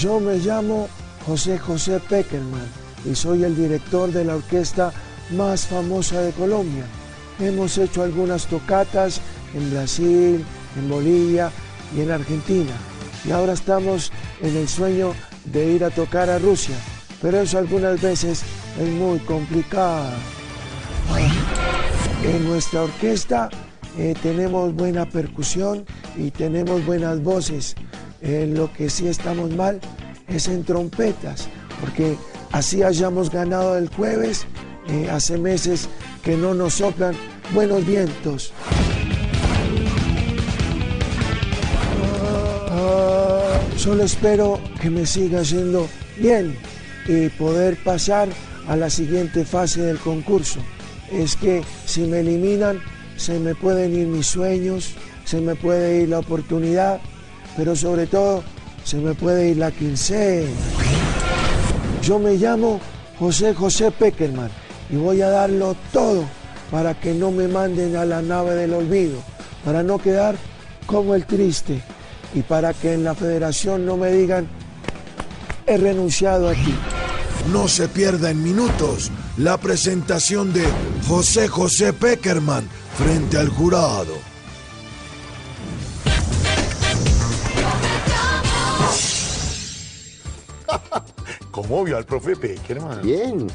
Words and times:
Yo 0.00 0.18
me 0.18 0.38
llamo 0.38 0.88
José 1.26 1.58
José 1.58 2.00
Peckerman 2.00 2.66
y 3.04 3.14
soy 3.14 3.44
el 3.44 3.54
director 3.54 4.10
de 4.10 4.24
la 4.24 4.36
orquesta 4.36 4.94
más 5.36 5.66
famosa 5.66 6.22
de 6.22 6.32
Colombia. 6.32 6.86
Hemos 7.38 7.76
hecho 7.76 8.02
algunas 8.02 8.46
tocatas 8.46 9.20
en 9.52 9.70
Brasil, 9.70 10.42
en 10.78 10.88
Bolivia 10.88 11.52
y 11.94 12.00
en 12.00 12.12
Argentina. 12.12 12.72
Y 13.26 13.30
ahora 13.32 13.52
estamos 13.52 14.10
en 14.40 14.56
el 14.56 14.68
sueño 14.68 15.12
de 15.44 15.70
ir 15.70 15.84
a 15.84 15.90
tocar 15.90 16.30
a 16.30 16.38
Rusia, 16.38 16.76
pero 17.20 17.38
eso 17.38 17.58
algunas 17.58 18.00
veces 18.00 18.42
es 18.80 18.88
muy 18.88 19.18
complicado. 19.18 20.08
En 22.24 22.48
nuestra 22.48 22.84
orquesta 22.84 23.50
eh, 23.98 24.14
tenemos 24.22 24.74
buena 24.74 25.04
percusión 25.04 25.84
y 26.16 26.30
tenemos 26.30 26.86
buenas 26.86 27.22
voces. 27.22 27.76
En 28.22 28.54
lo 28.54 28.72
que 28.72 28.90
sí 28.90 29.08
estamos 29.08 29.50
mal 29.50 29.80
es 30.28 30.48
en 30.48 30.64
trompetas, 30.64 31.48
porque 31.80 32.16
así 32.52 32.82
hayamos 32.82 33.30
ganado 33.30 33.78
el 33.78 33.88
jueves, 33.88 34.46
eh, 34.88 35.08
hace 35.10 35.38
meses 35.38 35.88
que 36.22 36.36
no 36.36 36.54
nos 36.54 36.74
soplan 36.74 37.14
buenos 37.54 37.86
vientos. 37.86 38.52
Ah, 42.68 43.58
solo 43.76 44.04
espero 44.04 44.60
que 44.80 44.90
me 44.90 45.06
siga 45.06 45.42
yendo 45.42 45.88
bien 46.18 46.56
y 47.06 47.28
poder 47.30 47.76
pasar 47.82 48.28
a 48.68 48.76
la 48.76 48.90
siguiente 48.90 49.44
fase 49.44 49.82
del 49.82 49.98
concurso. 49.98 50.60
Es 51.10 51.36
que 51.36 51.62
si 51.86 52.02
me 52.02 52.20
eliminan, 52.20 52.80
se 53.16 53.38
me 53.40 53.54
pueden 53.54 53.98
ir 53.98 54.06
mis 54.06 54.26
sueños, 54.26 54.94
se 55.24 55.40
me 55.40 55.54
puede 55.54 56.02
ir 56.02 56.10
la 56.10 56.20
oportunidad, 56.20 57.00
pero 57.56 57.74
sobre 57.76 58.06
todo 58.06 58.42
se 58.84 58.96
me 58.96 59.14
puede 59.14 59.50
ir 59.50 59.58
la 59.58 59.70
quincena. 59.70 60.48
Yo 62.02 62.18
me 62.18 62.34
llamo 62.36 62.80
José 63.18 63.54
José 63.54 63.90
Peckerman 63.90 64.50
y 64.90 64.96
voy 64.96 65.22
a 65.22 65.28
darlo 65.28 65.76
todo 65.92 66.24
para 66.70 66.94
que 66.94 67.12
no 67.12 67.30
me 67.30 67.48
manden 67.48 67.96
a 67.96 68.04
la 68.04 68.22
nave 68.22 68.54
del 68.54 68.74
olvido, 68.74 69.18
para 69.64 69.82
no 69.82 69.98
quedar 69.98 70.36
como 70.86 71.14
el 71.14 71.26
triste 71.26 71.82
y 72.34 72.42
para 72.42 72.72
que 72.72 72.94
en 72.94 73.04
la 73.04 73.14
federación 73.14 73.84
no 73.84 73.96
me 73.96 74.10
digan 74.10 74.48
he 75.66 75.76
renunciado 75.76 76.48
a 76.48 76.52
ti. 76.52 76.74
No 77.52 77.68
se 77.68 77.88
pierda 77.88 78.30
en 78.30 78.42
minutos 78.42 79.10
la 79.36 79.56
presentación 79.58 80.52
de 80.52 80.64
José 81.06 81.48
José 81.48 81.92
Peckerman 81.92 82.68
frente 82.96 83.38
al 83.38 83.48
jurado. 83.48 84.29
¿Cómo 91.50 91.84
vio 91.84 91.96
al 91.96 92.04
profe 92.04 92.36
Peckerman? 92.36 93.02
Bien. 93.02 93.46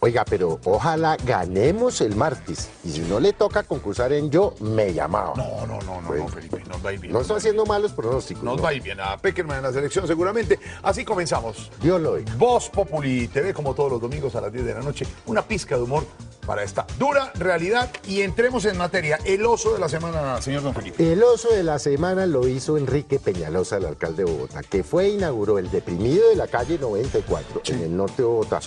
Oiga, 0.00 0.24
pero 0.28 0.60
ojalá 0.64 1.16
ganemos 1.24 2.00
el 2.00 2.16
martes. 2.16 2.68
Y 2.84 2.90
si 2.90 3.00
no 3.00 3.18
le 3.18 3.32
toca 3.32 3.62
concursar 3.62 4.12
en 4.12 4.30
yo, 4.30 4.54
me 4.60 4.92
llamaba. 4.92 5.32
No, 5.36 5.66
no, 5.66 5.80
no, 5.80 6.00
no, 6.02 6.08
Bueno. 6.08 6.24
no, 6.24 6.28
Felipe, 6.28 6.62
nos 6.68 6.84
va 6.84 6.90
a 6.90 6.92
ir 6.92 7.00
bien. 7.00 7.12
No 7.12 7.22
ir 7.22 7.32
haciendo 7.32 7.64
malos 7.64 7.92
pronósticos. 7.92 8.42
Nos 8.42 8.56
¿no? 8.58 8.62
va 8.62 8.70
a 8.70 8.74
ir 8.74 8.82
bien 8.82 9.00
a 9.00 9.16
Peckerman 9.16 9.58
en 9.58 9.62
la 9.62 9.72
selección 9.72 10.06
seguramente. 10.06 10.58
Así 10.82 11.04
comenzamos. 11.04 11.70
Dios 11.80 12.00
lo 12.00 12.12
oiga. 12.12 12.34
Voz 12.36 12.68
Populi 12.68 13.28
TV, 13.28 13.54
como 13.54 13.74
todos 13.74 13.92
los 13.92 14.00
domingos 14.00 14.34
a 14.36 14.40
las 14.40 14.52
10 14.52 14.66
de 14.66 14.74
la 14.74 14.80
noche. 14.80 15.06
Una 15.26 15.42
pizca 15.42 15.76
de 15.76 15.82
humor 15.82 16.04
para 16.46 16.62
esta 16.62 16.86
dura 16.98 17.32
realidad. 17.34 17.90
Y 18.06 18.20
entremos 18.20 18.64
en 18.66 18.76
materia. 18.76 19.18
El 19.24 19.46
oso 19.46 19.72
de 19.72 19.78
la 19.78 19.88
semana, 19.88 20.40
señor 20.42 20.62
Don 20.62 20.74
Felipe. 20.74 21.12
El 21.12 21.22
oso 21.22 21.48
de 21.48 21.62
la 21.62 21.78
semana 21.78 22.26
lo 22.26 22.46
hizo 22.46 22.76
Enrique 22.76 23.18
Peñalosa, 23.18 23.78
el 23.78 23.86
alcalde 23.86 24.24
de 24.24 24.30
Bogotá, 24.30 24.62
que 24.62 24.84
fue 24.84 25.06
e 25.06 25.08
inauguró 25.10 25.58
el 25.58 25.70
deprimido 25.70 26.28
de 26.28 26.36
la 26.36 26.48
calle 26.48 26.78
94 26.78 27.62
en 27.66 27.80
el 27.80 27.96
norte 27.96 28.22
de 28.22 28.28
Bogotá. 28.28 28.60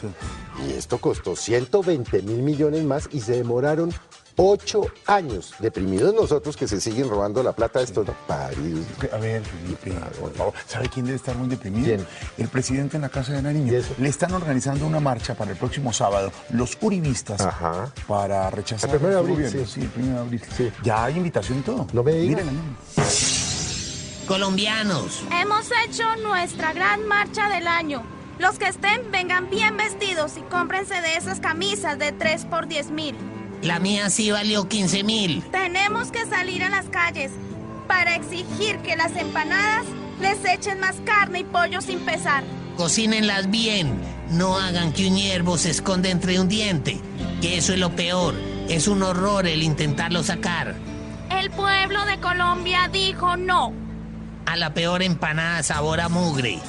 Y 0.67 0.73
esto 0.73 0.97
costó 0.97 1.18
120 1.23 2.21
mil 2.23 2.41
millones 2.41 2.83
más 2.83 3.09
y 3.11 3.21
se 3.21 3.33
demoraron 3.33 3.93
ocho 4.41 4.85
años. 5.05 5.53
Deprimidos 5.59 6.13
nosotros 6.13 6.55
que 6.55 6.65
se 6.67 6.79
siguen 6.79 7.09
robando 7.09 7.43
la 7.43 7.51
plata 7.51 7.79
de 7.79 7.85
estos 7.85 8.07
paridos. 8.25 8.85
A 9.11 9.17
ver, 9.17 9.41
Felipe, 9.43 9.91
por 10.19 10.33
favor. 10.33 10.53
¿Sabe 10.65 10.87
quién 10.87 11.05
debe 11.05 11.17
estar 11.17 11.35
muy 11.35 11.49
deprimido? 11.49 11.85
¿Quién? 11.87 12.07
El 12.37 12.47
presidente 12.47 12.95
en 12.95 13.01
la 13.01 13.09
Casa 13.09 13.33
de 13.33 13.41
Nariño. 13.41 13.73
Le 13.97 14.07
están 14.09 14.31
organizando 14.33 14.87
una 14.87 15.01
marcha 15.01 15.35
para 15.35 15.51
el 15.51 15.57
próximo 15.57 15.91
sábado, 15.91 16.31
los 16.51 16.77
uribistas, 16.81 17.41
Ajá. 17.41 17.91
para 18.07 18.49
rechazar 18.49 18.89
El 18.91 18.97
primero 18.97 19.17
de 19.17 19.25
su 19.25 19.31
abril, 19.33 19.45
gobierno. 19.49 19.67
sí. 19.69 19.81
el 19.81 19.87
primero 19.89 20.13
de 20.15 20.21
abril. 20.21 20.41
Sí. 20.55 20.71
Ya 20.83 21.03
hay 21.03 21.17
invitación 21.17 21.59
y 21.59 21.61
todo. 21.63 21.87
No 21.91 22.01
me 22.03 22.13
diga. 22.13 22.37
Mírenla, 22.41 22.51
mírenla. 22.53 22.79
Colombianos, 24.27 25.23
Hemos 25.41 25.65
hecho 25.85 26.03
nuestra 26.23 26.71
gran 26.73 27.05
marcha 27.07 27.49
del 27.49 27.67
año. 27.67 28.03
Los 28.39 28.57
que 28.57 28.67
estén 28.67 29.11
vengan 29.11 29.49
bien 29.49 29.75
vestidos 29.77 30.37
y 30.37 30.41
cómprense 30.41 31.01
de 31.01 31.15
esas 31.17 31.39
camisas 31.39 31.99
de 31.99 32.11
3 32.11 32.45
por 32.45 32.67
10 32.67 32.91
mil. 32.91 33.15
la 33.61 33.79
mía 33.79 34.09
sí 34.09 34.31
valió 34.31 34.67
15 34.69 35.03
mil. 35.03 35.43
Tenemos 35.51 36.11
que 36.11 36.25
salir 36.25 36.63
a 36.63 36.69
las 36.69 36.85
calles 36.85 37.31
para 37.87 38.15
exigir 38.15 38.77
que 38.79 38.95
las 38.95 39.15
empanadas 39.17 39.85
les 40.21 40.43
echen 40.45 40.79
más 40.79 40.95
carne 41.05 41.39
y 41.39 41.43
pollo 41.43 41.81
sin 41.81 41.99
pesar. 41.99 42.43
Cocínenlas 42.77 43.49
bien. 43.51 43.99
No 44.31 44.57
hagan 44.57 44.93
que 44.93 45.07
un 45.07 45.17
hierbo 45.17 45.57
se 45.57 45.71
esconda 45.71 46.09
entre 46.09 46.39
un 46.39 46.47
diente. 46.47 47.01
Que 47.41 47.57
eso 47.57 47.73
es 47.73 47.79
lo 47.79 47.93
peor. 47.95 48.35
Es 48.69 48.87
un 48.87 49.03
horror 49.03 49.47
el 49.47 49.63
intentarlo 49.63 50.23
sacar. 50.23 50.75
El 51.29 51.49
pueblo 51.51 52.05
de 52.05 52.19
Colombia 52.19 52.89
dijo 52.93 53.35
no. 53.35 53.73
A 54.45 54.55
la 54.55 54.73
peor 54.73 55.01
empanada 55.03 55.61
sabor 55.63 55.99
a 55.99 56.07
mugre. 56.09 56.59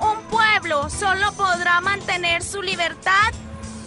Un 0.00 0.22
pueblo 0.30 0.88
solo 0.90 1.32
podrá 1.32 1.80
mantener 1.80 2.42
su 2.42 2.62
libertad 2.62 3.32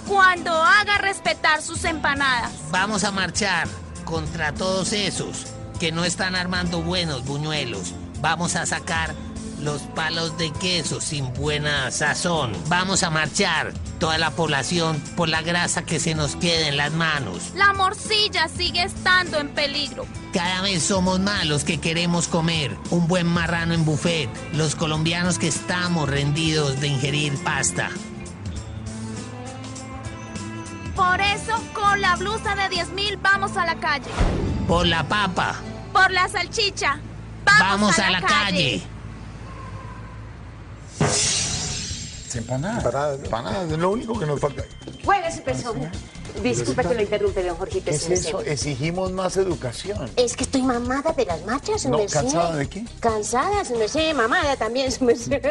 cuando 0.08 0.52
haga 0.52 0.98
respetar 0.98 1.62
sus 1.62 1.84
empanadas. 1.86 2.52
Vamos 2.72 3.04
a 3.04 3.12
marchar 3.12 3.68
contra 4.04 4.54
todos 4.54 4.94
esos 4.94 5.48
que 5.80 5.92
no 5.92 6.04
están 6.04 6.36
armando 6.36 6.82
buenos 6.82 7.26
buñuelos. 7.26 7.94
Vamos 8.20 8.56
a 8.56 8.66
sacar 8.66 9.16
los 9.62 9.82
palos 9.84 10.38
de 10.38 10.52
queso 10.52 11.02
sin 11.02 11.34
buena 11.34 11.92
sazón. 11.92 12.54
Vamos 12.68 13.04
a 13.04 13.10
marchar 13.10 13.74
toda 14.00 14.18
la 14.18 14.32
población 14.32 15.00
por 15.16 15.30
la 15.30 15.42
grasa 15.42 15.84
que 15.84 16.00
se 16.00 16.16
nos 16.16 16.36
queda 16.36 16.68
en 16.68 16.78
las 16.78 16.92
manos. 16.92 17.52
La 17.56 17.74
morcilla 17.74 18.48
sigue 18.48 18.84
estando 18.84 19.40
en 19.40 19.50
peligro. 19.50 20.06
Cada 20.34 20.62
vez 20.62 20.84
somos 20.84 21.20
más 21.20 21.46
los 21.46 21.64
que 21.64 21.80
queremos 21.80 22.28
comer 22.28 22.76
un 22.90 23.08
buen 23.08 23.28
marrano 23.28 23.74
en 23.74 23.86
buffet, 23.86 24.30
los 24.54 24.76
colombianos 24.76 25.38
que 25.38 25.48
estamos 25.48 26.10
rendidos 26.10 26.80
de 26.80 26.88
ingerir 26.88 27.38
pasta. 27.44 27.90
Por 30.96 31.20
eso, 31.22 31.54
con 31.74 32.02
la 32.02 32.16
blusa 32.16 32.56
de 32.56 32.70
10 32.70 32.90
mil 32.90 33.18
vamos 33.18 33.56
a 33.58 33.66
la 33.66 33.76
calle. 33.76 34.12
Por 34.68 34.86
la 34.86 35.04
papa, 35.04 35.56
Por 35.92 36.12
la 36.12 36.28
salchicha, 36.30 37.00
vamos, 37.44 37.60
vamos, 37.60 38.00
a, 38.00 38.10
la, 38.10 38.22
calle. 38.22 38.82
Empanadas. 42.34 42.78
Empanadas, 42.86 43.20
¿no? 43.20 43.26
Empanadas, 43.26 43.72
es 43.72 43.78
lo 43.78 43.90
único 43.92 44.18
que 44.18 44.26
nos 44.26 44.40
falta. 44.40 44.64
Buena 45.04 45.32
su 45.32 45.42
persona. 45.42 45.92
Disculpa 46.42 46.84
que 46.84 46.94
lo 46.94 47.02
interrumpe, 47.02 47.44
don 47.44 47.58
Jorgito. 47.58 47.92
¿Qué 47.92 47.98
su 48.00 48.14
es 48.14 48.26
eso? 48.26 48.42
Exigimos 48.42 49.12
más 49.12 49.36
educación. 49.36 50.10
Es 50.16 50.38
que 50.38 50.46
estoy 50.46 50.62
mamada 50.62 51.12
de 51.12 51.26
las 51.26 51.46
marchas, 51.46 51.82
su 51.82 51.90
No, 51.90 51.98
merced. 51.98 52.22
¿cansada 52.22 52.56
de 52.56 52.70
qué? 52.70 52.86
Cansada, 53.02 53.66
su 53.66 53.76
merced, 53.76 54.16
mamada 54.16 54.56
también, 54.56 54.92
su 54.92 55.04
merced. 55.04 55.42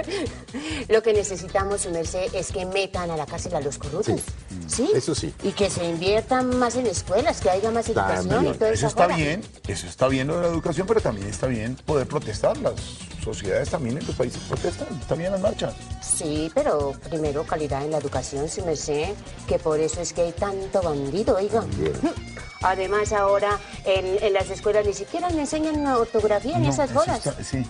Lo 0.89 1.03
que 1.03 1.12
necesitamos, 1.12 1.83
su 1.83 1.91
merced, 1.91 2.34
es 2.34 2.50
que 2.50 2.65
metan 2.65 3.10
a 3.10 3.16
la 3.16 3.27
cárcel 3.27 3.55
a 3.56 3.60
los 3.60 3.77
corruptos. 3.77 4.21
Sí. 4.21 4.50
Eso 4.94 5.15
sí. 5.15 5.33
Y 5.43 5.53
que 5.53 5.71
se 5.71 5.84
inviertan 5.84 6.59
más 6.59 6.75
en 6.75 6.87
escuelas, 6.87 7.41
que 7.41 7.51
haya 7.51 7.71
más 7.71 7.89
educación 7.89 8.28
También. 8.28 8.54
y 8.54 8.59
todo 8.59 8.69
Eso 8.69 8.75
eso. 8.75 8.86
está 8.89 9.07
bien, 9.07 9.42
eso 9.69 9.86
está 9.86 10.09
bien 10.09 10.27
lo 10.27 10.36
de 10.36 10.42
la 10.42 10.48
educación, 10.48 10.86
pero 10.86 11.01
también 11.01 11.28
está 11.28 11.47
bien 11.47 11.77
poder 11.86 12.07
protestar. 12.07 12.57
Las 12.59 12.75
sociedades 13.22 13.69
también 13.71 13.98
en 13.98 14.07
los 14.07 14.16
países 14.16 14.41
protestan, 14.48 14.89
bien 15.16 15.30
las 15.33 15.41
marchas. 15.41 15.75
Sí, 16.03 16.51
pero 16.54 16.92
primero 17.09 17.45
calidad 17.45 17.84
en 17.84 17.92
la 17.92 17.98
educación, 17.98 18.48
su 18.48 18.65
merced, 18.65 19.10
que 19.47 19.59
por 19.59 19.78
eso 19.78 20.01
es 20.01 20.13
que 20.13 20.22
hay 20.22 20.33
tanto 20.33 20.83
bandido, 20.83 21.36
oiga. 21.36 21.65
Además, 22.63 23.13
ahora 23.13 23.59
en, 23.86 24.22
en 24.22 24.33
las 24.34 24.51
escuelas 24.51 24.84
ni 24.84 24.92
siquiera 24.92 25.30
le 25.30 25.41
enseñan 25.41 25.86
ortografía 25.86 26.59
ni 26.59 26.66
No, 26.66 26.72
esas 26.72 26.91
eso 26.91 26.98
bolas. 27.01 27.19
está- 27.27 27.42
sí, 27.42 27.63
sí, 27.63 27.66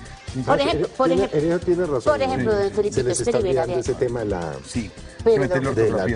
Por 0.47 0.61
ejemplo, 0.61 0.88
por 0.97 1.06
Tiene- 1.09 1.25
ejemplo, 1.25 1.59
tiene 1.61 1.87
razón. 1.87 2.03
por 2.12 2.23
ejemplo, 2.23 2.55
don 2.55 2.62
Se 2.69 2.71
Felipito, 2.75 3.03
les 3.09 3.21
está 3.21 3.38
olvidando 3.38 3.79
ese 3.79 3.94
tema 3.94 4.21
de 4.21 4.27
la... 4.27 4.55
Sí, 4.67 4.91
Pero, 5.25 5.49
don- 5.49 5.75
De 5.75 5.91
la. 5.91 6.09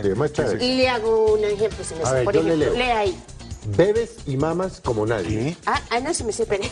Y 0.62 0.76
le 0.76 0.88
hago 0.88 1.34
un 1.34 1.44
ejemplo, 1.44 1.84
si 1.84 1.94
me 1.94 2.04
A 2.04 2.12
ver, 2.12 2.24
Por 2.24 2.34
yo 2.34 2.42
le 2.42 2.54
ejemplo, 2.54 2.70
leo. 2.72 2.78
lea 2.78 2.98
ahí. 2.98 3.18
Bebes 3.76 4.16
y 4.26 4.36
mamas 4.36 4.80
como 4.84 5.06
nadie. 5.06 5.28
¿Qué? 5.28 5.56
Ah, 5.66 5.80
ah, 5.90 6.00
no, 6.00 6.12
si 6.14 6.22
me 6.24 6.32
sé, 6.32 6.42
espere. 6.42 6.64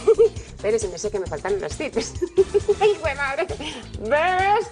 Espere, 0.57 0.79
si 0.79 0.89
me 0.89 0.99
sé 0.99 1.11
que 1.11 1.19
me 1.21 1.27
faltan 1.27 1.59
las 1.61 1.77
titas. 1.77 2.13
¡Ay, 2.81 2.97
güey, 3.01 3.15
madre! 3.17 3.47
Bebes 4.01 4.67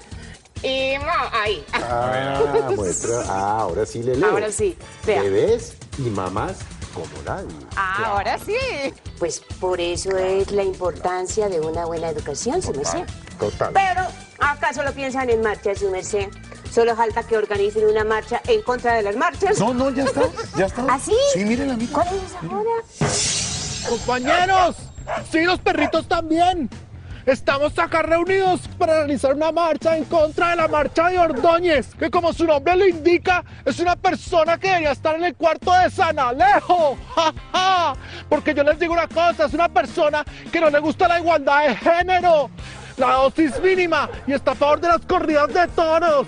y 0.62 0.98
ma... 0.98 1.30
Ahí. 1.42 1.64
Ah, 1.72 2.70
muestra. 2.76 3.22
Ah, 3.26 3.60
ahora 3.62 3.86
sí 3.86 4.02
le 4.02 4.16
leo. 4.16 4.30
Ahora 4.30 4.52
sí, 4.52 4.76
vea. 5.06 5.22
Bebés 5.22 5.72
y 5.98 6.02
mamás 6.02 6.56
como 6.94 7.22
nadie. 7.24 7.54
Ahora 7.76 8.38
sí. 8.38 8.54
Pues 9.18 9.40
por 9.60 9.80
eso 9.80 10.16
es 10.16 10.50
la 10.52 10.62
importancia 10.62 11.48
de 11.48 11.60
una 11.60 11.84
buena 11.84 12.08
educación, 12.08 12.62
si 12.62 12.72
me 12.72 12.84
sé. 12.84 13.04
Total. 13.38 13.72
Pero 13.72 14.06
Acá 14.40 14.72
solo 14.72 14.92
piensan 14.92 15.28
en 15.28 15.42
marchas, 15.42 15.78
su 15.78 15.90
merced. 15.90 16.28
Solo 16.72 16.96
falta 16.96 17.22
que 17.22 17.36
organicen 17.36 17.86
una 17.86 18.04
marcha 18.04 18.40
en 18.46 18.62
contra 18.62 18.94
de 18.94 19.02
las 19.02 19.16
marchas. 19.16 19.58
No, 19.58 19.74
no, 19.74 19.90
ya 19.90 20.04
está, 20.04 20.22
ya 20.56 20.66
está. 20.66 20.86
¿Ah, 20.88 20.98
sí? 20.98 21.14
Sí, 21.34 21.44
miren 21.44 21.68
la 21.68 21.76
misma. 21.76 22.02
¿Cuál 22.02 22.16
es 22.16 22.50
ahora? 22.50 23.88
Compañeros, 23.88 24.76
sí, 25.30 25.42
los 25.42 25.58
perritos 25.58 26.08
también. 26.08 26.70
Estamos 27.26 27.78
acá 27.78 28.02
reunidos 28.02 28.62
para 28.78 29.00
realizar 29.00 29.34
una 29.34 29.52
marcha 29.52 29.96
en 29.96 30.04
contra 30.04 30.50
de 30.50 30.56
la 30.56 30.68
marcha 30.68 31.08
de 31.10 31.18
Ordóñez, 31.18 31.94
que 31.94 32.10
como 32.10 32.32
su 32.32 32.46
nombre 32.46 32.74
lo 32.76 32.86
indica, 32.86 33.44
es 33.64 33.78
una 33.78 33.94
persona 33.94 34.56
que 34.58 34.68
debería 34.68 34.92
estar 34.92 35.16
en 35.16 35.24
el 35.24 35.34
cuarto 35.34 35.70
de 35.72 35.90
San 35.90 36.18
Alejo. 36.18 36.96
¡Ja, 37.14 37.34
ja! 37.52 37.94
Porque 38.28 38.54
yo 38.54 38.64
les 38.64 38.78
digo 38.78 38.94
una 38.94 39.06
cosa, 39.06 39.44
es 39.44 39.52
una 39.52 39.68
persona 39.68 40.24
que 40.50 40.60
no 40.60 40.70
le 40.70 40.78
gusta 40.78 41.08
la 41.08 41.20
igualdad 41.20 41.68
de 41.68 41.76
género, 41.76 42.50
la 42.96 43.12
dosis 43.12 43.60
mínima 43.60 44.08
y 44.26 44.32
está 44.32 44.52
a 44.52 44.54
favor 44.54 44.80
de 44.80 44.88
las 44.88 45.00
corridas 45.04 45.52
de 45.52 45.68
toros. 45.68 46.26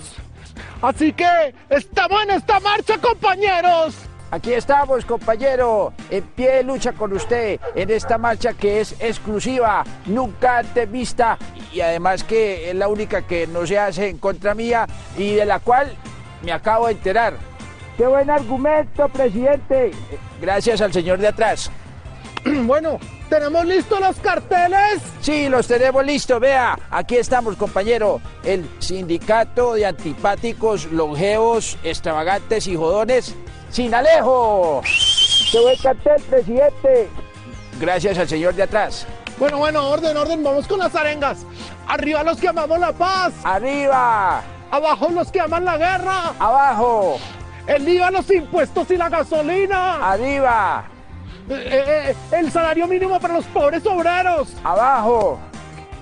Así 0.83 1.13
que 1.13 1.55
estamos 1.71 2.23
en 2.25 2.33
esta 2.33 2.61
marcha, 2.61 2.99
compañeros. 2.99 3.95
Aquí 4.33 4.55
estamos, 4.55 5.05
compañero, 5.05 5.93
en 6.09 6.25
pie 6.25 6.53
de 6.53 6.63
lucha 6.63 6.95
con 6.95 7.13
usted 7.13 7.61
en 7.75 7.91
esta 7.91 8.17
marcha 8.17 8.55
que 8.55 8.81
es 8.81 8.93
exclusiva, 8.99 9.85
nunca 10.07 10.57
antes 10.57 10.91
vista 10.91 11.37
y 11.71 11.83
además 11.83 12.25
que 12.25 12.71
es 12.71 12.75
la 12.75 12.89
única 12.89 13.27
que 13.27 13.47
no 13.47 13.67
se 13.67 13.79
hace 13.79 14.09
en 14.09 14.17
contra 14.17 14.55
mía 14.55 14.87
y 15.19 15.35
de 15.35 15.45
la 15.45 15.59
cual 15.59 15.95
me 16.43 16.51
acabo 16.51 16.87
de 16.87 16.95
enterar. 16.95 17.35
¡Qué 17.99 18.07
buen 18.07 18.31
argumento, 18.31 19.07
presidente! 19.11 19.91
Gracias 20.41 20.81
al 20.81 20.95
señor 20.95 21.19
de 21.19 21.29
atrás. 21.29 21.71
Bueno, 22.65 22.99
¿tenemos 23.29 23.67
listos 23.67 24.01
los 24.01 24.17
carteles? 24.17 25.03
Sí, 25.21 25.51
los 25.51 25.67
tenemos 25.67 26.07
listos, 26.07 26.41
vea, 26.41 26.79
aquí 26.91 27.17
estamos, 27.17 27.55
compañero, 27.57 28.19
el 28.45 28.67
sindicato 28.79 29.75
de 29.75 29.85
antipáticos, 29.85 30.87
longevos, 30.87 31.77
extravagantes 31.85 32.67
y 32.67 32.75
jodones, 32.75 33.37
sin 33.73 33.93
Alejo. 33.95 34.83
¡Qué 35.51 35.61
buen 35.61 35.77
cartel, 35.79 36.23
presidente! 36.23 37.09
Gracias 37.81 38.19
al 38.19 38.29
señor 38.29 38.55
de 38.55 38.63
atrás. 38.63 39.07
Bueno, 39.39 39.59
bueno, 39.59 39.89
orden, 39.89 40.17
orden, 40.17 40.45
vamos 40.45 40.69
con 40.69 40.79
las 40.79 40.95
arengas. 40.95 41.45
Arriba 41.89 42.23
los 42.23 42.39
que 42.39 42.49
amamos 42.49 42.79
la 42.79 42.93
paz, 42.93 43.33
¡Arriba! 43.43 44.43
abajo 44.71 45.09
los 45.11 45.31
que 45.33 45.41
aman 45.41 45.65
la 45.65 45.77
guerra, 45.77 46.33
¡Abajo! 46.39 47.19
el 47.67 47.89
IVA, 47.89 48.11
los 48.11 48.31
impuestos 48.31 48.91
y 48.91 48.97
la 48.97 49.09
gasolina, 49.09 49.97
¡Arriba! 50.11 50.85
Eh, 51.49 51.55
eh, 51.55 51.85
eh, 52.11 52.17
el 52.39 52.53
salario 52.53 52.87
mínimo 52.87 53.19
para 53.19 53.35
los 53.35 53.45
pobres 53.47 53.85
obreros. 53.85 54.49
¡Abajo! 54.63 55.41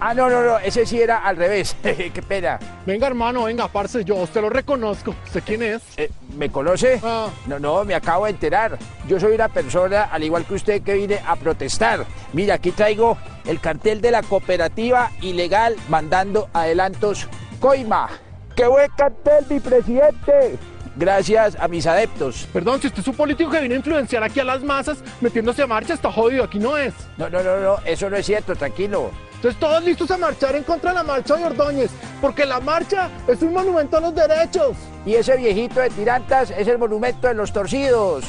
Ah, 0.03 0.15
no, 0.15 0.31
no, 0.31 0.43
no, 0.43 0.59
ese 0.59 0.87
sí 0.87 0.99
era 0.99 1.19
al 1.19 1.37
revés. 1.37 1.77
Qué 1.83 2.23
pena. 2.27 2.59
Venga, 2.87 3.07
hermano, 3.07 3.45
venga, 3.45 3.69
parce, 3.69 4.03
yo 4.03 4.17
usted 4.17 4.41
lo 4.41 4.49
reconozco. 4.49 5.15
¿Usted 5.27 5.43
quién 5.45 5.63
es? 5.63 5.83
Eh, 5.99 6.11
¿Me 6.39 6.51
conoce? 6.51 6.99
Ah. 7.05 7.29
No, 7.47 7.59
no, 7.59 7.85
me 7.85 7.95
acabo 7.95 8.25
de 8.25 8.31
enterar. 8.31 8.79
Yo 9.07 9.21
soy 9.21 9.35
una 9.35 9.49
persona, 9.49 10.05
al 10.05 10.25
igual 10.25 10.47
que 10.47 10.55
usted, 10.55 10.83
que 10.83 10.95
vine 10.95 11.21
a 11.27 11.37
protestar. 11.37 12.07
Mira, 12.33 12.55
aquí 12.55 12.71
traigo 12.71 13.19
el 13.45 13.61
cartel 13.61 14.01
de 14.01 14.11
la 14.11 14.23
cooperativa 14.23 15.11
ilegal 15.21 15.77
mandando 15.91 16.49
adelantos 16.55 17.29
Coima. 17.61 18.09
¡Qué 18.57 18.67
buen 18.67 18.91
cartel, 18.97 19.45
mi 19.51 19.61
presidente! 19.61 20.59
Gracias 20.97 21.57
a 21.61 21.69
mis 21.69 21.87
adeptos. 21.87 22.49
Perdón, 22.53 22.81
si 22.81 22.87
usted 22.87 23.01
es 23.01 23.09
un 23.09 23.15
político 23.15 23.51
que 23.51 23.61
viene 23.61 23.75
a 23.75 23.79
influenciar 23.79 24.23
aquí 24.25 24.41
a 24.41 24.45
las 24.45 24.63
masas 24.63 25.05
metiéndose 25.21 25.63
a 25.63 25.67
marcha, 25.67 25.93
está 25.93 26.11
jodido, 26.11 26.45
aquí 26.45 26.59
no 26.59 26.77
es. 26.79 26.95
No, 27.19 27.29
no, 27.29 27.43
no, 27.43 27.61
no, 27.61 27.77
eso 27.85 28.09
no 28.09 28.17
es 28.17 28.25
cierto, 28.25 28.57
tranquilo. 28.57 29.11
Entonces 29.41 29.59
todos 29.59 29.83
listos 29.83 30.11
a 30.11 30.19
marchar 30.19 30.55
en 30.55 30.65
contra 30.65 30.91
de 30.91 30.97
la 30.97 31.03
marcha 31.03 31.35
de 31.35 31.47
Ordóñez, 31.47 31.91
porque 32.21 32.45
la 32.45 32.61
marcha 32.61 33.09
es 33.27 33.41
un 33.41 33.55
monumento 33.55 33.97
a 33.97 34.01
los 34.01 34.15
derechos. 34.15 34.77
Y 35.07 35.15
ese 35.15 35.35
viejito 35.39 35.81
de 35.81 35.89
tirantas 35.89 36.51
es 36.51 36.69
el 36.69 36.77
monumento 36.77 37.27
de 37.27 37.33
los 37.33 37.51
torcidos. 37.51 38.27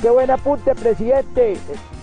¡Qué 0.00 0.08
buen 0.08 0.30
apunte, 0.30 0.74
presidente! 0.74 1.58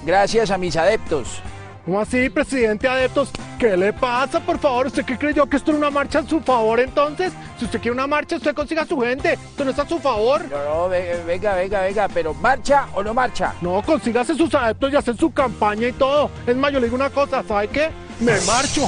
Gracias 0.05 0.51
a 0.51 0.59
mis 0.59 0.77
adeptos. 0.77 1.41
¿Cómo 1.87 2.01
así, 2.01 2.29
presidente 2.29 2.85
adeptos? 2.85 3.29
¿Qué 3.57 3.77
le 3.77 3.93
pasa, 3.93 4.41
por 4.41 4.59
favor? 4.59 4.87
¿Usted 4.87 5.05
qué 5.05 5.17
creyó 5.17 5.45
que 5.47 5.55
esto 5.55 5.71
era 5.71 5.77
una 5.77 5.89
marcha 5.89 6.19
en 6.19 6.27
su 6.27 6.41
favor 6.41 6.81
entonces? 6.81 7.31
Si 7.57 7.63
usted 7.63 7.79
quiere 7.79 7.93
una 7.93 8.05
marcha, 8.05 8.35
usted 8.35 8.53
consiga 8.53 8.81
a 8.81 8.85
su 8.85 8.99
gente. 8.99 9.33
Esto 9.35 9.63
no 9.63 9.69
está 9.69 9.83
a 9.83 9.87
su 9.87 9.97
favor. 9.97 10.41
No, 10.51 10.57
no, 10.65 10.89
ve- 10.89 11.23
venga, 11.25 11.55
venga, 11.55 11.79
venga, 11.83 12.09
pero 12.09 12.33
¿marcha 12.33 12.87
o 12.93 13.01
no 13.01 13.13
marcha? 13.13 13.53
No, 13.61 13.81
consígase 13.83 14.35
sus 14.35 14.53
adeptos 14.53 14.91
y 14.91 14.97
hacen 14.97 15.17
su 15.17 15.31
campaña 15.31 15.87
y 15.87 15.93
todo. 15.93 16.29
Es 16.45 16.57
más, 16.57 16.73
yo 16.73 16.81
le 16.81 16.87
digo 16.87 16.97
una 16.97 17.09
cosa, 17.09 17.41
¿sabe 17.47 17.69
qué? 17.69 17.89
Me 18.19 18.33
marcho. 18.41 18.85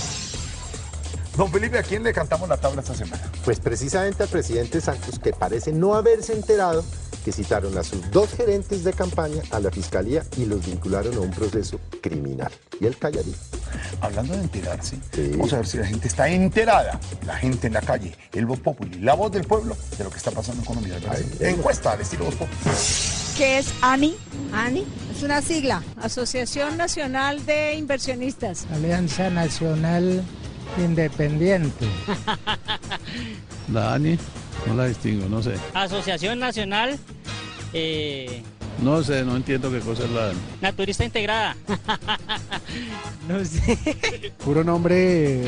Don 1.40 1.50
Felipe, 1.50 1.78
¿a 1.80 1.84
quién 1.84 2.04
le 2.04 2.12
cantamos 2.12 2.50
la 2.50 2.58
tabla 2.58 2.82
esta 2.82 2.94
semana? 2.94 3.24
Pues 3.46 3.62
precisamente 3.62 4.24
al 4.24 4.28
presidente 4.28 4.82
Santos, 4.82 5.20
que 5.20 5.32
parece 5.32 5.72
no 5.72 5.96
haberse 5.96 6.34
enterado 6.34 6.84
que 7.24 7.32
citaron 7.32 7.78
a 7.78 7.84
sus 7.86 8.12
dos 8.12 8.32
gerentes 8.34 8.84
de 8.84 8.92
campaña 8.92 9.42
a 9.52 9.62
la 9.62 9.72
fiscalía 9.72 10.22
y 10.36 10.44
los 10.48 10.66
vincularon 10.66 11.16
a 11.16 11.22
un 11.22 11.32
proceso 11.32 11.80
criminal. 12.02 12.52
Y 12.82 12.88
él 12.88 12.98
calladito. 12.98 13.38
Hablando 14.02 14.36
de 14.36 14.42
enterarse, 14.42 14.98
Sí. 15.14 15.30
vamos 15.32 15.54
a 15.54 15.58
ver 15.58 15.68
si 15.68 15.78
la 15.78 15.86
gente 15.86 16.10
está 16.10 16.28
enterada, 16.28 17.00
la 17.26 17.38
gente 17.38 17.68
en 17.68 17.74
la 17.74 17.82
calle, 17.84 18.14
el 18.34 18.46
Voz 18.46 18.60
Populi, 18.60 19.00
la 19.00 19.14
voz 19.14 19.32
del 19.32 19.46
pueblo, 19.46 19.78
de 19.98 20.04
lo 20.04 20.10
que 20.10 20.18
está 20.18 20.32
pasando 20.32 20.60
en 20.62 20.66
Colombia. 20.66 20.98
Encuesta 21.40 21.94
al 21.94 22.02
estilo 22.02 22.26
Voz 22.26 22.36
Populi. 22.36 22.60
¿Qué 23.38 23.60
es 23.60 23.68
ANI? 23.82 24.14
ANI 24.52 24.86
es 25.16 25.24
una 25.24 25.42
sigla, 25.42 25.84
Asociación 26.02 26.76
Nacional 26.76 27.46
de 27.46 27.76
Inversionistas. 27.76 28.66
Alianza 28.74 29.30
Nacional 29.30 30.22
Independiente. 30.78 31.86
La 33.74 33.94
ANI, 33.94 34.18
no 34.66 34.74
la 34.74 34.86
distingo, 34.86 35.28
no 35.30 35.44
sé. 35.44 35.54
Asociación 35.74 36.40
Nacional 36.40 36.98
eh, 37.74 38.42
No 38.82 39.04
sé, 39.04 39.24
no 39.24 39.36
entiendo 39.36 39.70
qué 39.72 39.80
cosa 39.80 40.06
es 40.06 40.10
la 40.12 40.30
ANI. 40.30 40.40
Naturista 40.62 41.06
Integrada. 41.06 41.56
no 43.28 43.46
sé. 43.46 44.34
Puro 44.44 44.64
nombre 44.64 45.44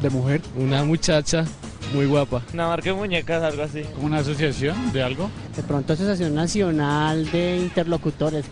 de 0.00 0.10
mujer. 0.10 0.40
Una 0.56 0.84
muchacha 0.84 1.44
muy 1.92 2.06
guapa. 2.06 2.42
Una 2.52 2.68
marca 2.68 2.90
de 2.90 2.96
muñecas, 2.96 3.42
algo 3.42 3.62
así. 3.62 3.82
¿Una 4.00 4.18
asociación 4.18 4.92
de 4.92 5.02
algo? 5.02 5.30
De 5.56 5.62
pronto 5.62 5.92
Asociación 5.92 6.34
Nacional 6.34 7.30
de 7.30 7.58
Interlocutores. 7.58 8.44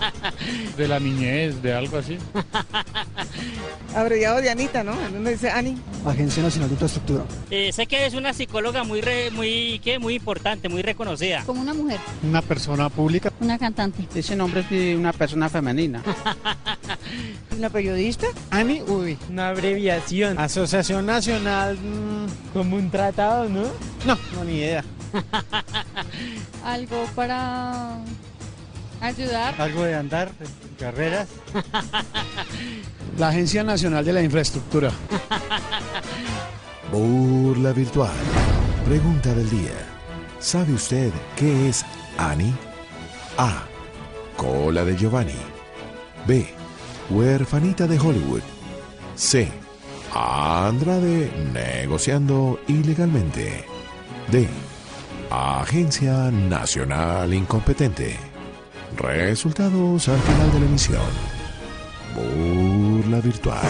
¿De 0.76 0.88
la 0.88 0.98
niñez, 0.98 1.60
de 1.62 1.74
algo 1.74 1.98
así? 1.98 2.16
Abreviado 3.94 4.40
de 4.40 4.48
Anita, 4.48 4.82
¿no? 4.82 4.94
¿Dónde 5.12 5.32
dice 5.32 5.50
ANI? 5.50 5.76
Agencia 6.06 6.42
Nacional 6.42 6.70
de 6.70 6.74
Infraestructura. 6.74 7.24
Eh, 7.50 7.72
sé 7.72 7.86
que 7.86 8.06
es 8.06 8.14
una 8.14 8.32
psicóloga 8.32 8.84
muy, 8.84 9.00
re- 9.02 9.30
muy, 9.32 9.80
¿qué? 9.84 9.98
muy 9.98 10.14
importante, 10.14 10.68
muy 10.70 10.80
reconocida. 10.80 11.42
Como 11.44 11.60
una 11.60 11.74
mujer, 11.74 11.98
Una 12.22 12.40
persona 12.40 12.88
pública. 12.88 13.32
una 13.40 13.58
cantante. 13.58 14.06
Ese 14.14 14.34
nombre 14.34 14.60
es 14.62 14.70
de 14.70 14.96
una 14.96 15.12
persona 15.12 15.48
femenina. 15.50 16.02
¿Una 17.58 17.68
periodista? 17.68 18.28
ANI, 18.50 18.80
uy. 18.82 19.18
Una 19.28 19.48
abreviación. 19.48 20.38
Asociación 20.38 21.04
Nacional. 21.04 21.76
Como 22.54 22.76
un 22.76 22.90
tratado, 22.90 23.48
¿no? 23.48 23.62
no, 24.06 24.18
no, 24.34 24.44
ni 24.44 24.54
idea. 24.58 24.84
Algo 26.64 27.06
para 27.14 27.98
ayudar. 29.00 29.60
Algo 29.60 29.84
de 29.84 29.94
andar, 29.94 30.30
carreras. 30.78 31.28
La 33.18 33.28
Agencia 33.28 33.62
Nacional 33.62 34.04
de 34.04 34.12
la 34.12 34.22
Infraestructura. 34.22 34.90
Burla 36.90 37.72
virtual. 37.72 38.14
Pregunta 38.86 39.34
del 39.34 39.48
día. 39.50 39.74
¿Sabe 40.38 40.72
usted 40.72 41.12
qué 41.36 41.68
es 41.68 41.84
Annie? 42.16 42.54
A. 43.36 43.62
Cola 44.36 44.84
de 44.84 44.96
Giovanni. 44.96 45.36
B. 46.26 46.48
Huerfanita 47.10 47.86
de 47.86 47.98
Hollywood. 47.98 48.42
C. 49.16 49.48
Andrade 50.14 51.30
negociando 51.52 52.58
ilegalmente. 52.68 53.64
D. 54.30 54.48
Agencia 55.32 56.28
Nacional 56.32 57.32
Incompetente. 57.32 58.16
Resultados 58.96 60.08
al 60.08 60.18
final 60.18 60.52
de 60.52 60.58
la 60.58 60.66
emisión. 60.66 61.02
Burla 62.16 63.20
virtual. 63.20 63.64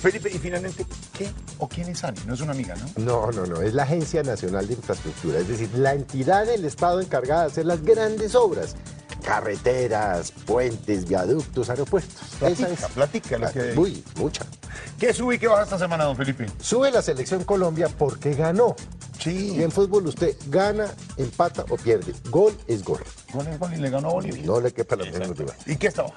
Felipe, 0.00 0.30
y 0.34 0.38
finalmente, 0.38 0.84
¿qué 1.16 1.30
o 1.58 1.68
quién 1.68 1.88
es 1.90 2.02
Ani? 2.02 2.18
No 2.26 2.34
es 2.34 2.40
una 2.40 2.50
amiga, 2.50 2.74
¿no? 2.74 3.04
No, 3.04 3.30
no, 3.30 3.46
no, 3.46 3.62
es 3.62 3.72
la 3.72 3.84
Agencia 3.84 4.24
Nacional 4.24 4.66
de 4.66 4.74
Infraestructura, 4.74 5.38
es 5.38 5.46
decir, 5.46 5.70
la 5.76 5.94
entidad 5.94 6.44
del 6.44 6.64
Estado 6.64 7.00
encargada 7.00 7.42
de 7.42 7.46
hacer 7.46 7.66
las 7.66 7.80
grandes 7.82 8.34
obras. 8.34 8.74
Carreteras, 9.24 10.32
puentes, 10.32 11.08
viaductos, 11.08 11.70
aeropuertos. 11.70 12.14
Esa 12.42 12.66
Platica, 12.66 12.88
platica 12.88 13.38
lo 13.38 13.52
que 13.52 13.60
hay. 13.60 13.78
Uy, 13.78 14.04
mucha. 14.16 14.44
¿Qué 14.98 15.12
sube 15.12 15.36
y 15.36 15.38
qué 15.38 15.48
baja 15.48 15.62
esta 15.62 15.78
semana, 15.78 16.04
don 16.04 16.16
Felipe? 16.16 16.46
Sube 16.60 16.90
la 16.90 17.02
selección 17.02 17.44
Colombia 17.44 17.88
porque 17.88 18.34
ganó. 18.34 18.74
Sí. 19.18 19.54
Y 19.56 19.62
en 19.62 19.70
fútbol 19.70 20.06
usted 20.06 20.36
gana, 20.48 20.92
empata 21.16 21.64
o 21.68 21.76
pierde. 21.76 22.12
Gol 22.30 22.56
es 22.66 22.82
gol. 22.82 23.00
Con 23.32 23.46
el 23.46 23.58
gol 23.58 23.72
y 23.74 23.76
le 23.76 23.90
ganó 23.90 24.08
a 24.08 24.12
Bolivia. 24.14 24.42
No 24.44 24.60
le 24.60 24.72
quepa 24.72 24.96
la 24.96 25.04
menor 25.04 25.34
duda. 25.34 25.54
¿Y 25.66 25.76
qué 25.76 25.86
está 25.88 26.02
baja? 26.02 26.14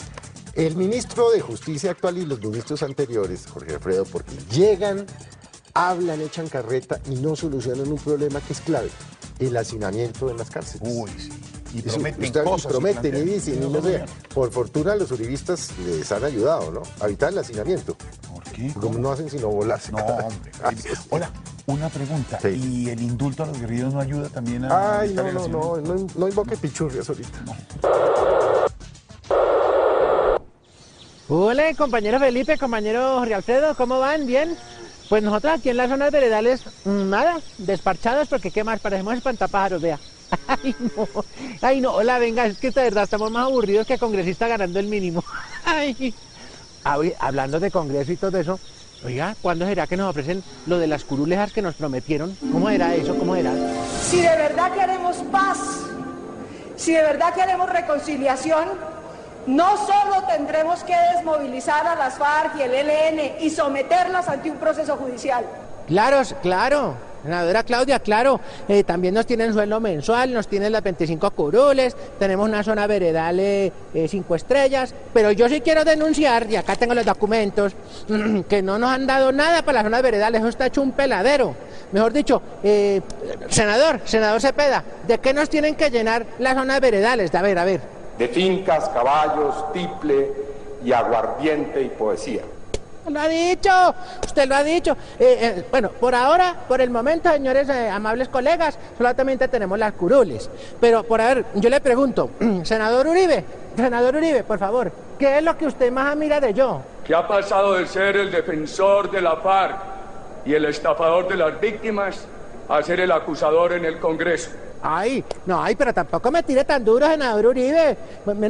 El 0.53 0.75
ministro 0.75 1.31
de 1.31 1.41
Justicia 1.41 1.91
actual 1.91 2.17
y 2.17 2.25
los 2.25 2.39
ministros 2.39 2.81
anteriores, 2.81 3.45
Jorge 3.47 3.73
Alfredo, 3.73 4.05
porque 4.05 4.31
llegan 4.49 5.05
hablan, 5.75 6.21
echan 6.21 6.47
carreta 6.47 6.99
y 7.07 7.15
no 7.15 7.35
solucionan 7.35 7.91
un 7.91 7.97
problema 7.97 8.41
que 8.41 8.53
es 8.53 8.61
clave, 8.61 8.89
el 9.39 9.55
hacinamiento 9.55 10.31
en 10.31 10.37
las 10.37 10.49
cárceles. 10.49 10.81
Uy, 10.89 11.11
sí. 11.17 11.29
Y 11.75 11.79
Eso, 11.79 11.89
prometen 11.99 12.43
cosas. 12.45 12.65
y 12.65 12.67
prometen 12.69 13.05
y 13.05 13.09
plantean- 13.11 13.25
dicen, 13.25 13.55
y 13.55 13.69
No, 13.69 13.81
sé. 13.81 14.05
Por 14.33 14.51
fortuna 14.51 14.95
los 14.95 15.11
uribistas 15.11 15.69
les 15.85 16.09
han 16.11 16.23
ayudado, 16.23 16.71
¿no? 16.71 16.83
A 17.01 17.05
evitar 17.07 17.33
el 17.33 17.39
hacinamiento. 17.39 17.97
¿Por 18.33 18.43
qué? 18.45 18.71
Como 18.79 18.97
no 18.99 19.11
hacen 19.11 19.29
sino 19.29 19.47
volarse. 19.49 19.91
No, 19.91 19.97
hombre. 19.97 20.51
Hola, 21.09 21.29
una 21.65 21.89
pregunta. 21.89 22.39
Sí. 22.41 22.47
¿Y 22.49 22.89
el 22.89 23.01
indulto 23.01 23.43
a 23.43 23.47
los 23.47 23.59
guerrillos 23.59 23.93
no 23.93 23.99
ayuda 23.99 24.29
también 24.29 24.63
a 24.65 24.99
Ay, 25.01 25.13
no, 25.13 25.23
no, 25.31 25.47
no, 25.49 25.77
no, 25.77 26.07
no 26.15 26.27
invoque 26.29 26.55
pichurrias 26.55 27.09
ahorita. 27.09 27.39
Hola, 31.27 31.73
compañero 31.75 32.19
Felipe, 32.19 32.57
compañero 32.57 33.17
Jorge 33.19 33.33
Alfredo, 33.33 33.75
¿cómo 33.75 33.99
van? 33.99 34.27
¿Bien? 34.27 34.55
Pues 35.09 35.23
nosotros 35.23 35.53
aquí 35.57 35.69
en 35.69 35.77
las 35.77 35.89
zonas 35.89 36.11
veredales, 36.11 36.61
mm, 36.85 37.09
nada, 37.09 37.39
desparchados 37.57 38.27
porque 38.27 38.51
qué 38.51 38.63
más, 38.63 38.79
parecemos 38.79 39.15
espantapájaros, 39.15 39.81
vea. 39.81 39.99
Ay, 40.47 40.75
no, 40.79 41.07
ay, 41.61 41.81
no, 41.81 41.91
hola, 41.93 42.19
venga, 42.19 42.45
es 42.45 42.57
que 42.57 42.71
de 42.71 42.83
verdad 42.83 43.03
estamos 43.03 43.31
más 43.31 43.45
aburridos 43.45 43.87
que 43.87 43.97
congresista 43.97 44.47
ganando 44.47 44.79
el 44.79 44.87
mínimo. 44.87 45.23
Ay, 45.65 46.13
hablando 47.19 47.59
de 47.59 47.71
congreso 47.71 48.11
y 48.11 48.17
todo 48.17 48.37
eso, 48.37 48.59
oiga, 49.03 49.35
¿cuándo 49.41 49.65
será 49.65 49.87
que 49.87 49.97
nos 49.97 50.09
ofrecen 50.09 50.43
lo 50.67 50.77
de 50.77 50.85
las 50.85 51.03
curulejas 51.03 51.51
que 51.51 51.61
nos 51.63 51.75
prometieron? 51.75 52.37
¿Cómo 52.51 52.69
era 52.69 52.93
eso? 52.93 53.17
¿Cómo 53.17 53.35
era? 53.35 53.51
Si 54.01 54.17
de 54.21 54.29
verdad 54.29 54.71
queremos 54.71 55.17
paz, 55.31 55.57
si 56.75 56.93
de 56.93 57.01
verdad 57.01 57.33
queremos 57.33 57.69
reconciliación, 57.69 58.69
no 59.47 59.77
solo 59.77 60.23
tendremos 60.27 60.83
que 60.83 60.95
desmovilizar 61.15 61.85
a 61.87 61.95
las 61.95 62.17
FARC 62.17 62.57
y 62.57 62.61
el 62.63 62.73
ELN 62.73 63.43
y 63.43 63.49
someterlas 63.49 64.27
ante 64.27 64.51
un 64.51 64.57
proceso 64.57 64.95
judicial. 64.97 65.45
Claro, 65.87 66.21
claro. 66.41 66.95
Senadora 67.25 67.63
Claudia, 67.63 67.97
claro, 67.97 68.39
eh, 68.67 68.83
también 68.83 69.15
nos 69.15 69.25
tienen 69.25 69.51
sueldo 69.51 69.79
mensual, 69.79 70.31
nos 70.31 70.47
tienen 70.47 70.71
las 70.71 70.83
25 70.83 71.31
curules, 71.31 71.97
tenemos 72.19 72.47
una 72.47 72.61
zona 72.61 72.85
veredal 72.85 73.39
eh, 73.39 73.71
eh, 73.95 74.07
cinco 74.07 74.35
estrellas, 74.35 74.93
pero 75.11 75.31
yo 75.31 75.49
sí 75.49 75.61
quiero 75.61 75.83
denunciar, 75.83 76.45
y 76.51 76.55
acá 76.55 76.75
tengo 76.75 76.93
los 76.93 77.03
documentos, 77.03 77.73
que 78.47 78.61
no 78.61 78.77
nos 78.77 78.91
han 78.91 79.07
dado 79.07 79.31
nada 79.31 79.63
para 79.63 79.77
las 79.77 79.83
zonas 79.85 80.03
veredales, 80.03 80.39
eso 80.39 80.49
está 80.49 80.67
hecho 80.67 80.83
un 80.83 80.91
peladero. 80.91 81.55
Mejor 81.91 82.13
dicho, 82.13 82.43
eh, 82.63 83.01
senador, 83.49 84.01
senador 84.05 84.39
Cepeda, 84.39 84.83
¿de 85.07 85.17
qué 85.17 85.33
nos 85.33 85.49
tienen 85.49 85.73
que 85.73 85.89
llenar 85.89 86.27
las 86.37 86.53
zonas 86.53 86.79
veredales? 86.79 87.33
A 87.33 87.41
ver, 87.41 87.57
a 87.57 87.65
ver. 87.65 87.81
de 88.19 88.27
fincas, 88.27 88.87
caballos, 88.89 89.73
tiple 89.73 90.31
y 90.83 90.93
aguardiente 90.93 91.81
y 91.81 91.89
poesía. 91.89 92.43
Lo 93.09 93.19
ha 93.19 93.27
dicho, 93.27 93.69
usted 94.25 94.47
lo 94.47 94.55
ha 94.55 94.63
dicho. 94.63 94.93
Eh, 95.19 95.37
eh, 95.39 95.65
bueno, 95.69 95.89
por 95.89 96.15
ahora, 96.15 96.55
por 96.67 96.81
el 96.81 96.89
momento, 96.89 97.31
señores 97.31 97.69
eh, 97.69 97.89
amables 97.89 98.29
colegas, 98.29 98.79
solamente 98.97 99.47
tenemos 99.47 99.77
las 99.77 99.93
curules. 99.93 100.49
Pero, 100.81 101.03
por 101.03 101.21
a 101.21 101.27
ver, 101.27 101.45
yo 101.53 101.69
le 101.69 101.79
pregunto, 101.81 102.31
senador 102.63 103.07
Uribe, 103.07 103.45
senador 103.75 104.15
Uribe, 104.15 104.43
por 104.43 104.57
favor, 104.57 104.91
¿qué 105.19 105.37
es 105.37 105.43
lo 105.43 105.55
que 105.55 105.67
usted 105.67 105.91
más 105.91 106.13
admira 106.13 106.39
de 106.39 106.53
yo? 106.53 106.81
Que 107.05 107.13
ha 107.13 107.27
pasado 107.27 107.75
de 107.75 107.85
ser 107.85 108.17
el 108.17 108.31
defensor 108.31 109.11
de 109.11 109.21
la 109.21 109.35
FARC 109.35 109.77
y 110.45 110.53
el 110.55 110.65
estafador 110.65 111.27
de 111.27 111.35
las 111.35 111.59
víctimas 111.59 112.25
a 112.69 112.81
ser 112.83 112.99
el 112.99 113.11
acusador 113.11 113.73
en 113.73 113.85
el 113.85 113.99
Congreso. 113.99 114.49
Ay, 114.87 115.23
no, 115.47 115.63
ay, 115.63 115.75
pero 115.75 115.93
tampoco 115.93 116.29
me 116.29 116.43
tire 116.43 116.63
tan 116.63 116.85
duro, 116.85 117.07
senador 117.07 117.47
Uribe. 117.47 117.97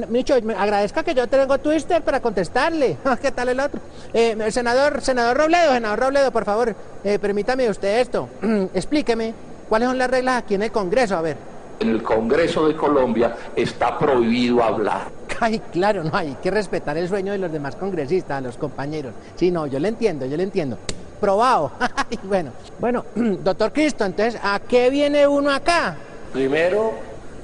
Micho, 0.09 0.35
me 0.41 0.53
agradezca 0.53 1.01
que 1.01 1.13
yo 1.13 1.27
tengo 1.27 1.57
Twister 1.59 2.01
para 2.01 2.19
contestarle. 2.19 2.97
¿Qué 3.21 3.31
tal 3.31 3.49
el 3.49 3.59
otro? 3.59 3.79
Eh, 4.13 4.35
senador, 4.51 5.01
senador 5.01 5.37
Robledo, 5.37 5.73
senador 5.73 5.99
Robledo, 5.99 6.31
por 6.31 6.43
favor, 6.43 6.75
eh, 7.05 7.19
permítame 7.19 7.69
usted 7.69 8.01
esto. 8.01 8.27
Explíqueme, 8.73 9.33
¿cuáles 9.69 9.87
son 9.87 9.97
las 9.97 10.09
reglas 10.09 10.43
aquí 10.43 10.55
en 10.55 10.63
el 10.63 10.71
Congreso? 10.71 11.15
A 11.15 11.21
ver. 11.21 11.37
En 11.79 11.89
el 11.89 12.03
Congreso 12.03 12.67
de 12.67 12.75
Colombia 12.75 13.35
está 13.55 13.97
prohibido 13.97 14.61
hablar. 14.61 15.03
Ay, 15.39 15.61
claro, 15.71 16.03
no, 16.03 16.17
hay 16.17 16.35
que 16.41 16.51
respetar 16.51 16.97
el 16.97 17.07
sueño 17.07 17.31
de 17.31 17.37
los 17.37 17.51
demás 17.51 17.77
congresistas, 17.77 18.43
los 18.43 18.57
compañeros. 18.57 19.13
Sí, 19.35 19.51
no, 19.51 19.67
yo 19.67 19.79
le 19.79 19.87
entiendo, 19.87 20.25
yo 20.25 20.35
le 20.35 20.43
entiendo. 20.43 20.77
Bueno, 22.23 22.51
bueno, 22.79 23.05
doctor 23.15 23.73
Cristo, 23.73 24.05
entonces, 24.05 24.39
¿a 24.43 24.59
qué 24.59 24.89
viene 24.89 25.27
uno 25.27 25.51
acá? 25.51 25.95
Primero, 26.33 26.93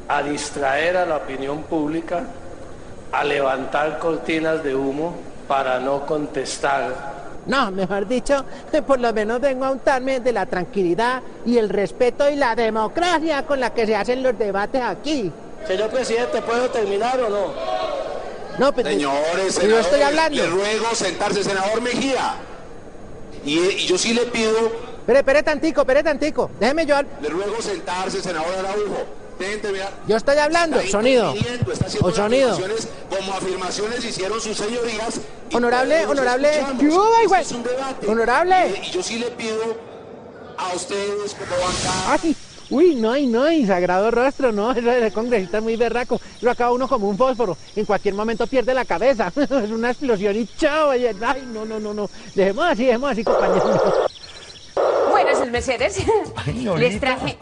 a 0.08 0.22
distraer 0.22 0.98
a 0.98 1.06
la 1.06 1.18
opinión 1.18 1.64
pública, 1.64 2.24
a 3.12 3.24
levantar 3.24 3.98
cortinas 4.00 4.64
de 4.64 4.76
humo 4.76 5.16
para 5.48 5.80
no 5.80 6.06
contestar. 6.06 7.12
No, 7.46 7.72
mejor 7.72 8.08
dicho, 8.08 8.46
por 8.88 9.00
lo 9.00 9.12
menos 9.14 9.42
vengo 9.42 9.66
a 9.66 9.72
untarme 9.72 10.20
de 10.20 10.32
la 10.32 10.46
tranquilidad 10.46 11.22
y 11.46 11.58
el 11.58 11.70
respeto 11.70 12.30
y 12.30 12.36
la 12.36 12.56
democracia 12.56 13.46
con 13.46 13.60
la 13.60 13.74
que 13.74 13.86
se 13.86 13.96
hacen 13.96 14.22
los 14.22 14.38
debates 14.38 14.82
aquí. 14.82 15.32
Señor 15.68 15.90
presidente, 15.90 16.42
¿puedo 16.42 16.70
terminar 16.70 17.20
o 17.20 17.30
no? 17.30 17.54
No, 18.60 18.72
pero 18.74 18.90
Señores, 18.90 19.60
yo 19.62 19.80
estoy 19.80 20.02
hablando. 20.02 20.38
le 20.38 20.48
ruego 20.48 20.94
sentarse, 20.94 21.44
senador 21.44 21.82
Mejía. 21.82 22.36
Y, 23.46 23.60
y 23.60 23.86
yo 23.88 23.98
sí 23.98 24.14
le 24.14 24.24
pido, 24.28 24.72
Espere, 25.00 25.20
espere 25.20 25.44
tantico, 25.44 25.82
espere 25.82 26.04
tantico. 26.04 26.52
Déjeme 26.60 26.86
yo. 26.86 26.96
le 27.22 27.30
ruego 27.30 27.60
sentarse, 27.62 28.22
senador 28.22 28.54
Araujo. 28.60 29.04
Dejen 29.40 29.60
terminar. 29.62 29.92
Yo 30.08 30.16
estoy 30.18 30.38
hablando. 30.38 30.78
Está 30.80 30.92
Sonido. 30.92 31.34
está 31.34 31.88
O 32.02 32.12
sonido. 32.12 32.52
afirmaciones 32.52 32.88
Como 33.10 33.34
afirmaciones 33.34 34.06
hicieron 34.06 34.40
sus 34.40 34.56
señorías. 34.56 35.20
Honorable, 35.54 36.06
honorable. 36.06 36.50
escuchamos. 36.52 36.80
¿Qué 36.80 36.88
hubo, 36.90 37.16
Este 37.36 37.42
es 37.42 37.52
un 37.52 37.64
debate. 37.64 38.08
Honorable. 38.08 38.80
Y, 38.84 38.88
y 38.88 38.92
yo 38.92 39.02
sí 39.02 39.18
le 39.18 39.32
pido 39.32 39.76
a 40.58 40.76
ustedes 40.76 41.34
como 41.34 41.50
bancada. 41.50 42.20
Ay, 42.24 42.36
uy, 42.72 42.96
no, 42.96 43.12
ay, 43.12 43.28
no, 43.28 43.52
y 43.52 43.66
sagrado 43.66 44.10
rostro, 44.10 44.52
no, 44.52 44.72
eso 44.76 44.82
de 44.82 45.12
congresista 45.12 45.58
es 45.58 45.64
muy 45.64 45.76
berraco. 45.76 46.20
Lo 46.42 46.52
acaba 46.52 46.72
uno 46.72 46.88
como 46.88 47.08
un 47.08 47.18
fósforo, 47.18 47.58
en 47.76 47.86
cualquier 47.86 48.16
momento 48.16 48.48
pierde 48.48 48.74
la 48.74 48.86
cabeza. 48.86 49.32
es 49.36 49.52
una 49.70 49.92
explosión 49.92 50.36
y 50.36 50.48
chao, 50.58 50.90
oye, 50.90 51.14
ay, 51.22 51.48
no, 51.54 51.66
no, 51.66 51.80
no, 51.80 51.94
no. 51.94 52.10
Dejemos 52.34 52.66
así, 52.66 52.86
dejemos 52.86 53.12
así, 53.12 53.24
compañeros. 53.24 54.10
Bueno, 55.10 55.38
sus 55.38 55.52
mercedes, 55.52 55.98
les 56.78 57.00
traje 57.00 57.38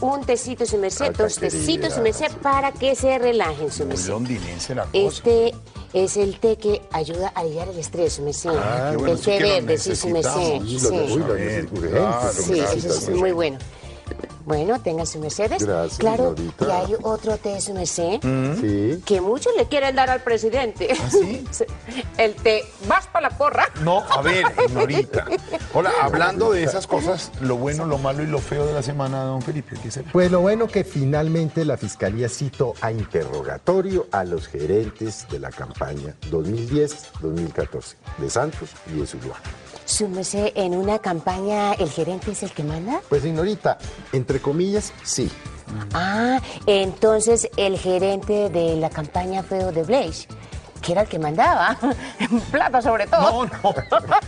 un 0.00 0.24
tecito, 0.24 0.64
su 0.64 0.78
merced, 0.78 1.12
dos 1.16 1.36
tecitos, 1.36 1.94
su 1.94 2.00
merced, 2.00 2.30
para 2.42 2.72
que 2.72 2.94
se 2.94 3.18
relajen, 3.18 3.70
su 3.70 3.86
merced. 3.86 4.08
londinense 4.08 4.74
la 4.74 4.84
cosa. 4.84 4.98
Este 4.98 5.54
es 5.92 6.16
el 6.16 6.38
té 6.38 6.56
que 6.56 6.82
ayuda 6.92 7.32
a 7.34 7.40
aliviar 7.40 7.68
el 7.68 7.78
estrés, 7.78 8.14
su 8.14 8.22
merced. 8.22 8.50
Ah, 8.50 8.92
bueno, 8.94 9.12
el 9.12 9.18
sí 9.18 9.24
té 9.24 9.38
verde, 9.38 9.78
sí, 9.78 9.96
su 9.96 10.08
merced. 10.08 10.60
Sí, 10.62 10.78
Sí, 10.78 10.88
Sí, 12.42 12.60
eso 12.60 12.88
es 12.88 13.10
muy 13.10 13.32
bueno. 13.32 13.58
Bueno, 14.46 14.80
tengan 14.80 15.06
su 15.06 15.20
mercedes. 15.20 15.62
Gracias, 15.64 15.98
Claro, 15.98 16.34
señorita. 16.36 16.66
y 16.66 16.70
hay 16.70 16.96
otro 17.02 17.36
té, 17.36 17.60
su 17.60 17.72
merced, 17.72 18.18
Sí. 18.60 19.00
que 19.04 19.20
muchos 19.20 19.52
le 19.56 19.66
quieren 19.68 19.94
dar 19.94 20.10
al 20.10 20.22
presidente. 20.22 20.88
¿Ah, 21.00 21.08
sí? 21.10 21.44
El 22.18 22.34
té, 22.34 22.64
vas 22.88 23.06
para 23.06 23.28
la 23.30 23.38
porra. 23.38 23.68
No, 23.82 23.98
a 24.10 24.22
ver, 24.22 24.44
señorita. 24.66 25.26
Hola, 25.72 25.92
hablando 26.02 26.50
de 26.52 26.64
esas 26.64 26.86
cosas, 26.88 27.30
lo 27.40 27.56
bueno, 27.58 27.86
lo 27.86 27.98
malo 27.98 28.22
y 28.24 28.26
lo 28.26 28.38
feo 28.40 28.66
de 28.66 28.72
la 28.72 28.82
semana, 28.82 29.22
don 29.24 29.40
Felipe, 29.42 29.76
¿qué 29.80 29.90
será? 29.90 30.10
Pues 30.10 30.30
lo 30.32 30.40
bueno 30.40 30.66
que 30.66 30.82
finalmente 30.84 31.64
la 31.64 31.76
Fiscalía 31.76 32.28
citó 32.28 32.74
a 32.80 32.90
interrogatorio 32.90 34.08
a 34.10 34.24
los 34.24 34.48
gerentes 34.48 35.26
de 35.30 35.38
la 35.38 35.50
campaña 35.50 36.14
2010-2014 36.30 37.94
de 38.18 38.30
Santos 38.30 38.70
y 38.92 38.98
de 39.00 39.06
Zuluaga. 39.06 39.40
Su 39.90 40.06
merced, 40.08 40.52
en 40.54 40.76
una 40.76 41.00
campaña, 41.00 41.72
¿el 41.72 41.90
gerente 41.90 42.30
es 42.30 42.44
el 42.44 42.52
que 42.52 42.62
manda? 42.62 43.00
Pues 43.08 43.22
señorita, 43.22 43.76
entre 44.12 44.40
comillas, 44.40 44.92
sí. 45.02 45.28
Ah, 45.92 46.40
entonces 46.66 47.48
el 47.56 47.76
gerente 47.76 48.50
de 48.50 48.76
la 48.76 48.88
campaña 48.88 49.42
fue 49.42 49.58
de 49.72 49.82
Blaze, 49.82 50.28
que 50.80 50.92
era 50.92 51.02
el 51.02 51.08
que 51.08 51.18
mandaba. 51.18 51.76
Plata 52.52 52.80
sobre 52.80 53.08
todo. 53.08 53.44
No, 53.44 53.44
no. 53.46 53.74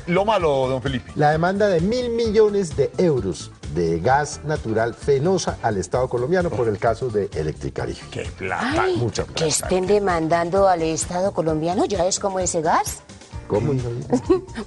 Lo 0.09 0.25
malo, 0.25 0.67
don 0.69 0.83
Felipe. 0.83 1.13
La 1.15 1.31
demanda 1.31 1.69
de 1.69 1.81
mil 1.81 2.11
millones 2.11 2.75
de 2.77 2.91
euros 2.99 3.53
de 3.73 4.01
gas 4.01 4.41
natural 4.45 4.95
fenosa 4.95 5.59
al 5.63 5.79
Estado 5.79 6.09
colombiano 6.09 6.51
por 6.51 6.67
el 6.67 6.79
caso 6.79 7.09
de 7.09 7.31
Electricaribe. 7.35 8.01
¡Qué 8.11 8.25
plata! 8.37 8.83
Ay, 8.83 8.97
Mucha 8.97 9.23
que 9.25 9.33
plata. 9.33 9.47
estén 9.47 9.87
demandando 9.87 10.67
al 10.69 10.83
Estado 10.83 11.33
colombiano, 11.33 11.85
¿ya 11.85 12.05
es 12.05 12.19
como 12.19 12.41
ese 12.41 12.61
gas? 12.63 13.03
¿Cómo, 13.47 13.73
señorita? 13.73 14.17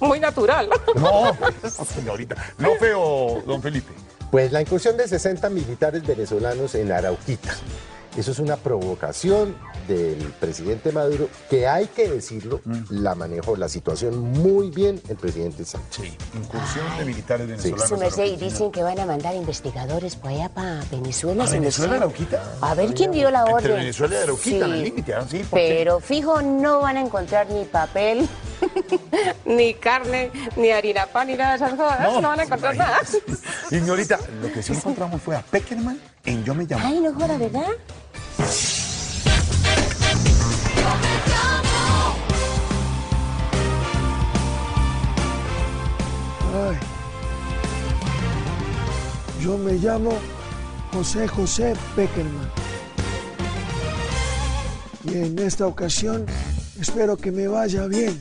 Muy 0.00 0.20
natural. 0.20 0.68
No, 0.94 1.36
pues, 1.60 1.72
señorita. 1.72 2.36
Lo 2.58 2.74
feo, 2.76 3.42
don 3.46 3.62
Felipe. 3.62 3.92
Pues 4.30 4.52
la 4.52 4.60
incursión 4.60 4.96
de 4.96 5.08
60 5.08 5.48
militares 5.50 6.06
venezolanos 6.06 6.74
en 6.74 6.92
Arauquita. 6.92 7.54
Eso 8.16 8.32
es 8.32 8.38
una 8.38 8.56
provocación 8.56 9.56
del 9.86 10.16
presidente 10.40 10.92
Maduro, 10.92 11.28
que 11.48 11.66
hay 11.66 11.86
que 11.86 12.08
decirlo, 12.08 12.60
la 12.90 13.14
manejó 13.14 13.56
la 13.56 13.68
situación 13.68 14.18
muy 14.32 14.70
bien 14.70 15.00
el 15.08 15.16
presidente 15.16 15.64
Sánchez. 15.64 16.04
Sí, 16.04 16.16
incursión 16.36 16.84
de 16.98 17.04
militares 17.04 17.46
venezolanos. 17.46 17.88
Su 17.88 17.96
merced, 17.96 18.24
y 18.24 18.36
dicen 18.36 18.70
que 18.72 18.82
van 18.82 18.98
a 19.00 19.06
mandar 19.06 19.34
investigadores 19.34 20.16
por 20.16 20.30
allá 20.30 20.48
para 20.48 20.82
Venezuela. 20.90 21.44
¿A 21.44 21.50
Venezuela. 21.50 21.96
Arauquita? 21.96 22.42
A 22.60 22.74
ver 22.74 22.94
quién 22.94 23.12
dio 23.12 23.30
la 23.30 23.40
Entre 23.40 23.54
orden. 23.54 23.76
Venezuela 23.76 24.14
y 24.14 24.22
Arauquita, 24.22 24.64
el 24.66 24.82
límite, 24.82 25.14
ah, 25.14 25.26
sí. 25.28 25.44
Pero 25.50 26.00
fijo, 26.00 26.42
no 26.42 26.80
van 26.80 26.96
a 26.96 27.00
encontrar 27.00 27.48
ni 27.50 27.64
papel, 27.64 28.28
ni 29.44 29.74
carne, 29.74 30.30
ni 30.56 30.70
harina 30.70 31.06
pan, 31.06 31.28
ni 31.28 31.34
nada 31.34 31.50
de 31.50 31.56
esas 31.56 31.74
cosas. 31.74 32.00
No, 32.00 32.20
No, 32.20 32.28
van 32.28 32.40
a 32.40 32.42
encontrar 32.44 32.76
nada. 32.76 32.98
Señorita, 33.68 34.18
lo 34.42 34.52
que 34.52 34.62
sí 34.62 34.72
encontramos 34.76 35.22
fue 35.22 35.36
a 35.36 35.42
Peckerman 35.42 36.00
en 36.24 36.44
Yo 36.44 36.54
Me 36.54 36.64
Llamo. 36.64 36.82
Ay, 36.86 37.00
no 37.00 37.12
joda, 37.14 37.38
¿verdad? 37.38 37.68
Ay. 46.56 46.76
Yo 49.42 49.58
me 49.58 49.74
llamo 49.74 50.12
José 50.92 51.28
José 51.28 51.74
Peckerman. 51.94 52.50
Y 55.04 55.18
en 55.18 55.38
esta 55.38 55.66
ocasión 55.66 56.24
espero 56.80 57.16
que 57.16 57.30
me 57.30 57.46
vaya 57.46 57.86
bien, 57.86 58.18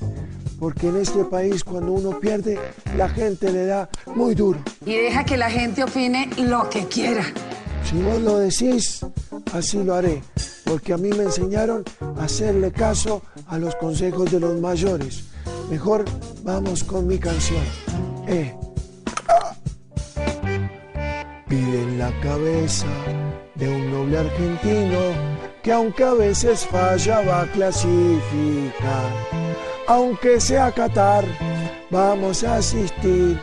porque 0.60 0.90
en 0.90 0.98
este 0.98 1.24
país 1.24 1.64
cuando 1.64 1.94
uno 1.94 2.20
pierde, 2.20 2.60
la 2.98 3.08
gente 3.10 3.52
le 3.52 3.66
da 3.68 3.90
muy 4.14 4.36
duro. 4.36 4.60
Y 4.86 4.96
deja 4.96 5.24
que 5.24 5.38
la 5.38 5.50
gente 5.50 5.84
opine 5.84 6.30
lo 6.38 6.70
que 6.70 6.86
quiera. 6.88 7.24
Si 7.90 7.96
vos 8.02 8.22
lo 8.22 8.40
decís, 8.40 9.00
así 9.54 9.82
lo 9.82 9.96
haré, 9.96 10.22
porque 10.66 10.94
a 10.94 10.98
mí 10.98 11.10
me 11.10 11.24
enseñaron 11.24 11.84
a 12.20 12.26
hacerle 12.26 12.72
caso 12.72 13.22
a 13.48 13.58
los 13.58 13.76
consejos 13.76 14.30
de 14.32 14.40
los 14.42 14.60
mayores. 14.60 15.24
Mejor 15.70 16.06
vamos 16.44 16.84
con 16.84 17.08
mi 17.08 17.18
canción. 17.18 17.64
Eh. 18.28 18.56
Piden 21.48 22.00
la 22.00 22.12
cabeza 22.22 22.88
de 23.56 23.70
un 23.70 23.92
noble 23.92 24.18
argentino 24.18 25.00
que 25.62 25.72
aunque 25.72 26.04
a 26.04 26.14
veces 26.14 26.66
falla 26.66 27.22
va 27.22 27.42
a 27.42 27.52
clasificar. 27.52 29.12
Aunque 29.88 30.40
sea 30.40 30.72
Qatar, 30.72 31.26
vamos 31.92 32.44
a 32.44 32.58
asistir, 32.58 33.40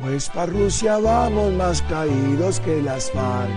pues 0.00 0.28
para 0.30 0.46
Rusia 0.46 0.98
vamos 0.98 1.52
más 1.52 1.82
caídos 1.82 2.60
que 2.60 2.80
las 2.82 3.10
FARC. 3.10 3.50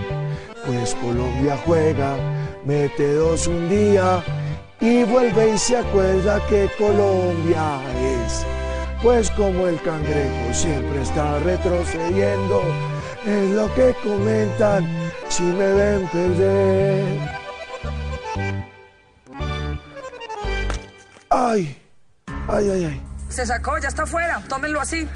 Pues 0.66 0.94
Colombia 0.96 1.58
juega, 1.64 2.16
mete 2.64 3.14
dos 3.14 3.46
un 3.46 3.68
día 3.68 4.22
y 4.80 5.04
vuelve 5.04 5.54
y 5.54 5.58
se 5.58 5.78
acuerda 5.78 6.40
que 6.46 6.68
Colombia 6.78 7.80
es. 8.24 8.57
Pues 9.02 9.30
como 9.30 9.68
el 9.68 9.80
cangrejo 9.82 10.52
siempre 10.52 11.02
está 11.02 11.38
retrocediendo, 11.38 12.62
es 13.24 13.50
lo 13.50 13.72
que 13.74 13.94
comentan 14.02 14.88
si 15.28 15.44
me 15.44 15.72
ven 15.72 16.08
perder. 16.08 17.38
Ay, 21.30 21.76
ay, 22.48 22.70
ay, 22.70 22.84
ay. 22.84 23.02
Se 23.28 23.46
sacó, 23.46 23.78
ya 23.78 23.88
está 23.88 24.02
afuera. 24.02 24.42
Tómenlo 24.48 24.80
así. 24.80 25.06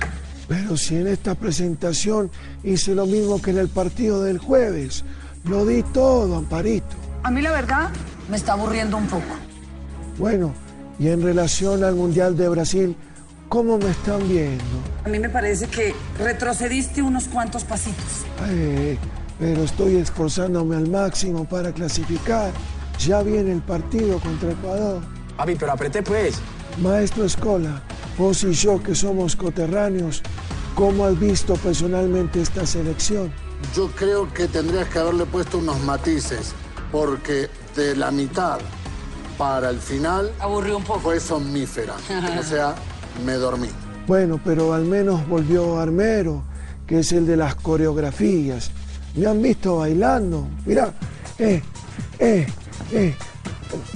Pero 0.47 0.77
si 0.77 0.97
en 0.97 1.09
esta 1.09 1.35
presentación 1.35 2.31
hice 2.63 2.95
lo 2.95 3.07
mismo 3.07 3.43
que 3.43 3.51
en 3.51 3.59
el 3.59 3.69
partido 3.69 4.23
del 4.23 4.39
jueves, 4.39 5.05
lo 5.45 5.67
di 5.67 5.83
todo, 5.83 6.37
Amparito. 6.37 6.95
A 7.25 7.31
mí 7.31 7.43
la 7.43 7.53
verdad 7.53 7.91
me 8.29 8.37
está 8.37 8.53
aburriendo 8.53 8.97
un 8.97 9.07
poco. 9.07 9.35
Bueno, 10.19 10.53
y 10.99 11.09
en 11.09 11.23
relación 11.23 11.83
al 11.83 11.95
Mundial 11.95 12.37
de 12.37 12.49
Brasil, 12.49 12.97
¿cómo 13.53 13.77
me 13.77 13.91
están 13.91 14.27
viendo? 14.31 14.65
A 15.05 15.11
mí 15.11 15.19
me 15.19 15.29
parece 15.29 15.67
que 15.67 15.95
retrocediste 16.19 17.03
unos 17.03 17.25
cuantos 17.25 17.65
pasitos. 17.65 18.25
Eh, 18.49 18.97
pero 19.39 19.65
estoy 19.65 19.97
esforzándome 19.97 20.75
al 20.77 20.89
máximo 20.89 21.45
para 21.45 21.71
clasificar. 21.71 22.51
Ya 22.99 23.23
viene 23.23 23.53
el 23.53 23.61
partido 23.61 24.19
contra 24.21 24.53
Ecuador. 24.53 25.03
Papi, 25.37 25.57
pero 25.57 25.73
apreté 25.73 26.03
pues. 26.03 26.37
Maestro 26.81 27.27
Escola, 27.27 27.83
vos 28.17 28.43
y 28.43 28.55
yo 28.55 28.83
que 28.83 28.95
somos 28.95 29.37
coterráneos, 29.37 30.23
¿cómo 30.75 31.05
has 31.05 31.21
visto 31.21 31.53
personalmente 31.57 32.41
esta 32.41 32.65
selección? 32.65 33.31
Yo 33.77 33.91
creo 33.91 34.33
que 34.33 34.49
tendrías 34.49 34.89
que 34.89 34.99
haberle 34.99 35.27
puesto 35.27 35.59
unos 35.59 35.79
matices, 35.83 36.55
porque 36.91 37.51
de 37.77 37.97
la 37.97 38.11
mitad 38.11 38.61
para 39.37 39.69
el 39.69 39.79
final 39.79 40.33
Aburrió 40.41 40.79
un 40.79 40.85
poco. 40.85 41.01
fue 41.01 41.21
somnífera. 41.21 41.95
o 42.41 42.43
sea, 42.43 42.75
me 43.25 43.35
dormí. 43.35 43.69
Bueno, 44.07 44.41
pero 44.45 44.75
al 44.75 44.85
menos 44.85 45.27
volvió 45.29 45.79
Armero, 45.81 46.43
que 46.87 47.01
es 47.01 47.13
el 47.13 47.27
de 47.27 47.37
las 47.37 47.55
coreografías. 47.55 48.71
Me 49.15 49.27
han 49.27 49.41
visto 49.43 49.79
bailando. 49.79 50.49
Mira, 50.67 50.93
eh, 51.39 51.63
eh, 52.19 52.47
eh, 52.93 53.15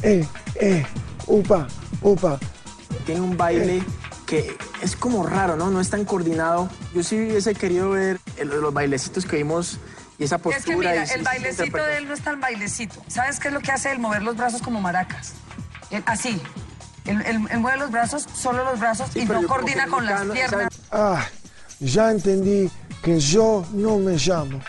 eh, 0.02 0.26
eh, 0.57 0.87
upa, 1.26 1.66
upa. 2.02 2.38
Tiene 3.05 3.20
un 3.20 3.37
baile 3.37 3.83
que 4.26 4.57
es 4.83 4.96
como 4.96 5.24
raro, 5.26 5.57
¿no? 5.57 5.70
No 5.70 5.81
es 5.81 5.90
tan 5.90 6.05
coordinado. 6.05 6.68
Yo 6.94 7.02
sí 7.02 7.16
hubiese 7.16 7.55
querido 7.55 7.90
ver 7.90 8.18
el- 8.37 8.48
los 8.48 8.72
bailecitos 8.74 9.24
que 9.24 9.37
vimos 9.37 9.79
y 10.18 10.24
esa 10.24 10.38
postura. 10.38 10.59
Es 10.59 10.64
que 10.64 10.76
mira, 10.76 10.96
y 11.07 11.11
el 11.18 11.22
bailecito 11.22 11.76
de 11.79 11.96
él 11.98 12.09
no 12.09 12.14
es 12.14 12.20
tan 12.20 12.40
bailecito. 12.40 12.96
¿Sabes 13.09 13.38
qué 13.40 13.48
es 13.48 13.55
lo 13.55 13.61
que 13.61 13.70
hace 13.72 13.92
él? 13.92 13.98
Mover 13.98 14.22
los 14.22 14.37
brazos 14.37 14.62
como 14.62 14.81
maracas. 14.81 15.33
Él- 15.90 16.02
así. 16.07 16.40
Él, 17.06 17.22
él- 17.26 17.46
él 17.50 17.58
mueve 17.60 17.78
los 17.78 17.90
brazos, 17.90 18.26
solo 18.34 18.64
los 18.64 18.80
brazos, 18.80 19.14
y 19.14 19.24
no 19.24 19.46
coordina 19.46 19.86
con 19.86 20.04
las 20.06 20.22
piernas. 20.24 20.68
Ah, 20.90 21.24
ya 21.80 22.10
entendí 22.10 22.70
que 23.02 23.20
yo 23.20 23.64
no 23.72 23.98
me 23.98 24.16
llamo. 24.16 24.60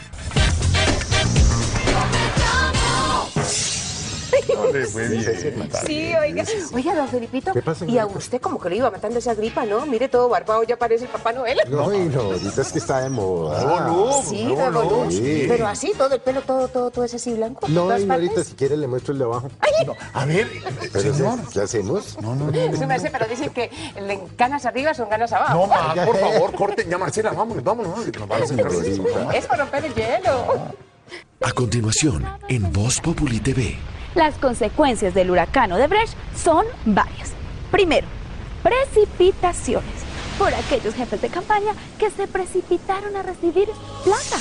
Sí, 5.86 6.14
oiga. 6.20 6.44
Oiga, 6.74 6.96
don 6.96 7.08
Felipito. 7.08 7.54
¿Qué 7.54 7.62
pasa, 7.62 7.86
y 7.86 7.98
a 7.98 8.06
usted 8.06 8.40
como 8.42 8.60
que 8.60 8.70
le 8.70 8.78
iba 8.78 8.90
matando 8.92 9.20
esa 9.20 9.34
gripa, 9.34 9.66
¿no? 9.66 9.86
Mire, 9.86 10.08
todo 10.10 10.30
barbado, 10.30 10.64
ya 10.64 10.78
parece 10.78 11.06
el 11.06 11.10
Papá 11.12 11.34
Noel. 11.34 11.58
No, 11.70 11.94
y 11.94 12.00
no, 12.10 12.22
ahorita 12.22 12.62
es 12.62 12.72
que 12.72 12.80
está 12.80 13.00
de 13.02 13.10
moda. 13.10 14.22
Sí, 14.24 14.46
de 14.46 14.70
Bolú. 14.70 15.12
Sí. 15.12 15.46
Pero 15.48 15.68
así, 15.68 15.94
todo 15.98 16.16
el 16.16 16.22
pelo, 16.22 16.42
todo, 16.42 16.68
todo, 16.68 16.92
todo 16.92 17.06
es 17.06 17.14
así 17.14 17.34
blanco. 17.34 17.68
No, 17.68 17.82
¿Todas 17.84 18.02
señorita, 18.02 18.34
partes? 18.36 18.48
si 18.50 18.56
quiere 18.56 18.78
le 18.78 18.88
muestro 18.88 19.14
el 19.14 19.20
de 19.20 19.26
abajo. 19.26 19.50
A 20.14 20.26
ver, 20.26 20.48
Pero, 20.92 21.14
señor. 21.14 21.40
¿Qué 21.52 21.62
hacemos? 21.62 22.18
No, 22.22 22.36
no, 22.36 22.52
no. 22.52 22.58
Eso 22.58 22.88
me 22.88 22.94
hace, 22.96 23.10
pero 23.10 23.26
dicen 23.28 23.50
que 23.52 23.70
le- 24.02 24.20
ganas 24.38 24.66
arriba 24.66 24.94
son 24.94 25.10
ganas 25.10 25.32
abajo. 25.34 25.54
No, 25.54 25.68
ma, 25.68 25.94
por 26.06 26.18
favor, 26.18 26.54
corten 26.54 26.90
ya, 26.90 26.98
Marcela, 26.98 27.32
vámonos, 27.32 27.64
vámonos, 27.64 28.06
que 28.06 28.20
nos 28.20 28.28
van 28.28 28.44
a 28.44 28.48
sentar. 28.48 28.72
Es 29.34 29.46
para 29.46 29.64
romper 29.64 29.86
el 29.86 29.94
hielo. 29.94 30.46
A 31.42 31.52
continuación, 31.52 32.26
en 32.50 32.72
Voz 32.74 33.00
Populi 33.00 33.40
TV. 33.40 33.78
Las 34.18 34.40
consecuencias 34.40 35.14
del 35.14 35.30
huracán 35.30 35.72
Odebrecht 35.72 36.16
son 36.36 36.66
varias. 36.86 37.34
Primero, 37.70 38.08
precipitaciones 38.64 39.94
por 40.40 40.52
aquellos 40.56 40.96
jefes 40.96 41.22
de 41.22 41.30
campaña 41.30 41.74
que 42.00 42.10
se 42.10 42.28
precipitaron 42.28 43.16
a 43.16 43.22
recibir 43.22 43.70
plata. 44.04 44.38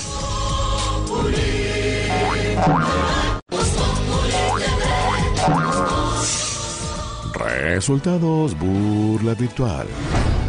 Resultados 7.34 8.58
burla 8.58 9.34
virtual. 9.34 9.86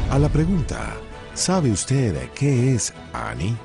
A 0.10 0.20
la 0.20 0.30
pregunta, 0.30 0.96
¿sabe 1.34 1.70
usted 1.70 2.30
qué 2.34 2.76
es 2.76 2.94
Annie? 3.12 3.58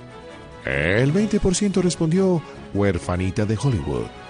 El 0.64 1.14
20% 1.14 1.81
respondió 1.83 2.42
huerfanita 2.75 3.44
de 3.44 3.57
Hollywood. 3.57 4.21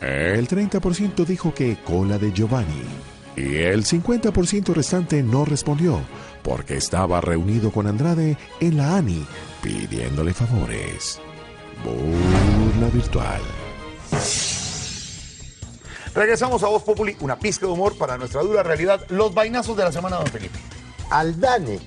El 0.00 0.48
30% 0.48 1.24
dijo 1.24 1.54
que 1.54 1.78
cola 1.84 2.18
de 2.18 2.32
Giovanni. 2.32 2.82
Y 3.36 3.56
el 3.56 3.84
50% 3.84 4.72
restante 4.74 5.22
no 5.22 5.44
respondió 5.44 6.00
porque 6.42 6.76
estaba 6.76 7.20
reunido 7.20 7.72
con 7.72 7.86
Andrade 7.86 8.36
en 8.60 8.76
la 8.76 8.96
Annie 8.96 9.26
pidiéndole 9.62 10.32
favores. 10.34 11.18
Burla 11.82 12.88
virtual. 12.92 13.40
Regresamos 16.14 16.62
a 16.62 16.68
Voz 16.68 16.84
Populi, 16.84 17.16
una 17.20 17.38
pizca 17.38 17.66
de 17.66 17.72
humor 17.72 17.98
para 17.98 18.16
nuestra 18.16 18.42
dura 18.42 18.62
realidad. 18.62 19.04
Los 19.08 19.34
vainazos 19.34 19.76
de 19.76 19.84
la 19.84 19.90
semana, 19.90 20.16
don 20.16 20.26
Felipe. 20.26 20.58
Aldane, 21.10 21.80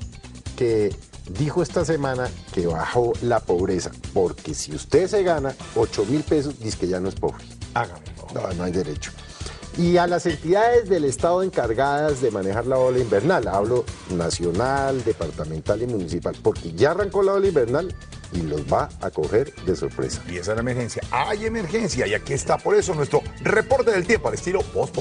que 0.58 0.93
dijo 1.30 1.62
esta 1.62 1.86
semana 1.86 2.30
que 2.52 2.67
bajó 2.67 3.13
la 3.22 3.39
pobreza, 3.39 3.91
porque 4.13 4.54
si 4.54 4.76
usted 4.76 5.08
se 5.08 5.24
gana 5.24 5.56
8 5.76 6.06
mil 6.10 6.24
pesos, 6.24 6.60
dice 6.60 6.78
que 6.78 6.88
ya 6.88 7.00
no 7.00 7.08
es 7.08 7.15
pobre. 7.15 7.57
Hágame. 7.73 8.06
No, 8.34 8.53
no 8.53 8.63
hay 8.63 8.71
derecho. 8.71 9.12
Y 9.77 9.97
a 9.97 10.08
las 10.08 10.25
entidades 10.25 10.89
del 10.89 11.06
Estado 11.06 11.43
encargadas 11.43 12.19
de 12.21 12.32
manejar 12.32 12.65
la 12.65 12.80
ola 12.80 12.97
invernal, 12.97 13.47
hablo 13.47 13.86
nacional, 14.10 15.03
departamental 15.03 15.84
y 15.84 15.88
municipal, 15.88 16.36
porque 16.41 16.71
ya 16.73 16.91
arrancó 16.91 17.21
la 17.21 17.34
ola 17.34 17.47
invernal 17.47 17.93
y 18.34 18.41
los 18.41 18.62
va 18.62 18.89
a 19.01 19.12
coger 19.12 19.53
de 19.65 19.75
sorpresa. 19.75 20.23
Y 20.27 20.38
esa 20.38 20.51
es 20.51 20.56
la 20.56 20.62
emergencia. 20.62 21.03
Hay 21.12 21.45
emergencia 21.45 22.08
y 22.08 22.15
aquí 22.15 22.34
está 22.34 22.58
por 22.58 22.75
eso 22.75 22.95
nuestro 22.95 23.21
reporte 23.41 23.91
del 23.91 24.06
tiempo 24.06 24.30
al 24.30 24.34
estilo 24.34 24.62
Voz. 24.73 24.91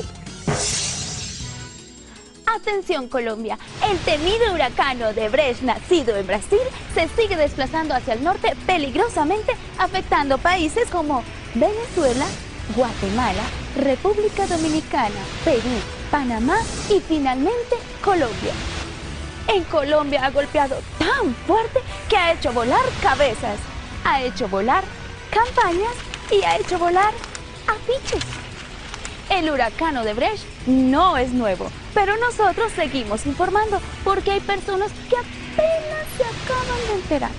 Atención 2.47 3.09
Colombia, 3.09 3.59
el 3.91 3.99
temido 3.99 4.53
huracán 4.53 5.03
Odebrecht 5.03 5.63
nacido 5.63 6.17
en 6.17 6.27
Brasil 6.27 6.59
se 6.95 7.09
sigue 7.21 7.37
desplazando 7.37 7.95
hacia 7.95 8.15
el 8.15 8.25
norte 8.25 8.55
peligrosamente 8.67 9.53
afectando 9.79 10.39
países 10.39 10.89
como 10.91 11.23
Venezuela, 11.55 12.27
Guatemala, 12.75 13.43
República 13.77 14.47
Dominicana, 14.47 15.21
Perú, 15.45 15.77
Panamá 16.11 16.59
y 16.89 17.01
finalmente 17.01 17.77
Colombia. 18.03 18.53
en 19.49 19.63
Colombia 19.65 20.25
ha 20.25 20.31
golpeado 20.31 20.77
tan 20.99 21.35
fuerte 21.47 21.81
que 22.09 22.17
ha 22.17 22.33
hecho 22.33 22.53
volar 22.53 22.83
cabezas, 23.01 23.59
ha 24.05 24.23
hecho 24.23 24.49
volar 24.49 24.83
campañas 25.31 25.95
y 26.31 26.43
ha 26.43 26.57
hecho 26.57 26.79
volar 26.79 27.13
afiches. 27.67 28.25
El 29.31 29.51
huracán 29.51 29.97
Odebrecht 29.97 30.45
no 30.67 31.17
es 31.17 31.33
nuevo, 31.33 31.71
pero 31.95 32.17
nosotros 32.17 32.73
seguimos 32.75 33.27
informando 33.27 33.81
porque 34.05 34.33
hay 34.33 34.41
personas 34.41 34.91
que 35.09 35.17
apenas 35.17 36.07
se 36.17 36.25
acaban 36.25 36.87
de 36.89 36.95
enterar. 36.95 37.31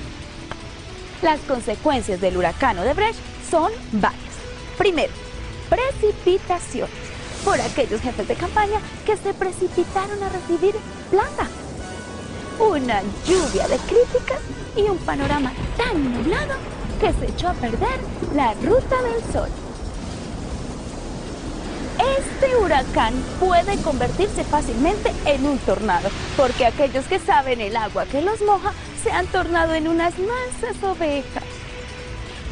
Las 1.22 1.40
consecuencias 1.42 2.22
del 2.22 2.38
huracán 2.38 2.78
Odebrecht 2.80 3.20
son 3.50 3.72
varias. 3.94 4.27
Primero, 4.78 5.14
precipitaciones 5.70 7.08
por 7.44 7.60
aquellos 7.60 8.02
jefes 8.02 8.28
de 8.28 8.36
campaña 8.36 8.80
que 9.06 9.18
se 9.18 9.34
precipitaron 9.34 10.22
a 10.22 10.30
recibir 10.30 10.76
plata. 11.10 11.48
Una 12.60 13.02
lluvia 13.26 13.68
de 13.68 13.78
críticas 13.78 14.40
y 14.76 14.82
un 14.82 14.98
panorama 15.00 15.52
tan 15.78 16.14
nublado 16.14 16.56
que 17.00 17.14
se 17.14 17.32
echó 17.32 17.50
a 17.50 17.54
perder 17.54 18.00
la 18.36 18.54
ruta 18.54 19.02
del 19.02 19.34
sol. 19.34 19.50
Este 22.20 22.56
huracán 22.58 23.14
puede 23.40 23.78
convertirse 23.82 24.44
fácilmente 24.44 25.12
en 25.26 25.46
un 25.46 25.58
tornado, 25.60 26.10
porque 26.36 26.66
aquellos 26.66 27.06
que 27.06 27.20
saben 27.20 27.62
el 27.62 27.76
agua 27.76 28.06
que 28.06 28.22
los 28.22 28.42
moja 28.42 28.74
se 29.04 29.12
han 29.12 29.26
tornado 29.28 29.74
en 29.74 29.88
unas 29.88 30.14
mansas 30.20 30.84
ovejas. 30.84 31.44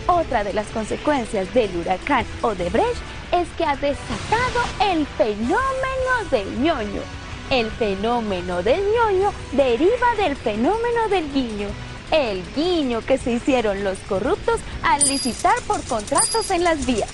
Otra 0.07 0.43
de 0.43 0.53
las 0.53 0.67
consecuencias 0.67 1.51
del 1.53 1.75
huracán 1.77 2.25
Odebrecht 2.41 3.01
es 3.31 3.47
que 3.57 3.65
ha 3.65 3.75
desatado 3.75 4.61
el 4.79 5.05
fenómeno 5.07 6.29
del 6.29 6.61
ñoño. 6.61 7.01
El 7.49 7.71
fenómeno 7.71 8.61
del 8.61 8.81
ñoño 8.81 9.33
deriva 9.51 10.15
del 10.17 10.35
fenómeno 10.35 11.09
del 11.09 11.31
guiño. 11.33 11.67
El 12.11 12.43
guiño 12.55 13.01
que 13.01 13.17
se 13.17 13.31
hicieron 13.31 13.83
los 13.83 13.97
corruptos 14.07 14.59
al 14.83 15.07
licitar 15.07 15.59
por 15.67 15.83
contratos 15.85 16.51
en 16.51 16.63
las 16.63 16.85
vías. 16.85 17.09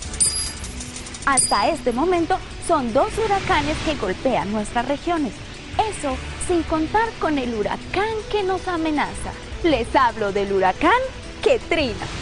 Hasta 1.26 1.70
este 1.70 1.94
momento 1.94 2.38
son 2.68 2.92
dos 2.92 3.18
huracanes 3.18 3.78
que 3.86 3.96
golpean 3.96 4.52
nuestras 4.52 4.86
regiones. 4.88 5.34
Eso 5.90 6.18
sin 6.46 6.64
contar 6.64 7.10
con 7.20 7.38
el 7.38 7.54
huracán 7.56 8.16
que 8.30 8.44
nos 8.44 8.68
amenaza. 8.68 9.32
Les 9.64 9.96
hablo 9.96 10.34
del 10.34 10.52
huracán 10.52 11.00
Ketrina. 11.42 12.21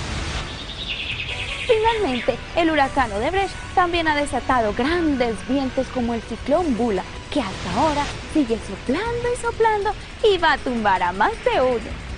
Finalmente, 1.70 2.36
el 2.56 2.72
huracán 2.72 3.12
Odebrecht 3.12 3.54
también 3.76 4.08
ha 4.08 4.16
desatado 4.16 4.74
grandes 4.74 5.36
vientos 5.48 5.86
como 5.94 6.16
el 6.16 6.22
ciclón 6.24 6.76
Bula, 6.76 7.04
que 7.32 7.42
hasta 7.42 7.74
ahora 7.76 8.04
sigue 8.34 8.58
soplando 8.68 9.32
y 9.32 9.38
soplando 9.40 9.92
y 10.24 10.38
va 10.40 10.54
a 10.54 10.58
tumbar 10.58 11.04
a 11.04 11.12
más 11.12 11.32
de 11.46 11.62
uno. 11.62 12.10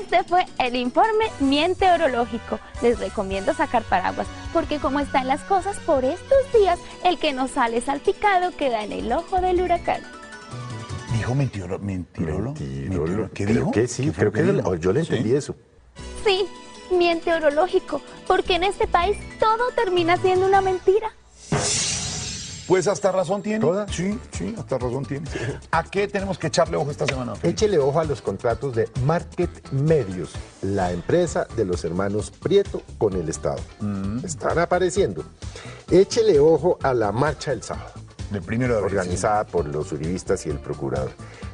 Este 0.00 0.24
fue 0.24 0.44
el 0.58 0.74
informe 0.76 1.26
meteorológico. 1.40 2.58
Les 2.82 2.98
recomiendo 2.98 3.54
sacar 3.54 3.82
paraguas, 3.84 4.26
porque 4.52 4.78
como 4.78 4.98
están 4.98 5.28
las 5.28 5.42
cosas 5.42 5.78
por 5.80 6.04
estos 6.04 6.38
días, 6.58 6.80
el 7.04 7.18
que 7.18 7.32
no 7.32 7.46
sale 7.46 7.80
salpicado 7.80 8.50
queda 8.56 8.82
en 8.82 8.90
el 8.92 9.12
ojo 9.12 9.40
del 9.40 9.60
huracán. 9.62 10.00
¿Dijo 11.12 11.34
mentiro, 11.36 11.78
mentirolo? 11.78 12.54
Mentirolo. 12.54 13.30
¿Qué 13.32 13.44
Creo 13.44 13.56
dijo? 13.56 13.70
que 13.70 13.86
sí, 13.86 14.06
¿Qué 14.06 14.12
fue 14.12 14.32
creo 14.32 14.62
que 14.64 14.80
yo 14.80 14.92
le 14.92 15.04
Sí. 15.04 15.10
entendí 15.12 15.36
eso. 15.36 15.54
Sí, 16.24 16.44
meteorológico, 16.90 18.00
porque 18.26 18.56
en 18.56 18.64
este 18.64 18.86
país 18.86 19.16
todo 19.38 19.70
termina 19.74 20.16
siendo 20.16 20.46
una 20.46 20.60
mentira. 20.60 21.12
Pues 22.66 22.88
hasta 22.88 23.12
razón 23.12 23.42
tiene. 23.42 23.66
Sí, 23.90 24.18
sí, 24.32 24.54
hasta 24.56 24.78
razón 24.78 25.04
tiene. 25.04 25.28
¿A 25.70 25.84
qué 25.84 26.08
tenemos 26.08 26.38
que 26.38 26.46
echarle 26.46 26.76
ojo 26.76 26.90
esta 26.90 27.06
semana? 27.06 27.34
Échele 27.42 27.78
ojo 27.78 28.00
a 28.00 28.04
los 28.04 28.22
contratos 28.22 28.74
de 28.74 28.88
Market 29.04 29.50
Medios, 29.72 30.30
la 30.62 30.90
empresa 30.90 31.46
de 31.56 31.66
los 31.66 31.84
hermanos 31.84 32.30
Prieto 32.30 32.82
con 32.96 33.14
el 33.14 33.28
Estado. 33.28 33.60
Mm. 33.80 34.24
Están 34.24 34.58
apareciendo. 34.58 35.24
Échele 35.90 36.38
ojo 36.40 36.78
a 36.82 36.94
la 36.94 37.12
marcha 37.12 37.50
del 37.50 37.62
sábado. 37.62 37.92
Del 38.30 38.42
primero 38.42 38.74
de 38.74 38.80
abril, 38.80 38.96
Organizada 38.96 39.44
por 39.44 39.68
los 39.68 39.92
uribistas 39.92 40.46
y 40.46 40.50
el 40.50 40.58
procurador. 40.58 41.12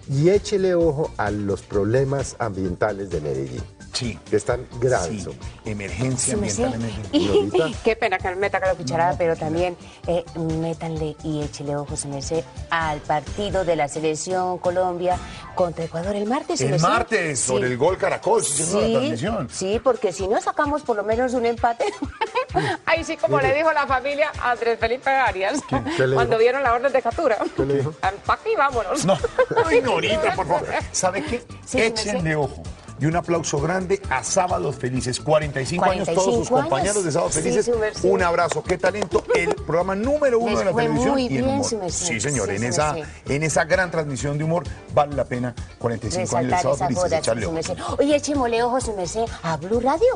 Y 0.09 0.31
échele 0.31 0.75
ojo 0.77 1.11
a 1.17 1.31
los 1.33 1.63
problemas 1.63 2.37
ambientales 2.39 3.11
de 3.11 3.21
Medellín. 3.21 3.63
Sí. 4.01 4.19
Que 4.29 4.37
están 4.37 4.67
graves. 4.81 5.25
Sí. 5.25 5.39
Emergencia 5.67 6.35
ambiental 6.35 6.75
en 6.75 6.81
Medellín. 6.81 7.53
Y-. 7.55 7.75
Qué 7.85 7.97
pena 7.97 8.19
que 8.19 8.29
me 8.31 8.37
meta 8.37 8.59
la 8.59 8.75
cucharada, 8.75 9.17
pero 9.19 9.37
también 9.37 9.77
eh, 10.07 10.25
métanle 10.37 11.17
y 11.23 11.43
échele 11.43 11.77
ojos, 11.77 12.01
se 12.01 12.09
me 12.09 12.23
sé, 12.23 12.45
al 12.71 13.01
partido 13.01 13.65
de 13.65 13.77
la 13.77 13.89
selección 13.89 14.59
Colombia 14.59 15.19
contra 15.55 15.85
Ecuador 15.85 16.17
el 16.17 16.27
martes. 16.27 16.61
El 16.63 16.81
martes, 16.81 17.39
Sí. 17.41 17.47
sobre 17.49 17.67
el 17.69 17.77
gol 17.77 17.99
Caracol, 17.99 18.43
sí, 18.43 18.63
la 18.63 18.67
Sí, 18.81 18.93
transmisión. 18.93 19.49
sí, 19.51 19.81
porque 19.83 20.13
si 20.13 20.27
no 20.27 20.41
sacamos 20.41 20.83
por 20.83 20.97
lo 20.97 21.05
menos 21.05 21.35
un 21.35 21.45
empate. 21.45 21.85
Ahí 22.87 23.05
sí, 23.05 23.17
como 23.17 23.39
le 23.41 23.55
dijo 23.55 23.71
la 23.73 23.87
familia 23.87 24.33
a 24.41 24.53
Andrés 24.53 24.79
Felipe 24.79 25.11
Arias 25.11 25.61
¿Qué? 25.69 25.81
¿Qué 25.97 26.07
le 26.07 26.15
cuando 26.17 26.37
vieron 26.39 26.63
la 26.63 26.75
orden 26.75 26.93
de 26.93 27.03
captura. 27.03 27.39
¿Qué 27.57 27.65
le 27.65 27.77
dijo? 27.79 27.95
Vámonos. 28.57 29.05
No, 29.05 29.17
ay, 29.65 29.81
Norita, 29.81 30.35
por 30.35 30.47
favor. 30.47 30.69
¿Sabe 30.93 31.23
qué? 31.25 31.43
Échenle 31.75 32.37
ojo. 32.37 32.63
Y 33.01 33.07
un 33.07 33.17
aplauso 33.17 33.59
grande 33.61 34.01
a 34.11 34.23
Sábados 34.23 34.77
Felices. 34.77 35.19
45, 35.21 35.85
años, 35.85 36.07
todos 36.09 36.25
45 36.25 36.39
sus 36.45 36.51
compañeros 36.51 37.03
de 37.05 37.13
Sábados 37.13 37.35
Sí, 37.35 37.41
Felices. 37.41 37.71
un 38.03 38.23
abrazo. 38.23 38.63
Qué 38.63 38.77
talento. 38.77 39.25
El 39.35 39.55
programa 39.55 39.95
número 39.95 40.39
uno 40.39 40.51
Les 40.51 40.59
de 40.59 40.65
la 40.67 40.73
fue 40.73 40.83
televisión. 40.83 41.13
muy 41.15 41.23
y 41.23 41.27
el 41.27 41.33
bien, 41.33 41.45
humor. 41.47 41.65
su 41.65 41.79
merced. 41.79 42.07
Sí, 42.07 42.21
señor. 42.21 42.49
Sí, 42.51 42.55
en, 42.57 42.61
su 42.61 42.67
esa, 42.69 42.95
en 43.27 43.43
esa 43.43 43.65
gran 43.65 43.91
transmisión 43.91 44.37
de 44.37 44.45
humor 44.45 44.65
vale 44.93 45.15
la 45.17 45.25
pena 45.25 45.55
45 45.79 46.37
años 46.37 46.51
de 46.51 46.57
resaltar 46.57 46.77
Sábados 46.77 46.79
Felices. 47.03 47.19
Echarle. 47.21 47.47
Oye, 47.99 48.17
echémosle 48.17 48.63
ojo, 48.63 48.81
su 48.83 48.93
merced, 48.95 49.25
a 49.43 49.57
Blue 49.57 49.81
Radio. 49.81 50.07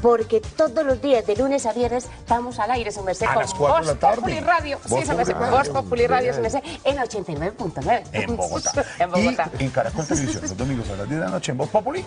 Porque 0.00 0.40
todos 0.40 0.84
los 0.84 1.00
días, 1.00 1.24
de 1.26 1.36
lunes 1.36 1.64
a 1.66 1.72
viernes, 1.72 2.06
estamos 2.18 2.58
al 2.58 2.70
aire, 2.72 2.90
su 2.90 3.02
merced, 3.02 3.26
A 3.26 3.34
con 3.34 3.42
las 3.42 3.54
cuatro 3.54 3.80
de 3.80 3.86
la 3.86 3.92
Voz 3.92 4.00
tarde. 4.00 4.16
Populi 4.16 4.40
Radio. 4.40 4.78
Voz 4.88 5.00
Sí, 5.00 5.06
su 5.06 5.16
merced, 5.16 5.34
Voz. 5.36 5.68
Populi 5.68 6.06
Radio, 6.06 6.34
su 6.34 6.40
merced, 6.40 6.60
en 6.84 6.96
89.9. 6.96 8.02
En 8.12 8.36
Bogotá. 8.36 8.72
en 8.98 9.10
Bogotá. 9.10 9.50
Y 9.58 9.64
en 9.64 9.70
Caracol 9.70 10.06
Televisión, 10.06 10.42
los 10.42 10.56
domingos 10.56 10.88
a 10.90 10.96
las 10.96 11.08
10 11.08 11.20
de 11.20 11.26
la 11.26 11.30
noche 11.30 11.52
en 11.52 11.58
Voz 11.58 11.68
Populi. 11.68 12.04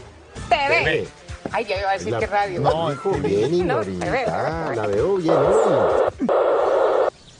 TV. 0.50 0.84
TV. 0.84 1.08
Ay, 1.52 1.66
ya 1.66 1.80
iba 1.80 1.90
a 1.92 1.94
decir 1.94 2.12
La- 2.12 2.20
que 2.20 2.28
radio. 2.28 2.60
No, 2.62 2.90
dijo 2.92 3.12
bien, 3.12 3.54
Ignorita. 3.54 4.74
La 4.76 4.88
veo 4.88 5.16
bien 5.18 5.34
hoy. 5.36 6.28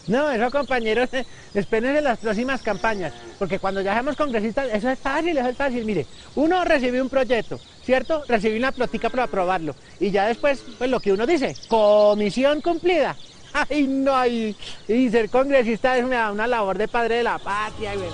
No, 0.08 0.30
eso 0.30 0.52
compañeros, 0.52 1.10
eh, 1.14 1.26
espérense 1.56 2.00
las 2.02 2.20
próximas 2.20 2.62
campañas, 2.62 3.12
porque 3.40 3.58
cuando 3.58 3.82
ya 3.82 3.94
seamos 3.94 4.16
congresistas, 4.16 4.70
eso 4.72 4.88
es 4.90 5.00
fácil, 5.00 5.36
eso 5.36 5.50
es 5.50 5.58
fácil. 5.58 5.84
Mire, 5.84 6.06
uno 6.36 6.64
recibe 6.64 7.02
un 7.02 7.10
proyecto, 7.10 7.60
¿cierto? 7.84 8.24
Recibe 8.28 8.56
una 8.58 8.72
plotica 8.72 9.10
para 9.10 9.24
aprobarlo. 9.24 9.74
Y 10.00 10.12
ya 10.12 10.28
después, 10.28 10.64
pues 10.78 10.90
lo 10.92 11.00
que 11.00 11.12
uno 11.12 11.26
dice, 11.26 11.56
comisión 11.68 12.62
cumplida. 12.62 13.16
Ay, 13.70 13.88
no, 13.88 14.14
ay, 14.14 14.54
y 14.86 15.10
ser 15.10 15.30
congresista 15.30 15.98
es 15.98 16.04
una, 16.04 16.30
una 16.30 16.46
labor 16.46 16.78
de 16.78 16.90
padre 16.90 17.16
de 17.16 17.24
la 17.24 17.38
patria, 17.40 17.94
güey. 17.96 18.10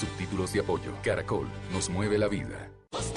Subtítulos 0.00 0.52
de 0.52 0.60
apoyo. 0.60 0.92
Caracol 1.02 1.48
nos 1.72 1.90
mueve 1.90 2.16
la 2.16 2.28
vida. 2.28 2.70
Buenas 2.90 3.12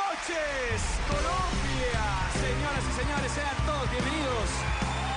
noches, 0.00 0.80
Colombia. 1.06 2.02
Señoras 2.40 2.84
y 2.88 2.92
señores, 3.02 3.30
sean 3.32 3.58
todos 3.66 3.90
bienvenidos 3.90 4.48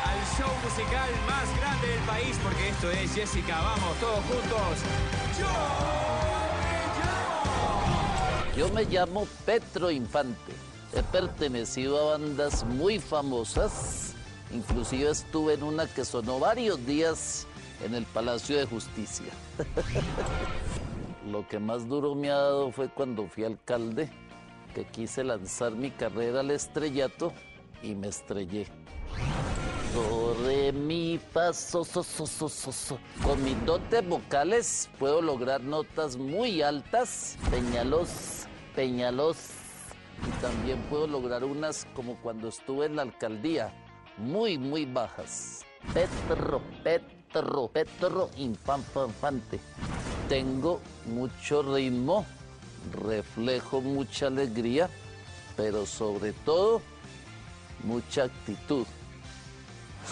al 0.03 0.19
show 0.37 0.51
musical 0.61 1.09
más 1.25 1.47
grande 1.57 1.87
del 1.87 2.01
país, 2.01 2.37
porque 2.43 2.67
esto 2.69 2.91
es 2.91 3.15
Jessica. 3.15 3.61
Vamos, 3.61 3.97
todos 3.99 4.21
juntos. 4.25 4.83
Yo 8.57 8.69
me 8.69 8.85
llamo 8.85 9.25
Petro 9.45 9.89
Infante. 9.89 10.72
He 10.95 11.01
pertenecido 11.01 11.99
a 11.99 12.17
bandas 12.17 12.63
muy 12.63 12.99
famosas. 12.99 14.13
Inclusive 14.51 15.09
estuve 15.09 15.55
en 15.55 15.63
una 15.63 15.87
que 15.87 16.05
sonó 16.05 16.39
varios 16.39 16.85
días 16.85 17.47
en 17.83 17.95
el 17.95 18.05
Palacio 18.05 18.57
de 18.57 18.65
Justicia. 18.65 19.31
Lo 21.31 21.47
que 21.47 21.57
más 21.57 21.87
duro 21.87 22.13
me 22.13 22.29
ha 22.29 22.35
dado 22.35 22.71
fue 22.71 22.89
cuando 22.89 23.27
fui 23.27 23.43
alcalde, 23.43 24.11
que 24.75 24.85
quise 24.85 25.23
lanzar 25.23 25.71
mi 25.71 25.89
carrera 25.89 26.41
al 26.41 26.51
estrellato 26.51 27.33
y 27.81 27.95
me 27.95 28.09
estrellé. 28.09 28.67
So, 31.53 31.83
so, 31.83 32.03
so, 32.03 32.71
so. 32.71 32.99
Con 33.23 33.43
mis 33.43 33.65
dotes 33.65 34.07
vocales 34.07 34.89
puedo 34.99 35.21
lograr 35.21 35.61
notas 35.61 36.17
muy 36.17 36.61
altas, 36.61 37.37
peñalos, 37.49 38.47
peñalos. 38.75 39.62
Y 40.27 40.41
también 40.41 40.79
puedo 40.89 41.07
lograr 41.07 41.43
unas 41.43 41.85
como 41.95 42.15
cuando 42.17 42.47
estuve 42.47 42.85
en 42.85 42.95
la 42.95 43.01
alcaldía, 43.01 43.73
muy, 44.17 44.57
muy 44.57 44.85
bajas. 44.85 45.65
Petro, 45.93 46.61
Petro, 46.83 47.67
Petro, 47.67 48.29
infante. 48.37 49.59
Tengo 50.29 50.79
mucho 51.05 51.61
ritmo, 51.61 52.25
reflejo 53.05 53.81
mucha 53.81 54.27
alegría, 54.27 54.89
pero 55.57 55.85
sobre 55.85 56.31
todo 56.31 56.81
mucha 57.83 58.23
actitud. 58.23 58.85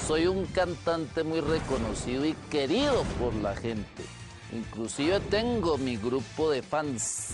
Soy 0.08 0.28
un 0.28 0.46
cantante 0.48 1.24
muy 1.24 1.42
reconocido 1.42 2.26
y 2.26 2.34
querido 2.50 3.04
por 3.20 3.34
la 3.36 3.56
gente. 3.56 4.04
Inclusive 4.54 5.20
tengo 5.22 5.78
mi 5.78 5.96
grupo 5.98 6.50
de 6.50 6.62
fans. 6.62 7.30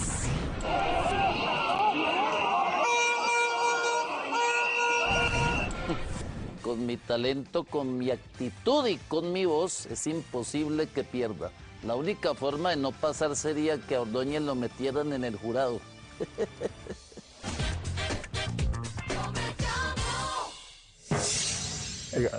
Con 6.67 6.85
mi 6.85 6.97
talento, 6.97 7.63
con 7.63 7.97
mi 7.97 8.11
actitud 8.11 8.85
y 8.87 8.97
con 9.07 9.31
mi 9.31 9.45
voz 9.45 9.85
es 9.85 10.05
imposible 10.05 10.87
que 10.87 11.05
pierda. 11.05 11.49
La 11.85 11.95
única 11.95 12.33
forma 12.33 12.71
de 12.71 12.75
no 12.75 12.91
pasar 12.91 13.37
sería 13.37 13.79
que 13.79 13.95
a 13.95 14.01
Ordóñez 14.01 14.41
lo 14.41 14.53
metieran 14.53 15.13
en 15.13 15.23
el 15.23 15.37
jurado. 15.37 15.79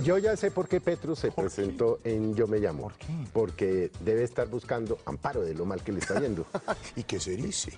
Yo 0.03 0.19
ya 0.19 0.37
sé 0.37 0.51
por 0.51 0.69
qué 0.69 0.81
Petro 0.81 1.15
se 1.15 1.31
presentó 1.31 2.01
en 2.05 2.35
Yo 2.35 2.47
Me 2.47 2.59
Llamo. 2.59 2.83
¿Por 2.83 2.93
qué? 2.95 3.07
Porque 3.33 3.91
debe 4.01 4.25
estar 4.25 4.49
buscando 4.49 4.99
amparo 5.05 5.43
de 5.43 5.55
lo 5.55 5.65
mal 5.65 5.83
que 5.83 5.93
le 5.93 6.01
está 6.01 6.21
yendo. 6.21 6.47
¿Y 6.97 7.05
qué 7.05 7.21
se 7.21 7.37
dice? 7.37 7.73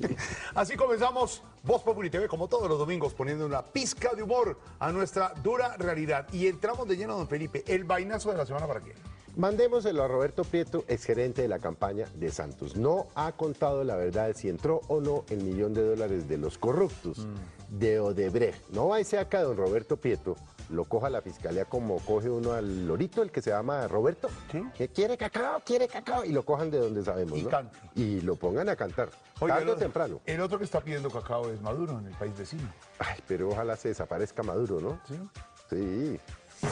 Así 0.54 0.76
comenzamos 0.76 1.42
Voz 1.62 1.82
Populi 1.82 2.10
TV, 2.10 2.28
como 2.28 2.48
todos 2.48 2.68
los 2.68 2.78
domingos, 2.78 3.14
poniendo 3.14 3.46
una 3.46 3.62
pizca 3.62 4.14
de 4.14 4.22
humor 4.22 4.58
a 4.78 4.92
nuestra 4.92 5.34
dura 5.42 5.76
realidad. 5.76 6.26
Y 6.32 6.46
entramos 6.46 6.86
de 6.88 6.96
lleno, 6.96 7.16
don 7.16 7.28
Felipe. 7.28 7.64
¿El 7.66 7.84
vainazo 7.84 8.30
de 8.30 8.38
la 8.38 8.46
semana 8.46 8.66
para 8.66 8.80
qué? 8.80 8.94
Mandémoselo 9.36 10.02
a 10.02 10.08
Roberto 10.08 10.42
Prieto, 10.42 10.84
exgerente 10.88 11.42
de 11.42 11.48
la 11.48 11.60
campaña 11.60 12.06
de 12.14 12.30
Santos. 12.32 12.76
No 12.76 13.06
ha 13.14 13.32
contado 13.32 13.84
la 13.84 13.96
verdad 13.96 14.26
de 14.26 14.34
si 14.34 14.48
entró 14.48 14.82
o 14.88 15.00
no 15.00 15.24
el 15.30 15.42
millón 15.44 15.72
de 15.72 15.84
dólares 15.84 16.28
de 16.28 16.36
los 16.36 16.58
corruptos 16.58 17.26
de 17.68 18.00
Odebrecht. 18.00 18.68
No 18.70 18.88
va 18.88 18.96
a 18.96 19.20
acá 19.20 19.42
don 19.42 19.56
Roberto 19.56 19.96
Prieto, 19.96 20.36
lo 20.70 20.84
coja 20.84 21.10
la 21.10 21.20
fiscalía 21.20 21.64
como 21.64 21.98
coge 22.00 22.30
uno 22.30 22.52
al 22.52 22.86
lorito, 22.86 23.22
el 23.22 23.30
que 23.30 23.42
se 23.42 23.50
llama 23.50 23.86
Roberto, 23.88 24.28
que 24.76 24.88
quiere 24.88 25.16
cacao, 25.16 25.60
quiere 25.64 25.88
cacao, 25.88 26.24
y 26.24 26.30
lo 26.32 26.44
cojan 26.44 26.70
de 26.70 26.78
donde 26.78 27.04
sabemos, 27.04 27.38
Y 27.38 27.42
¿no? 27.42 27.48
cante. 27.50 27.76
Y 27.96 28.20
lo 28.20 28.36
pongan 28.36 28.68
a 28.68 28.76
cantar, 28.76 29.08
Oiga, 29.40 29.56
tarde 29.56 29.70
o 29.70 29.74
el- 29.74 29.80
temprano. 29.80 30.20
El 30.26 30.40
otro 30.40 30.58
que 30.58 30.64
está 30.64 30.80
pidiendo 30.80 31.10
cacao 31.10 31.50
es 31.50 31.60
Maduro 31.60 31.98
en 31.98 32.06
el 32.06 32.14
país 32.14 32.36
vecino. 32.38 32.68
Ay, 32.98 33.18
pero 33.26 33.48
ojalá 33.48 33.76
se 33.76 33.88
desaparezca 33.88 34.42
Maduro, 34.42 34.80
¿no? 34.80 35.00
Sí. 35.08 36.18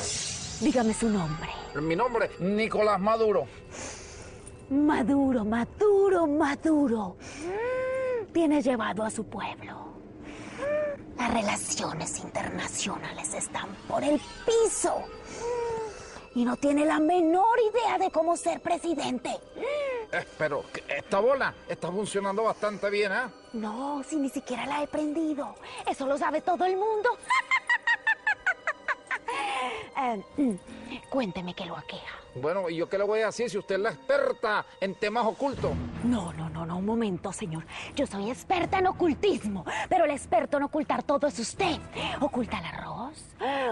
Sí. 0.01 0.65
Dígame 0.65 0.93
su 0.95 1.09
nombre. 1.09 1.49
Mi 1.81 1.95
nombre, 1.97 2.31
Nicolás 2.41 3.01
Maduro. 3.01 3.45
Maduro, 4.71 5.45
Maduro, 5.45 6.27
Maduro. 6.27 7.17
Tiene 8.33 8.61
llevado 8.63 9.03
a 9.03 9.11
su 9.11 9.25
pueblo. 9.25 9.88
Las 11.19 11.35
relaciones 11.35 12.21
internacionales 12.21 13.35
están 13.35 13.69
por 13.89 14.05
el 14.05 14.21
piso. 14.47 15.03
Y 16.35 16.45
no 16.45 16.57
tiene 16.57 16.85
la 16.87 17.01
menor 17.01 17.59
idea 17.73 17.99
de 17.99 18.11
cómo 18.11 18.37
ser 18.37 18.61
presidente. 18.61 19.31
Eh, 20.13 20.25
pero 20.39 20.65
esta 20.89 21.19
bola 21.19 21.53
está 21.69 21.91
funcionando 21.91 22.45
bastante 22.45 22.89
bien, 22.89 23.13
¿eh? 23.13 23.27
No, 23.55 24.03
si 24.09 24.17
ni 24.17 24.31
siquiera 24.31 24.65
la 24.67 24.83
he 24.83 24.87
prendido. 24.87 25.57
Eso 25.87 26.07
lo 26.07 26.17
sabe 26.17 26.41
todo 26.41 26.65
el 26.65 26.77
mundo. 26.77 27.11
Eh, 30.01 30.23
mm, 30.37 30.55
cuénteme 31.11 31.55
qué 31.55 31.65
lo 31.67 31.77
aqueja. 31.77 32.15
Bueno, 32.41 32.69
¿y 32.69 32.77
yo 32.77 32.89
qué 32.89 32.99
le 32.99 33.05
voy 33.05 33.21
a 33.21 33.27
decir 33.27 33.51
si 33.51 33.59
usted 33.59 33.77
es 33.77 33.81
la 33.81 33.91
experta 33.91 34.65
en 34.81 34.95
temas 34.95 35.27
ocultos? 35.27 35.73
No, 36.05 36.33
no, 36.33 36.49
no, 36.49 36.65
no, 36.65 36.79
un 36.79 36.87
momento, 36.87 37.33
señor. 37.33 37.65
Yo 37.97 38.07
soy 38.07 38.31
experta 38.31 38.79
en 38.79 38.87
ocultismo, 38.87 39.65
pero 39.89 40.05
el 40.05 40.11
experto 40.13 40.57
en 40.57 40.65
ocultar 40.65 41.03
todo 41.03 41.27
es 41.27 41.39
usted. 41.39 41.79
Oculta 42.21 42.59
el 42.59 42.65
arroz, 42.67 43.25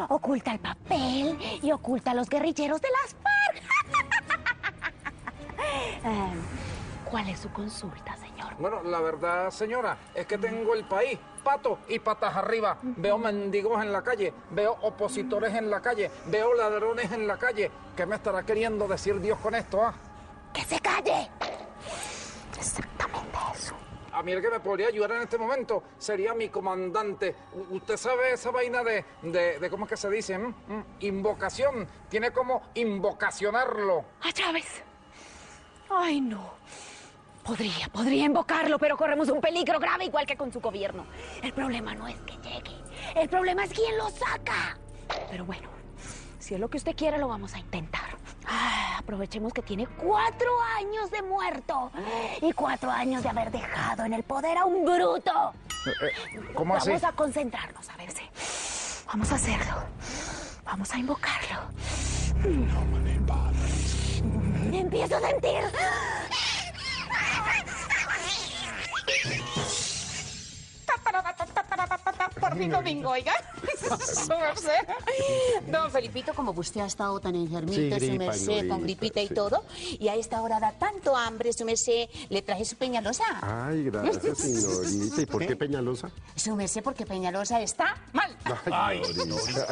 oculta 0.08 0.52
el 0.52 0.58
papel 0.58 1.38
y 1.62 1.70
oculta 1.72 2.10
a 2.10 2.14
los 2.14 2.28
guerrilleros 2.28 2.80
de 2.80 2.88
las 2.90 3.14
FARC. 3.14 3.62
Eh, 6.04 6.30
¿Cuál 7.10 7.28
es 7.30 7.40
su 7.40 7.50
consulta, 7.50 8.16
señor? 8.16 8.54
Bueno, 8.60 8.82
la 8.84 9.00
verdad, 9.00 9.50
señora, 9.50 9.98
es 10.14 10.24
que 10.26 10.38
tengo 10.38 10.74
el 10.74 10.84
país 10.84 11.18
pato 11.46 11.78
y 11.88 12.00
patas 12.00 12.34
arriba. 12.34 12.76
Veo 12.82 13.18
mendigos 13.18 13.80
en 13.80 13.92
la 13.92 14.02
calle, 14.02 14.34
veo 14.50 14.76
opositores 14.82 15.54
en 15.54 15.70
la 15.70 15.80
calle, 15.80 16.10
veo 16.26 16.52
ladrones 16.54 17.12
en 17.12 17.28
la 17.28 17.38
calle. 17.38 17.70
¿Qué 17.96 18.04
me 18.04 18.16
estará 18.16 18.42
queriendo 18.42 18.88
decir 18.88 19.20
Dios 19.20 19.38
con 19.38 19.54
esto, 19.54 19.80
ah? 19.80 19.94
¡Que 20.52 20.62
se 20.64 20.80
calle! 20.80 21.30
Exactamente 22.58 23.38
eso. 23.54 23.76
A 24.12 24.24
mí 24.24 24.32
el 24.32 24.42
que 24.42 24.50
me 24.50 24.58
podría 24.58 24.88
ayudar 24.88 25.12
en 25.12 25.22
este 25.22 25.38
momento 25.38 25.84
sería 25.98 26.34
mi 26.34 26.48
comandante. 26.48 27.36
¿Usted 27.70 27.96
sabe 27.96 28.32
esa 28.32 28.50
vaina 28.50 28.82
de, 28.82 29.04
de, 29.22 29.60
de 29.60 29.70
cómo 29.70 29.84
es 29.84 29.90
que 29.90 29.96
se 29.96 30.10
dice? 30.10 30.36
¿Mm? 30.38 30.48
¿Mm? 30.66 30.84
Invocación. 31.00 31.86
Tiene 32.08 32.32
como 32.32 32.62
invocacionarlo. 32.74 34.04
¡A 34.22 34.32
Chávez! 34.32 34.82
¡Ay, 35.90 36.20
no! 36.20 36.54
Podría, 37.46 37.88
podría 37.92 38.24
invocarlo, 38.24 38.76
pero 38.78 38.96
corremos 38.96 39.28
un 39.28 39.40
peligro 39.40 39.78
grave 39.78 40.06
igual 40.06 40.26
que 40.26 40.36
con 40.36 40.52
su 40.52 40.60
gobierno. 40.60 41.06
El 41.42 41.52
problema 41.52 41.94
no 41.94 42.08
es 42.08 42.16
que 42.22 42.32
llegue, 42.38 42.76
el 43.14 43.28
problema 43.28 43.64
es 43.64 43.72
quién 43.72 43.96
lo 43.96 44.10
saca. 44.10 44.76
Pero 45.30 45.44
bueno, 45.44 45.68
si 46.40 46.54
es 46.54 46.60
lo 46.60 46.68
que 46.68 46.78
usted 46.78 46.96
quiere, 46.96 47.18
lo 47.18 47.28
vamos 47.28 47.54
a 47.54 47.58
intentar. 47.58 48.16
Ah, 48.48 48.96
aprovechemos 48.98 49.52
que 49.52 49.62
tiene 49.62 49.86
cuatro 49.86 50.50
años 50.76 51.10
de 51.10 51.22
muerto 51.22 51.92
y 52.42 52.52
cuatro 52.52 52.90
años 52.90 53.22
de 53.22 53.28
haber 53.28 53.52
dejado 53.52 54.04
en 54.04 54.12
el 54.14 54.24
poder 54.24 54.58
a 54.58 54.64
un 54.64 54.84
bruto. 54.84 55.52
¿Cómo 56.54 56.74
así? 56.74 56.88
Vamos 56.88 57.04
a 57.04 57.12
concentrarnos, 57.12 57.88
a 57.88 57.96
ver 57.96 58.10
si. 58.10 58.24
Vamos 59.06 59.30
a 59.30 59.36
hacerlo. 59.36 59.74
Vamos 60.64 60.92
a 60.92 60.98
invocarlo. 60.98 61.60
Empiezo 64.72 65.16
a 65.16 65.20
sentir. 65.20 65.60
Por 72.48 72.58
fin 72.58 72.70
domingo, 72.70 73.10
oiga. 73.10 73.32
Don 75.66 75.90
Felipito, 75.90 76.34
como 76.34 76.52
usted 76.52 76.80
ha 76.80 76.86
estado 76.86 77.18
tan 77.20 77.34
enfermito, 77.34 77.76
Sí, 77.76 77.90
su 77.90 77.96
gripa, 78.06 78.24
merced, 78.24 78.68
con 78.68 78.82
gripita, 78.82 79.20
y 79.20 79.28
sí. 79.28 79.34
todo, 79.34 79.64
y 79.98 80.08
a 80.08 80.14
esta 80.14 80.40
hora 80.42 80.60
da 80.60 80.72
tanto 80.72 81.16
hambre, 81.16 81.52
su 81.52 81.64
merced, 81.64 82.08
le 82.28 82.42
traje 82.42 82.64
su 82.64 82.76
peñalosa. 82.76 83.24
Ay, 83.42 83.84
gracias, 83.84 84.38
señorita. 84.38 85.22
¿Y 85.22 85.26
por 85.26 85.46
qué 85.46 85.56
Peñalosa? 85.56 86.10
Su 86.34 86.54
merced, 86.54 86.82
porque 86.82 87.06
peñalosa 87.06 87.60
está 87.60 87.96
mal. 88.12 88.36
Ay, 88.70 89.02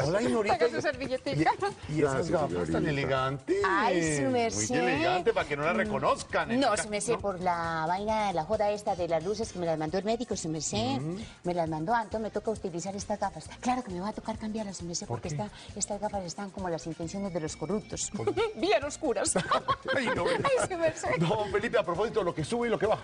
Hola, 0.03 0.21
Ignorita. 0.21 0.57
Saca 0.59 0.75
su 0.75 0.81
servilletita. 0.81 1.51
Y 1.89 1.99
esas 2.01 2.27
Gracias, 2.27 2.31
gafas 2.31 2.49
tan 2.51 2.65
señorita. 2.65 2.89
elegantes. 2.89 3.57
Ay, 3.65 4.17
su 4.17 4.23
merced. 4.31 4.81
Muy 4.81 4.91
elegante 4.91 5.33
para 5.33 5.47
que 5.47 5.57
no 5.57 5.63
la 5.63 5.73
reconozcan. 5.73 6.51
¿eh? 6.51 6.57
No, 6.57 6.75
su 6.75 6.89
merced, 6.89 7.15
por 7.15 7.39
la 7.39 7.85
vaina, 7.87 8.33
la 8.33 8.43
joda 8.43 8.71
esta 8.71 8.95
de 8.95 9.07
las 9.07 9.23
luces 9.23 9.51
que 9.53 9.59
me 9.59 9.65
las 9.65 9.77
mandó 9.77 9.97
el 9.97 10.03
médico, 10.05 10.35
su 10.35 10.49
merced. 10.49 10.99
Me 11.43 11.53
las 11.53 11.69
mandó, 11.69 11.93
entonces 11.95 12.21
me 12.21 12.31
toca 12.31 12.51
utilizar 12.67 12.95
estas 12.95 13.19
gafas. 13.19 13.49
Claro 13.59 13.83
que 13.83 13.91
me 13.91 13.99
va 13.99 14.09
a 14.09 14.13
tocar 14.13 14.37
cambiarlas, 14.37 14.77
su 14.77 14.85
merced, 14.85 15.07
porque 15.07 15.27
esta- 15.29 15.49
estas 15.75 15.99
gafas 15.99 16.23
están 16.23 16.49
como 16.49 16.69
las 16.69 16.85
intenciones 16.87 17.33
de 17.33 17.39
los 17.39 17.55
corruptos. 17.55 18.11
Bien 18.55 18.83
oscuras. 18.83 19.35
Ay, 19.95 20.07
no, 20.15 20.25
Ay, 20.27 21.51
Felipe, 21.51 21.77
a 21.77 21.83
propósito, 21.83 22.23
lo 22.23 22.33
que 22.33 22.43
sube 22.43 22.67
y 22.67 22.69
lo 22.71 22.79
que 22.79 22.85
baja. 22.87 23.03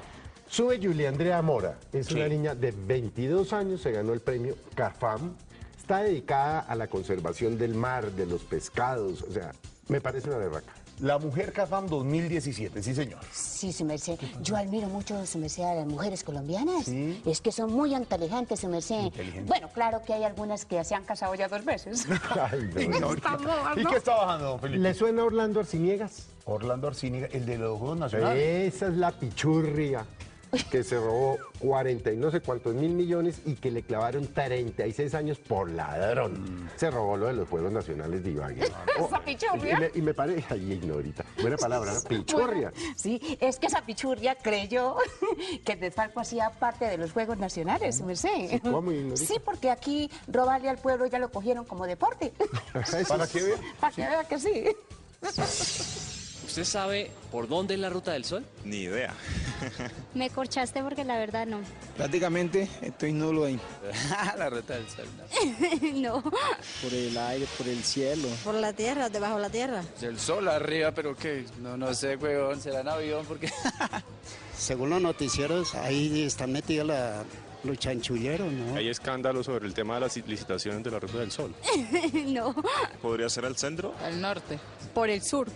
Sube 0.50 0.80
Julia 0.82 1.10
Andrea 1.10 1.42
Mora. 1.42 1.78
Es 1.94 2.12
una 2.12 2.28
niña 2.28 2.56
de 2.56 2.72
22 2.72 3.54
años, 3.54 3.82
se 3.82 3.92
ganó 3.92 4.12
el 4.14 4.20
premio 4.20 4.58
CAFAM. 4.76 5.34
Está 5.78 6.04
dedicada 6.04 6.60
a 6.60 6.76
la 6.76 6.88
conservación 6.88 7.58
del 7.58 7.74
mar, 7.74 8.12
de 8.12 8.26
los 8.26 8.42
pescados. 8.44 9.22
O 9.24 9.32
sea, 9.32 9.52
me 9.88 10.02
parece 10.02 10.28
una 10.30 10.38
berraca. 10.38 10.74
La 11.02 11.18
Mujer 11.18 11.52
Cafam 11.52 11.88
2017, 11.88 12.84
sí, 12.84 12.94
señor. 12.94 13.20
Sí, 13.32 13.74
su 13.74 13.84
merced. 13.86 14.20
Yo 14.44 14.56
admiro 14.56 14.88
mucho, 14.88 15.26
su 15.26 15.40
merced, 15.40 15.64
a 15.64 15.74
las 15.74 15.88
mujeres 15.88 16.24
colombianas. 16.24 16.88
Es 16.88 17.42
que 17.42 17.52
son 17.52 17.74
muy 17.74 17.96
inteligentes, 17.96 18.60
su 18.60 18.68
merced. 18.68 19.06
Inteligentes. 19.06 19.48
Bueno, 19.48 19.70
claro 19.74 20.04
que 20.06 20.14
hay 20.14 20.24
algunas 20.24 20.64
que 20.66 20.84
se 20.84 20.94
han 20.94 21.04
casado 21.04 21.34
ya 21.34 21.48
dos 21.48 21.66
veces. 21.66 22.06
Ay, 22.52 22.88
no. 23.00 23.14
¿Y 23.14 23.86
qué 23.86 23.96
está 23.96 24.16
bajando, 24.16 24.50
don 24.50 24.60
Felipe? 24.60 24.84
¿Le 24.84 24.94
suena 24.94 25.24
Orlando 25.24 25.60
Arciniegas? 25.60 26.28
Orlando 26.46 26.88
Arcíniga, 26.88 27.28
el 27.32 27.48
de 27.48 27.58
los 27.58 27.80
Juegos 27.80 27.98
Nacionales. 27.98 28.76
Esa 28.76 28.88
es 28.88 28.94
la 28.94 29.12
pichurria. 29.12 30.06
Que 30.70 30.84
se 30.84 30.96
robó 30.96 31.38
40 31.60 32.12
y 32.12 32.18
no 32.18 32.32
sé 32.32 32.42
cuántos 32.42 32.74
mil 32.76 32.92
millones 32.92 33.42
y 33.46 33.56
que 33.56 33.72
le 33.72 33.84
clavaron 33.84 34.28
36 34.28 35.14
años 35.16 35.40
por 35.40 35.70
ladrón. 35.70 36.70
Se 36.76 36.92
robó 36.92 37.16
lo 37.18 37.28
de 37.28 37.34
los 37.34 37.48
Juegos 37.48 37.72
Nacionales 37.72 38.24
de 38.24 38.32
Ibagué. 38.32 38.72
Oh, 39.00 39.08
¿Esa 39.08 39.24
pichurria? 39.24 39.78
y, 39.78 39.80
me, 39.80 39.92
y 39.96 40.02
me 40.02 40.14
parece, 40.14 40.54
ahí 40.54 40.74
ignorita, 40.74 41.24
buena 41.42 41.56
palabra, 41.58 41.94
¿no? 41.94 42.02
Pichurria. 42.02 42.72
Bueno, 42.72 42.94
sí, 42.96 43.38
es 43.40 43.58
que 43.58 43.68
esa 43.68 43.86
pichurria 43.86 44.36
creyó 44.36 44.96
que 45.66 45.76
Desfalco 45.76 46.20
hacía 46.20 46.50
parte 46.52 46.86
de 46.86 46.98
los 46.98 47.12
Juegos 47.12 47.38
Nacionales, 47.38 47.98
su 47.98 48.04
merced. 48.06 48.50
Sí, 48.50 48.60
¿cómo, 48.60 48.92
ignorita? 48.92 49.26
Sí, 49.26 49.36
porque 49.44 49.72
aquí 49.72 50.12
robarle 50.28 50.70
al 50.70 50.78
pueblo 50.78 51.06
ya 51.06 51.20
lo 51.20 51.32
cogieron 51.32 51.66
como 51.66 51.88
deporte. 51.88 52.34
¿Para 52.74 53.28
qué? 53.28 53.56
Para 53.80 53.92
que 53.92 54.02
vea 54.02 54.24
que 54.26 54.40
sí. 54.40 54.66
¿Usted 56.52 56.66
sabe 56.66 57.10
por 57.32 57.48
dónde 57.48 57.76
es 57.76 57.80
la 57.80 57.90
ruta 57.90 58.12
del 58.12 58.26
sol? 58.26 58.44
Ni 58.66 58.80
idea. 58.82 59.14
Me 60.14 60.30
corchaste 60.30 60.84
porque 60.84 61.06
la 61.06 61.18
verdad 61.18 61.48
no. 61.48 61.62
Prácticamente 61.96 62.68
estoy 62.82 63.14
nulo 63.14 63.46
ahí. 63.46 63.58
la 64.38 64.50
ruta 64.50 64.74
del 64.74 64.86
sol. 64.90 65.06
no. 66.02 66.22
Por 66.22 66.94
el 66.94 67.18
aire, 67.18 67.48
por 67.58 67.70
el 67.70 67.82
cielo. 67.86 68.28
Por 68.44 68.56
la 68.56 68.74
tierra, 68.74 69.08
debajo 69.08 69.38
de 69.38 69.42
la 69.44 69.50
tierra. 69.50 69.82
El 70.02 70.20
sol 70.20 70.50
arriba, 70.50 70.92
pero 70.92 71.16
qué, 71.16 71.46
no, 71.62 71.78
no 71.78 71.94
sé, 71.94 72.18
huevón, 72.18 72.60
será 72.60 72.82
en 72.82 72.90
avión 72.90 73.26
porque... 73.26 73.50
Según 74.58 74.90
los 74.90 75.02
noticieros, 75.02 75.74
ahí 75.76 76.24
están 76.24 76.52
metidos 76.52 76.86
la, 76.86 77.24
los 77.64 77.80
chanchulleros, 77.80 78.52
¿no? 78.52 78.76
Hay 78.76 78.90
escándalos 78.90 79.46
sobre 79.46 79.68
el 79.68 79.74
tema 79.74 79.94
de 79.94 80.02
las 80.02 80.18
licitaciones 80.18 80.84
de 80.84 80.92
la 80.92 81.00
Ruta 81.00 81.20
del 81.20 81.32
Sol. 81.32 81.56
no. 82.26 82.54
¿Podría 83.02 83.30
ser 83.30 83.46
al 83.46 83.56
centro? 83.56 83.96
Al 84.04 84.20
norte. 84.20 84.60
Por 84.94 85.10
el 85.10 85.22
sur. 85.22 85.48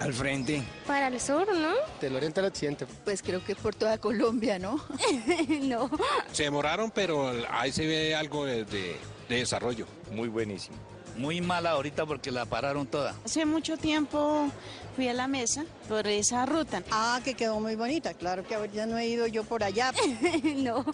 Al 0.00 0.12
frente. 0.12 0.62
Para 0.86 1.06
el 1.08 1.20
sur, 1.20 1.46
¿no? 1.56 1.72
Del 2.00 2.16
oriente 2.16 2.40
al 2.40 2.46
occidente. 2.46 2.86
Pues 3.04 3.22
creo 3.22 3.44
que 3.44 3.54
por 3.54 3.74
toda 3.74 3.98
Colombia, 3.98 4.58
¿no? 4.58 4.84
no. 5.62 5.90
Se 6.32 6.44
demoraron, 6.44 6.90
pero 6.90 7.32
ahí 7.50 7.70
se 7.72 7.86
ve 7.86 8.14
algo 8.14 8.44
de, 8.44 8.64
de- 8.64 8.96
de 9.28 9.36
desarrollo. 9.36 9.86
Muy 10.10 10.28
buenísimo. 10.28 10.76
Muy 11.16 11.40
mala 11.40 11.70
ahorita 11.72 12.04
porque 12.06 12.30
la 12.30 12.46
pararon 12.46 12.86
toda. 12.86 13.14
Hace 13.24 13.44
mucho 13.46 13.76
tiempo 13.76 14.48
fui 14.94 15.08
a 15.08 15.14
la 15.14 15.26
mesa 15.26 15.64
por 15.88 16.06
esa 16.06 16.46
ruta. 16.46 16.82
Ah, 16.90 17.20
que 17.24 17.34
quedó 17.34 17.60
muy 17.60 17.74
bonita. 17.76 18.14
Claro 18.14 18.46
que 18.46 18.54
ahorita 18.54 18.86
no 18.86 18.98
he 18.98 19.06
ido 19.06 19.26
yo 19.26 19.44
por 19.44 19.64
allá. 19.64 19.92
no. 20.56 20.84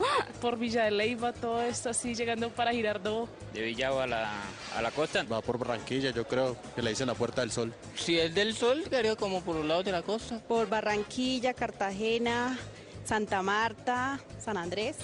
Por 0.40 0.58
Villa 0.58 0.84
de 0.84 0.90
Leyva, 0.90 1.32
todo 1.32 1.62
esto 1.62 1.90
así, 1.90 2.14
llegando 2.14 2.50
para 2.50 2.72
Girardot. 2.72 3.28
De 3.52 3.62
Villavo 3.62 4.00
a 4.00 4.06
la, 4.06 4.30
a 4.76 4.82
la 4.82 4.90
costa. 4.90 5.22
Va 5.24 5.40
por 5.40 5.58
Barranquilla, 5.58 6.10
yo 6.10 6.26
creo, 6.26 6.56
que 6.74 6.82
le 6.82 6.90
dicen 6.90 7.06
la 7.06 7.14
Puerta 7.14 7.40
del 7.40 7.50
Sol. 7.50 7.74
Si 7.96 8.18
es 8.18 8.34
del 8.34 8.54
sol, 8.54 8.84
quedaría 8.88 9.16
como 9.16 9.42
por 9.42 9.56
un 9.56 9.68
lado 9.68 9.82
de 9.82 9.92
la 9.92 10.02
costa. 10.02 10.40
Por 10.46 10.68
Barranquilla, 10.68 11.54
Cartagena, 11.54 12.58
Santa 13.04 13.42
Marta, 13.42 14.20
San 14.38 14.56
Andrés. 14.56 14.96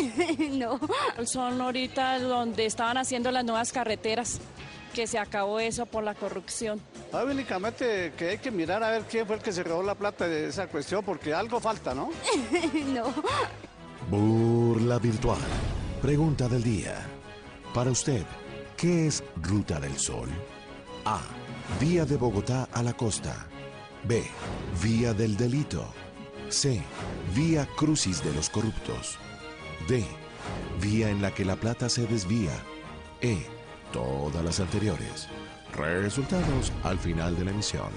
no. 0.52 0.80
Son 1.24 1.60
ahorita 1.60 2.18
donde 2.20 2.66
estaban 2.66 2.96
haciendo 2.98 3.30
las 3.30 3.44
nuevas 3.44 3.72
carreteras, 3.72 4.40
que 4.92 5.06
se 5.06 5.18
acabó 5.18 5.58
eso 5.58 5.86
por 5.86 6.04
la 6.04 6.14
corrupción. 6.14 6.80
Ah, 7.12 7.24
únicamente 7.24 8.12
que 8.16 8.30
hay 8.30 8.38
que 8.38 8.50
mirar 8.50 8.82
a 8.82 8.90
ver 8.90 9.02
quién 9.02 9.26
fue 9.26 9.36
el 9.36 9.42
que 9.42 9.52
se 9.52 9.62
robó 9.62 9.82
la 9.82 9.94
plata 9.94 10.26
de 10.28 10.48
esa 10.48 10.66
cuestión, 10.68 11.04
porque 11.04 11.34
algo 11.34 11.60
falta, 11.60 11.94
¿no? 11.94 12.10
no. 12.86 13.12
Burla 14.10 14.98
virtual. 14.98 15.40
Pregunta 16.00 16.48
del 16.48 16.62
día. 16.62 17.06
Para 17.74 17.90
usted, 17.90 18.24
¿qué 18.76 19.06
es 19.06 19.24
Ruta 19.36 19.80
del 19.80 19.96
Sol? 19.98 20.28
A. 21.04 21.20
Vía 21.80 22.04
de 22.04 22.16
Bogotá 22.16 22.68
a 22.72 22.82
la 22.82 22.92
costa. 22.92 23.46
B. 24.04 24.22
Vía 24.82 25.14
del 25.14 25.36
delito. 25.36 25.86
C. 26.48 26.82
Vía 27.34 27.66
Crucis 27.76 28.22
de 28.22 28.32
los 28.34 28.50
corruptos. 28.50 29.18
D. 29.88 30.04
Vía 30.80 31.08
en 31.08 31.22
la 31.22 31.32
que 31.32 31.44
la 31.44 31.56
plata 31.56 31.88
se 31.88 32.06
desvía. 32.06 32.52
E. 33.20 33.46
Todas 33.92 34.42
las 34.42 34.58
anteriores. 34.58 35.28
Resultados 35.76 36.72
al 36.82 36.98
final 36.98 37.36
de 37.36 37.44
la 37.44 37.50
emisión. 37.50 37.88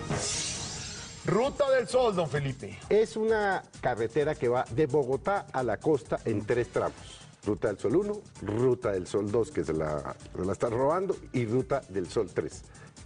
Ruta 1.26 1.70
del 1.72 1.88
Sol, 1.88 2.16
don 2.16 2.30
Felipe. 2.30 2.78
Es 2.90 3.16
una 3.16 3.64
carretera 3.82 4.36
que 4.36 4.48
va 4.48 4.66
de 4.72 4.88
Bogotá 4.88 5.48
a 5.54 5.64
la 5.64 5.78
costa 5.78 6.20
en 6.26 6.46
tres 6.46 6.70
tramos. 6.70 7.22
Ruta 7.46 7.70
del 7.70 7.80
Sol 7.80 7.96
1, 7.96 8.22
Ruta 8.42 8.92
del 8.92 9.08
Sol 9.08 9.32
2, 9.32 9.52
que 9.52 9.64
se 9.64 9.74
la, 9.74 10.16
se 10.36 10.46
la 10.46 10.52
están 10.52 10.72
robando, 10.72 11.16
y 11.32 11.46
Ruta 11.46 11.82
del 11.90 12.10
Sol 12.10 12.30
3. 12.34 12.62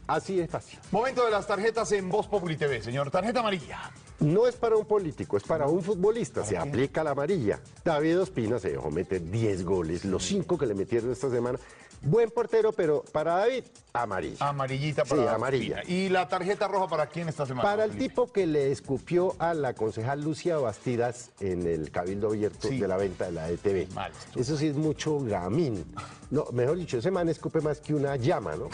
Así 0.08 0.39
es 0.39 0.49
fácil. 0.49 0.80
Momento 0.91 1.23
de 1.23 1.32
las 1.32 1.45
tarjetas 1.45 1.91
en 1.91 2.10
Voz 2.10 2.28
Populi 2.28 2.58
TV, 2.58 2.82
señor. 2.82 3.12
Tarjeta 3.12 3.41
amarilla. 3.41 3.91
No 4.19 4.47
es 4.47 4.56
para 4.56 4.75
un 4.75 4.86
político, 4.86 5.38
es 5.38 5.43
para 5.43 5.67
un 5.67 5.84
futbolista. 5.84 6.43
Se 6.43 6.58
aplica 6.58 7.04
la 7.04 7.12
amarilla. 7.12 7.60
David 7.86 8.21
Ospina 8.21 8.60
se 8.60 8.71
dejó 8.71 8.89
meter 8.89 9.21
10 9.30 9.63
goles, 9.63 10.06
los 10.06 10.25
5 10.25 10.58
que 10.58 10.65
le 10.65 10.73
metieron 10.73 11.12
esta 11.12 11.30
semana. 11.30 11.60
Buen 12.01 12.29
portero, 12.31 12.71
pero 12.71 13.03
para 13.12 13.35
David, 13.35 13.65
amarilla. 13.93 14.47
Amarillita 14.47 15.03
para 15.03 15.21
Sí, 15.21 15.27
amarilla. 15.27 15.81
¿Y 15.85 16.07
la 16.09 16.27
tarjeta 16.29 16.67
roja 16.67 16.88
para 16.88 17.07
quién 17.07 17.27
esta 17.27 17.45
semana? 17.45 17.62
Para 17.69 17.83
el 17.83 17.91
Felipe? 17.91 18.09
tipo 18.09 18.31
que 18.31 18.47
le 18.47 18.71
escupió 18.71 19.35
a 19.38 19.53
la 19.53 19.73
concejal 19.73 20.21
Lucia 20.21 20.57
Bastidas 20.57 21.31
en 21.41 21.67
el 21.67 21.91
cabildo 21.91 22.29
abierto 22.29 22.69
de 22.69 22.88
la 22.88 22.95
venta 22.95 23.25
de 23.25 23.31
la 23.33 23.49
ETV. 23.49 23.88
Eso 24.35 24.55
sí 24.55 24.67
es 24.67 24.75
mucho 24.75 25.19
gamín. 25.19 25.85
No, 26.31 26.45
mejor 26.53 26.77
dicho, 26.77 26.97
ese 26.99 27.12
man 27.12 27.27
escupe 27.27 27.59
más 27.59 27.79
que 27.81 27.93
una 27.93 28.15
llama, 28.15 28.55
¿no? 28.55 28.69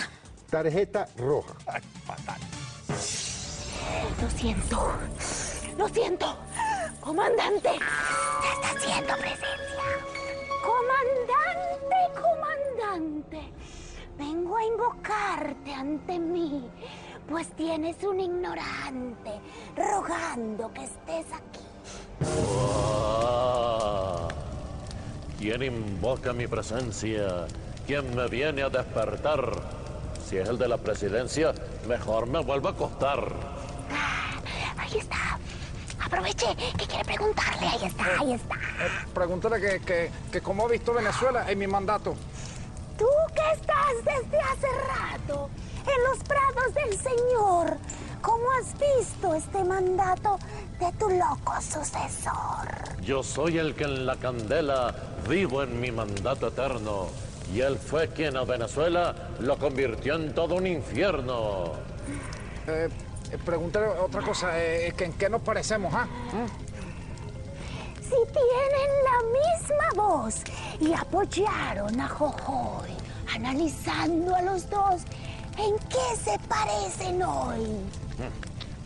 Tarjeta 0.49 1.07
roja. 1.17 1.55
Lo 4.21 4.29
siento. 4.29 4.91
Lo 5.77 5.89
siento. 5.89 6.37
Comandante. 7.01 7.69
Se 7.69 8.53
está 8.53 8.69
haciendo 8.77 9.13
presencia. 9.17 9.83
Comandante, 10.63 12.21
comandante. 12.21 12.64
Vengo 14.17 14.55
a 14.55 14.63
invocarte 14.63 15.73
ante 15.73 16.17
mí, 16.17 16.69
pues 17.27 17.49
tienes 17.57 18.01
un 18.03 18.21
ignorante 18.21 19.31
rogando 19.75 20.71
que 20.73 20.85
estés 20.85 21.25
aquí. 21.33 21.59
Ah, 22.47 24.29
¿Quién 25.37 25.63
invoca 25.63 26.31
mi 26.31 26.47
presencia? 26.47 27.47
¿Quién 27.85 28.15
me 28.15 28.27
viene 28.29 28.63
a 28.63 28.69
despertar? 28.69 29.51
Si 30.25 30.37
es 30.37 30.47
el 30.47 30.57
de 30.57 30.69
la 30.69 30.77
presidencia, 30.77 31.53
mejor 31.85 32.27
me 32.27 32.39
vuelvo 32.39 32.69
a 32.69 32.71
acostar. 32.71 33.33
Ahí 34.77 34.97
está. 34.99 35.37
Aproveche 36.01 36.47
que 36.77 36.87
quiere 36.87 37.03
preguntarle. 37.03 37.67
Ahí 37.67 37.85
está, 37.85 38.05
ahí 38.21 38.33
está. 38.33 38.55
Pregúntale 39.13 39.59
que, 39.59 39.79
que, 39.81 40.11
que 40.31 40.41
cómo 40.41 40.65
ha 40.65 40.69
visto 40.69 40.93
Venezuela 40.93 41.51
en 41.51 41.59
mi 41.59 41.67
mandato. 41.67 42.15
Tú 42.97 43.07
que 43.33 43.51
estás 43.53 43.93
desde 44.03 44.39
hace 44.39 44.67
rato 44.87 45.49
en 45.85 46.03
los 46.03 46.19
prados 46.23 46.73
del 46.73 46.97
Señor, 46.97 47.77
¿cómo 48.21 48.43
has 48.51 48.73
visto 48.73 49.33
este 49.33 49.63
mandato 49.63 50.39
de 50.79 50.91
tu 50.93 51.09
loco 51.09 51.53
sucesor? 51.61 53.01
Yo 53.01 53.21
soy 53.23 53.57
el 53.57 53.75
que 53.75 53.83
en 53.83 54.05
la 54.05 54.15
candela 54.15 54.95
vivo 55.27 55.63
en 55.63 55.79
mi 55.79 55.91
mandato 55.91 56.47
eterno. 56.47 57.07
Y 57.53 57.61
él 57.61 57.77
fue 57.77 58.07
quien 58.09 58.37
a 58.37 58.43
Venezuela 58.43 59.13
lo 59.39 59.57
convirtió 59.57 60.15
en 60.15 60.33
todo 60.33 60.55
un 60.55 60.65
infierno. 60.65 61.73
Eh, 62.67 62.89
eh, 63.31 63.37
pregúntale 63.43 63.87
otra 63.87 64.21
cosa, 64.21 64.59
eh, 64.59 64.93
que 64.97 65.05
¿en 65.05 65.13
qué 65.13 65.29
nos 65.29 65.41
parecemos, 65.41 65.93
ah? 65.93 66.07
Si 68.09 68.15
tienen 68.31 68.91
la 69.03 69.19
misma 69.39 70.03
voz 70.03 70.35
y 70.79 70.93
apoyaron 70.93 71.99
a 71.99 72.07
Jojoy, 72.07 72.89
analizando 73.33 74.35
a 74.35 74.41
los 74.41 74.69
dos, 74.69 75.01
¿en 75.57 75.75
qué 75.89 76.15
se 76.23 76.37
parecen 76.47 77.23
hoy? 77.23 77.65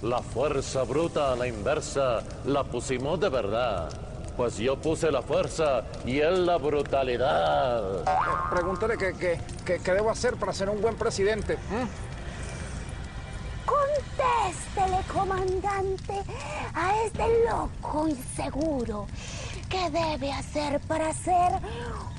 La 0.01 0.21
fuerza 0.21 0.83
bruta 0.83 1.33
a 1.33 1.35
la 1.35 1.47
inversa 1.47 2.23
la 2.45 2.63
pusimos 2.63 3.19
de 3.19 3.29
verdad. 3.29 3.89
Pues 4.37 4.55
yo 4.57 4.77
puse 4.79 5.11
la 5.11 5.21
fuerza 5.21 5.83
y 6.05 6.19
él 6.19 6.45
la 6.45 6.55
brutalidad. 6.57 8.03
Eh, 8.03 8.05
pregúntale 8.49 8.97
que, 8.97 9.11
que, 9.13 9.37
que- 9.65 9.79
qué 9.79 9.93
debo 9.93 10.09
hacer 10.09 10.37
para 10.37 10.53
ser 10.53 10.69
un 10.69 10.81
buen 10.81 10.95
presidente. 10.95 11.57
Contéstele, 13.69 15.03
comandante, 15.13 16.15
a 16.73 17.03
este 17.05 17.23
loco 17.47 18.07
inseguro. 18.07 19.07
¿Qué 19.69 19.89
debe 19.91 20.31
hacer 20.31 20.79
para 20.87 21.13
ser 21.13 21.51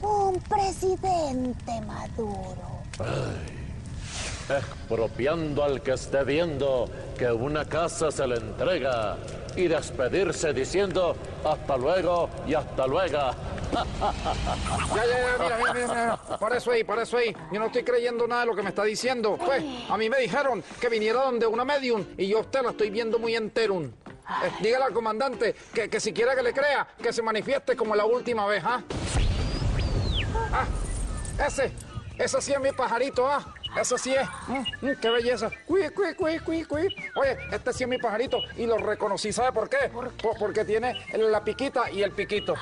un 0.01 0.39
presidente 0.41 1.81
maduro? 1.81 2.85
Ay, 3.01 4.57
expropiando 4.59 5.65
al 5.65 5.83
que 5.83 5.95
esté 5.95 6.23
viendo 6.23 6.89
que 7.19 7.33
una 7.33 7.65
casa 7.65 8.13
se 8.13 8.27
le 8.29 8.37
entrega 8.37 9.17
y 9.57 9.67
despedirse 9.67 10.53
diciendo 10.53 11.17
hasta 11.45 11.77
luego 11.77 12.31
y 12.47 12.55
hasta 12.55 12.87
luego. 12.87 13.33
Ya, 13.73 15.07
ya, 15.07 15.07
ya, 15.07 15.39
mira, 15.39 15.57
mira, 15.59 15.73
mira, 15.75 15.87
mira. 15.87 16.39
Para 16.39 16.57
eso 16.57 16.71
ahí, 16.71 16.85
para 16.85 17.03
eso 17.03 17.17
ahí. 17.17 17.35
Yo 17.53 17.61
no 17.61 17.67
estoy 17.67 17.85
creyendo 17.85 18.27
nada 18.27 18.43
de 18.43 18.47
lo 18.49 18.57
que 18.57 18.63
me 18.63 18.71
está 18.71 18.85
diciendo. 18.85 19.37
Pues, 19.37 19.63
a 19.89 19.97
mí 19.97 20.09
me 20.11 20.19
dijeron 20.19 20.63
que 20.81 20.89
viniera 20.89 21.21
donde 21.23 21.47
una 21.47 21.65
medium 21.65 22.05
y 22.17 22.29
yo 22.29 22.39
a 22.39 22.41
usted 22.43 22.63
la 22.63 22.71
estoy 22.71 22.91
viendo 22.91 23.19
muy 23.19 23.35
enterum. 23.37 23.85
Eh, 23.85 24.53
dígale 24.61 24.85
al 24.85 24.93
comandante 24.93 25.55
que, 25.75 25.89
que 25.91 26.01
si 26.01 26.13
quiere 26.13 26.35
que 26.37 26.43
le 26.43 26.53
crea, 26.53 26.87
que 27.03 27.13
se 27.13 27.23
manifieste 27.23 27.77
como 27.77 27.97
la 27.97 28.05
última 28.05 28.47
vez, 28.47 28.63
¿ah? 28.65 28.83
Ah, 30.53 30.67
ese, 31.47 31.73
ese 32.19 32.41
sí 32.41 32.53
es 32.53 32.61
mi 32.61 32.71
pajarito, 32.73 33.27
¿ah? 33.27 33.55
Ese 33.79 33.99
sí 33.99 34.15
es. 34.15 34.29
Mm, 34.49 34.87
mm, 34.87 34.97
¡Qué 35.01 35.11
belleza! 35.11 35.51
Cui, 35.67 35.89
cui, 35.91 36.15
cui, 36.15 36.39
cui, 36.41 36.65
cui. 36.65 36.95
Oye, 37.15 37.39
este 37.53 37.73
sí 37.73 37.85
es 37.85 37.89
mi 37.89 37.99
pajarito 37.99 38.39
y 38.57 38.67
lo 38.67 38.77
reconocí. 38.79 39.33
¿Sabe 39.33 39.53
por 39.53 39.69
qué? 39.69 39.89
Po- 40.21 40.35
porque 40.39 40.65
tiene 40.65 40.95
la 41.17 41.43
piquita 41.45 41.91
y 41.91 42.03
el 42.03 42.11
piquito. 42.13 42.55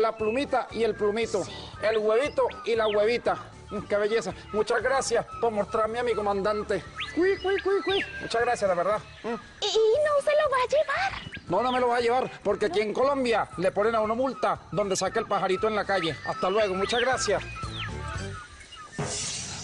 La 0.00 0.16
plumita 0.16 0.66
y 0.72 0.82
el 0.82 0.94
plumito. 0.94 1.42
El 1.82 1.98
huevito 1.98 2.46
y 2.64 2.74
la 2.74 2.88
huevita. 2.88 3.36
Mm, 3.70 3.82
¡Qué 3.86 3.96
belleza! 3.96 4.32
Muchas 4.52 4.82
gracias 4.82 5.24
por 5.40 5.52
mostrarme 5.52 6.00
a 6.00 6.02
mi 6.02 6.14
comandante. 6.14 6.82
Cui, 7.14 7.36
cui, 7.38 7.56
cui, 7.62 7.80
cui. 7.84 8.04
Muchas 8.20 8.40
gracias, 8.42 8.68
de 8.68 8.74
verdad. 8.76 8.98
¿Y 9.22 9.28
no 9.28 10.22
se 10.24 10.30
lo 10.30 10.50
va 10.50 10.56
a 10.56 10.68
llevar? 10.68 11.30
No, 11.48 11.62
no 11.62 11.72
me 11.72 11.80
lo 11.80 11.88
va 11.88 11.96
a 11.96 12.00
llevar, 12.00 12.30
porque 12.44 12.66
aquí 12.66 12.80
en 12.80 12.92
Colombia 12.92 13.48
le 13.56 13.72
ponen 13.72 13.94
a 13.96 14.00
uno 14.00 14.14
multa 14.14 14.60
donde 14.70 14.94
saca 14.96 15.18
el 15.20 15.26
pajarito 15.26 15.66
en 15.68 15.74
la 15.76 15.84
calle. 15.84 16.16
Hasta 16.26 16.48
luego, 16.50 16.74
muchas 16.74 17.00
gracias. 17.00 17.42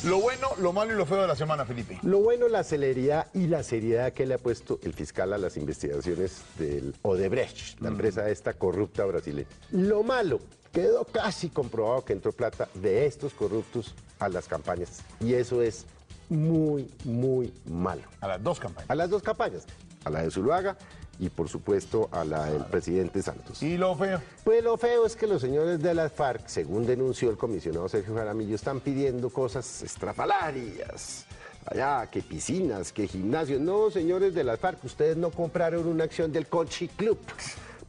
Lo 0.06 0.20
bueno, 0.20 0.50
lo 0.60 0.72
malo 0.72 0.92
y 0.92 0.96
lo 0.96 1.04
feo 1.04 1.22
de 1.22 1.26
la 1.26 1.34
semana, 1.34 1.64
Felipe. 1.64 1.98
Lo 2.02 2.20
bueno, 2.20 2.46
la 2.46 2.62
celeridad 2.62 3.26
y 3.34 3.48
la 3.48 3.64
seriedad 3.64 4.12
que 4.12 4.24
le 4.24 4.34
ha 4.34 4.38
puesto 4.38 4.78
el 4.84 4.94
fiscal 4.94 5.32
a 5.32 5.38
las 5.38 5.56
investigaciones 5.56 6.42
del 6.56 6.94
Odebrecht, 7.02 7.80
la 7.80 7.88
empresa 7.88 8.30
esta 8.30 8.52
corrupta 8.52 9.04
brasileña. 9.04 9.48
Lo 9.72 10.04
malo, 10.04 10.38
quedó 10.72 11.04
casi 11.06 11.48
comprobado 11.48 12.04
que 12.04 12.12
entró 12.12 12.30
plata 12.30 12.68
de 12.74 13.06
estos 13.06 13.34
corruptos 13.34 13.96
a 14.20 14.28
las 14.28 14.46
campañas. 14.46 15.02
Y 15.18 15.34
eso 15.34 15.60
es 15.60 15.86
muy, 16.28 16.88
muy 17.04 17.52
malo. 17.64 18.02
A 18.20 18.28
las 18.28 18.42
dos 18.44 18.60
campañas. 18.60 18.88
A 18.88 18.94
las 18.94 19.10
dos 19.10 19.24
campañas. 19.24 19.64
A 20.04 20.10
la 20.10 20.22
de 20.22 20.30
Zuluaga 20.30 20.76
y 21.18 21.28
por 21.28 21.48
supuesto 21.48 22.08
a 22.12 22.24
la 22.24 22.46
del 22.46 22.64
presidente 22.64 23.22
Santos. 23.22 23.62
¿Y 23.62 23.76
lo 23.76 23.94
feo? 23.96 24.20
Pues 24.44 24.62
lo 24.62 24.76
feo 24.76 25.06
es 25.06 25.16
que 25.16 25.26
los 25.26 25.40
señores 25.40 25.82
de 25.82 25.94
las 25.94 26.12
FARC, 26.12 26.46
según 26.46 26.86
denunció 26.86 27.30
el 27.30 27.36
comisionado 27.36 27.88
Sergio 27.88 28.14
Jaramillo, 28.14 28.54
están 28.54 28.80
pidiendo 28.80 29.30
cosas 29.30 29.82
estrafalarias. 29.82 31.26
Allá, 31.66 32.08
que 32.10 32.22
piscinas, 32.22 32.92
que 32.92 33.08
gimnasios. 33.08 33.60
No, 33.60 33.90
señores 33.90 34.34
de 34.34 34.44
las 34.44 34.60
FARC, 34.60 34.84
ustedes 34.84 35.16
no 35.16 35.30
compraron 35.30 35.86
una 35.86 36.04
acción 36.04 36.30
del 36.30 36.46
Conchi 36.46 36.88
Club 36.88 37.18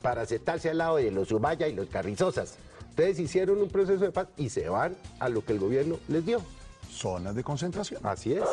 para 0.01 0.25
sentarse 0.25 0.69
al 0.69 0.79
lado 0.79 0.95
de 0.97 1.11
los 1.11 1.31
Ubaya 1.31 1.67
y 1.67 1.75
los 1.75 1.87
Carrizosas. 1.87 2.55
Ustedes 2.89 3.19
hicieron 3.19 3.61
un 3.61 3.69
proceso 3.69 4.03
de 4.03 4.11
paz 4.11 4.27
y 4.37 4.49
se 4.49 4.69
van 4.69 4.95
a 5.19 5.29
lo 5.29 5.45
que 5.45 5.53
el 5.53 5.59
gobierno 5.59 5.99
les 6.07 6.25
dio. 6.25 6.41
Zonas 6.89 7.35
de 7.35 7.43
concentración. 7.43 8.01
Así 8.03 8.33
es. 8.33 8.43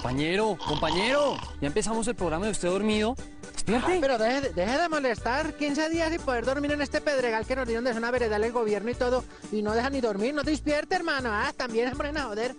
Compañero, 0.00 0.56
compañero, 0.66 1.36
ya 1.60 1.66
empezamos 1.66 2.08
el 2.08 2.14
programa 2.14 2.46
de 2.46 2.52
usted 2.52 2.68
dormido. 2.70 3.14
Despierte. 3.52 3.98
Pero 4.00 4.16
deje, 4.16 4.40
de- 4.50 4.88
molestar. 4.88 5.52
15 5.52 5.90
días 5.90 6.10
sin 6.10 6.22
poder 6.22 6.46
dormir 6.46 6.72
en 6.72 6.80
este 6.80 7.02
pedregal 7.02 7.44
que 7.44 7.54
nos 7.54 7.66
dieron 7.66 7.84
de 7.84 7.92
zona 7.92 8.10
veredal 8.10 8.42
el 8.42 8.50
gobierno 8.52 8.90
y 8.90 8.94
todo. 8.94 9.22
Y 9.52 9.60
no 9.60 9.74
deja 9.74 9.90
ni 9.90 10.00
dormir. 10.00 10.32
No 10.32 10.42
te 10.42 10.52
despierte, 10.52 10.94
hermano. 10.94 11.28
Ah, 11.30 11.52
también 11.54 11.90
se 11.90 11.96
ponen 11.96 12.16
a 12.16 12.22
joder. 12.24 12.56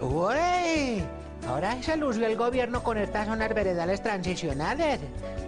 ¡Uy! 0.00 1.02
Ahora 1.48 1.80
se 1.82 1.96
lució 1.96 2.26
el 2.26 2.36
gobierno 2.36 2.82
con 2.82 2.98
estas 2.98 3.26
zonas 3.26 3.52
veredales 3.54 4.02
transicionales. 4.02 5.00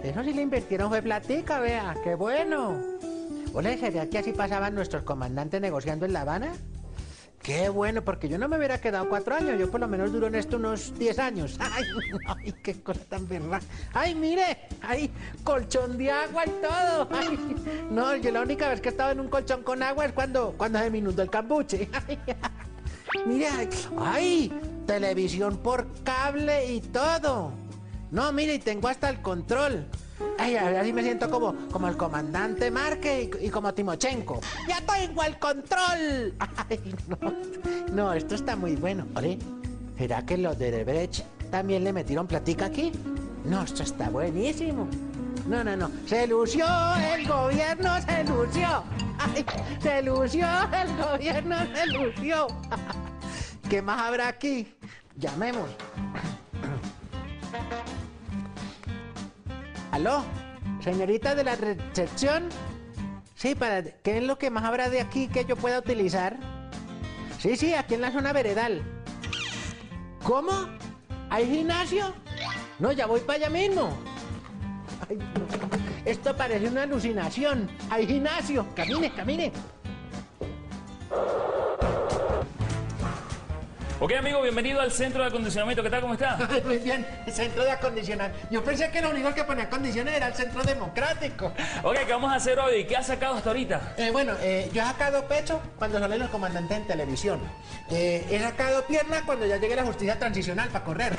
Eso 0.03 0.23
sí 0.23 0.33
le 0.33 0.41
invirtieron 0.43 0.89
fue 0.89 1.01
platica, 1.01 1.59
vea. 1.59 1.95
¡Qué 2.03 2.15
bueno! 2.15 2.96
Ole, 3.57 3.75
¿sería 3.79 4.07
que 4.07 4.19
así 4.19 4.33
pasaban 4.33 4.75
nuestros 4.75 5.01
comandantes 5.01 5.59
negociando 5.59 6.05
en 6.05 6.13
La 6.13 6.21
Habana? 6.21 6.53
Qué 7.41 7.69
bueno, 7.69 8.03
porque 8.03 8.29
yo 8.29 8.37
no 8.37 8.47
me 8.47 8.55
hubiera 8.55 8.79
quedado 8.79 9.09
cuatro 9.09 9.33
años, 9.33 9.59
yo 9.59 9.71
por 9.71 9.79
lo 9.79 9.87
menos 9.87 10.11
duro 10.11 10.27
en 10.27 10.35
esto 10.35 10.57
unos 10.57 10.93
diez 10.99 11.17
años. 11.17 11.57
Ay, 11.59 11.85
ay, 12.27 12.53
qué 12.61 12.79
cosa 12.83 12.99
tan 13.09 13.27
verdad. 13.27 13.63
Ay, 13.95 14.13
mire, 14.13 14.59
ay, 14.83 15.09
colchón 15.43 15.97
de 15.97 16.11
agua 16.11 16.43
y 16.45 16.49
todo. 16.61 17.07
Ay, 17.09 17.55
no, 17.89 18.15
yo 18.17 18.29
la 18.29 18.41
única 18.41 18.69
vez 18.69 18.79
que 18.79 18.89
he 18.89 18.91
estado 18.91 19.09
en 19.09 19.21
un 19.21 19.27
colchón 19.27 19.63
con 19.63 19.81
agua 19.81 20.05
es 20.05 20.11
cuando, 20.11 20.53
cuando 20.55 20.77
se 20.77 20.91
me 20.91 20.99
el 20.99 21.29
cambuche. 21.31 21.89
Ay, 21.97 22.19
mire, 23.25 23.47
ay, 23.97 24.53
televisión 24.85 25.57
por 25.57 25.87
cable 26.03 26.73
y 26.73 26.81
todo. 26.81 27.53
No, 28.11 28.31
mire, 28.33 28.53
y 28.53 28.59
tengo 28.59 28.87
hasta 28.87 29.09
el 29.09 29.19
control. 29.23 29.87
Ay, 30.37 30.55
ahora 30.55 30.83
sí 30.83 30.93
me 30.93 31.03
siento 31.03 31.29
como, 31.29 31.53
como 31.71 31.87
el 31.87 31.97
comandante 31.97 32.71
Marque 32.71 33.29
y, 33.39 33.49
como 33.49 33.73
Timochenko. 33.73 34.39
¡Ya 34.67 34.81
tengo 34.81 35.23
el 35.23 35.37
control! 35.39 36.33
Ay, 36.69 36.95
no. 37.07 37.33
No, 37.91 38.13
esto 38.13 38.35
está 38.35 38.55
muy 38.55 38.75
bueno. 38.75 39.07
Ole, 39.15 39.37
¿será 39.97 40.25
que 40.25 40.37
los 40.37 40.57
de 40.57 40.71
Debrecht 40.71 41.23
también 41.51 41.83
le 41.83 41.93
metieron 41.93 42.27
platica 42.27 42.65
aquí? 42.65 42.91
No, 43.45 43.63
esto 43.63 43.83
está 43.83 44.09
buenísimo. 44.09 44.87
No, 45.47 45.63
no, 45.63 45.77
no. 45.77 45.89
Se 46.05 46.27
lució 46.27 46.65
el 47.13 47.27
gobierno, 47.27 48.01
se 48.01 48.23
lució. 48.25 48.83
Se 49.81 50.01
lució 50.01 50.47
el 50.73 50.97
gobierno, 50.97 51.55
se 51.73 51.87
lució. 51.87 52.47
¿Qué 53.69 53.81
más 53.81 54.01
habrá 54.01 54.27
aquí? 54.27 54.73
Llamemos. 55.15 55.69
¿Señorita 60.79 61.33
de 61.33 61.43
la 61.43 61.55
recepción? 61.55 62.49
Sí, 63.33 63.55
para... 63.55 63.81
¿qué 63.81 64.17
es 64.17 64.23
lo 64.23 64.37
que 64.37 64.51
más 64.51 64.63
habrá 64.63 64.89
de 64.89 65.01
aquí 65.01 65.27
que 65.27 65.43
yo 65.43 65.55
pueda 65.55 65.79
utilizar? 65.79 66.37
Sí, 67.39 67.55
sí, 67.55 67.73
aquí 67.73 67.95
en 67.95 68.01
la 68.01 68.11
zona 68.11 68.31
veredal. 68.31 68.83
¿Cómo? 70.23 70.51
¿Hay 71.31 71.47
gimnasio? 71.47 72.13
No, 72.77 72.91
ya 72.91 73.07
voy 73.07 73.21
para 73.21 73.39
allá 73.39 73.49
mismo. 73.49 73.89
Esto 76.05 76.35
parece 76.37 76.67
una 76.67 76.83
alucinación. 76.83 77.67
Hay 77.89 78.05
gimnasio. 78.05 78.67
Camine, 78.75 79.11
camine. 79.13 79.51
Ok, 83.99 84.11
amigo, 84.13 84.43
bienvenido 84.43 84.79
al 84.79 84.91
centro 84.91 85.23
de 85.23 85.29
acondicionamiento. 85.29 85.81
¿Qué 85.81 85.89
tal? 85.89 86.01
¿Cómo 86.01 86.13
está? 86.13 86.37
Muy 86.65 86.77
bien, 86.77 87.05
el 87.25 87.33
centro 87.33 87.63
de 87.63 87.71
acondicionar. 87.71 88.31
Yo 88.51 88.63
pensé 88.63 88.91
que 88.91 89.01
lo 89.01 89.09
único 89.09 89.33
que 89.33 89.43
ponía 89.43 89.67
condiciones 89.71 90.13
era 90.13 90.27
el 90.27 90.35
centro 90.35 90.61
democrático. 90.61 91.51
Ok, 91.81 91.95
¿qué 92.05 92.11
vamos 92.13 92.31
a 92.31 92.35
hacer 92.35 92.59
hoy? 92.59 92.85
¿Qué 92.85 92.95
ha 92.95 93.01
sacado 93.01 93.33
hasta 93.35 93.49
ahorita? 93.49 93.95
Eh, 93.97 94.11
bueno, 94.11 94.33
eh, 94.41 94.69
yo 94.71 94.83
he 94.83 94.85
sacado 94.85 95.27
pecho 95.27 95.59
cuando 95.79 95.97
salen 95.97 96.19
los 96.19 96.29
comandantes 96.29 96.77
en 96.77 96.85
televisión. 96.85 97.39
Eh, 97.89 98.23
he 98.29 98.39
sacado 98.39 98.85
pierna 98.85 99.23
cuando 99.25 99.47
ya 99.47 99.57
llegue 99.57 99.75
la 99.75 99.83
justicia 99.85 100.19
transicional 100.19 100.69
para 100.69 100.85
correr. 100.85 101.17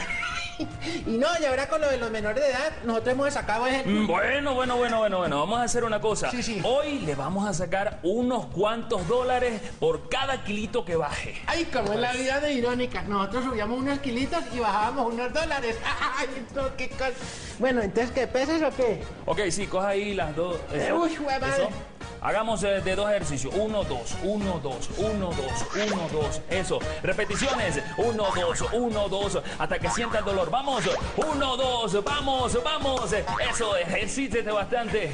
y 1.06 1.18
no, 1.18 1.26
y 1.40 1.46
ahora 1.46 1.68
con 1.68 1.80
lo 1.80 1.88
de 1.88 1.96
los 1.96 2.12
menores 2.12 2.42
de 2.44 2.50
edad, 2.50 2.72
nosotros 2.84 3.12
hemos 3.12 3.32
sacado. 3.34 3.64
Mm, 3.86 4.06
Bueno, 4.06 4.54
bueno, 4.54 4.76
bueno, 4.76 4.98
bueno, 4.98 5.18
bueno. 5.18 5.38
Vamos 5.40 5.58
a 5.58 5.62
hacer 5.64 5.82
una 5.82 6.00
cosa. 6.00 6.30
Sí, 6.30 6.44
sí. 6.44 6.60
Hoy 6.62 7.00
le 7.00 7.16
vamos 7.16 7.48
a 7.48 7.52
sacar 7.54 7.98
unos 8.04 8.46
cuantos 8.46 9.06
dólares 9.08 9.60
por 9.80 10.08
cada 10.08 10.44
kilito 10.44 10.84
que 10.84 10.94
baje. 10.94 11.34
Ay, 11.46 11.64
como 11.64 11.92
es 11.92 11.98
la 11.98 12.12
vida 12.12 12.38
de 12.38 12.52
Nosotros 12.76 13.44
subíamos 13.44 13.78
unos 13.78 13.98
kilitos 14.00 14.44
y 14.52 14.58
bajábamos 14.58 15.14
unos 15.14 15.32
dólares. 15.32 15.76
Ay, 16.18 16.28
no, 16.54 16.76
qué 16.76 16.90
cosa. 16.90 17.12
Bueno, 17.58 17.80
entonces, 17.80 18.12
¿qué 18.12 18.26
pesas 18.26 18.60
o 18.62 18.76
qué? 18.76 19.02
Ok, 19.24 19.40
sí, 19.50 19.66
coja 19.66 19.88
ahí 19.88 20.14
las 20.14 20.36
dos. 20.36 20.58
Eh, 20.72 20.92
uy, 20.92 21.16
madre. 21.24 21.48
Eso. 21.48 21.70
Hagamos 22.20 22.62
eh, 22.64 22.80
de 22.82 22.94
dos 22.94 23.08
ejercicios. 23.08 23.54
Uno, 23.56 23.84
dos, 23.84 24.16
uno, 24.22 24.58
dos, 24.62 24.90
uno, 24.98 25.30
dos, 25.30 25.66
uno, 25.90 26.08
dos. 26.12 26.42
Eso. 26.50 26.78
Repeticiones. 27.02 27.80
Uno, 27.96 28.26
dos, 28.34 28.64
uno, 28.72 29.08
dos. 29.08 29.38
Hasta 29.58 29.78
que 29.78 29.88
sienta 29.88 30.18
el 30.18 30.24
dolor. 30.24 30.50
Vamos. 30.50 30.84
Uno, 31.16 31.56
dos. 31.56 32.04
Vamos, 32.04 32.62
vamos. 32.62 33.14
Eso. 33.50 33.76
Ejercítate 33.76 34.50
bastante. 34.50 35.10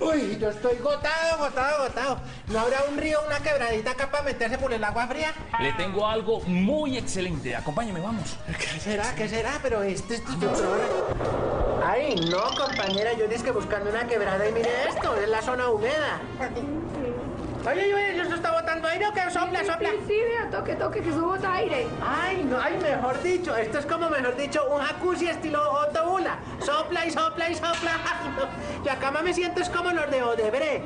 Uy, 0.00 0.38
yo 0.38 0.50
estoy 0.50 0.76
gotado, 0.78 1.38
gotado, 1.38 1.84
gotado. 1.84 2.18
¿No 2.48 2.60
habrá 2.60 2.84
un 2.90 2.98
río, 2.98 3.18
una 3.26 3.38
quebradita 3.40 3.92
acá 3.92 4.10
para 4.10 4.24
meterse 4.24 4.58
por 4.58 4.72
el 4.72 4.82
agua 4.82 5.06
fría? 5.06 5.32
Le 5.60 5.72
tengo 5.74 6.06
algo 6.06 6.40
muy 6.40 6.98
excelente. 6.98 7.54
Acompáñame, 7.54 8.00
vamos. 8.00 8.36
¿Qué 8.58 8.80
será? 8.80 9.14
¿Qué 9.14 9.28
será? 9.28 9.58
Pero 9.62 9.82
este, 9.82 10.16
este, 10.16 10.32
este 10.32 10.46
Ay, 11.84 12.16
no, 12.30 12.42
compañera, 12.56 13.12
yo 13.12 13.28
dije 13.28 13.44
que 13.44 13.50
buscando 13.52 13.90
una 13.90 14.06
quebrada 14.06 14.48
y 14.48 14.52
mire 14.52 14.68
esto, 14.88 15.14
es 15.16 15.28
la 15.28 15.40
zona 15.40 15.70
húmeda. 15.70 16.20
Oye, 17.66 17.92
oye, 17.94 18.20
¿esto 18.22 18.34
está 18.36 18.52
botando 18.52 18.86
aire 18.86 19.08
o 19.08 19.12
qué? 19.12 19.28
Sopla, 19.28 19.64
sopla. 19.64 19.90
Sí, 20.06 20.14
vea, 20.14 20.48
toque, 20.52 20.74
toque, 20.76 21.00
que 21.00 21.08
eso 21.10 21.20
bota 21.26 21.52
aire. 21.54 21.88
Ay, 22.00 22.44
no, 22.48 22.60
ay, 22.60 22.78
mejor 22.80 23.20
dicho, 23.22 23.56
esto 23.56 23.78
es 23.80 23.86
como, 23.86 24.08
mejor 24.08 24.36
dicho, 24.36 24.64
un 24.70 24.80
jacuzzi 24.80 25.28
estilo 25.28 25.60
Otto 25.72 26.08
Bula. 26.08 26.38
Sopla 26.64 27.04
y 27.06 27.10
sopla 27.10 27.50
y 27.50 27.54
sopla. 27.56 27.90
Ay, 28.04 28.34
no. 28.36 28.84
Y 28.84 28.88
acá 28.88 29.10
me 29.10 29.34
siento 29.34 29.60
es 29.62 29.68
como 29.68 29.90
los 29.90 30.08
de 30.12 30.22
Odebrecht. 30.22 30.84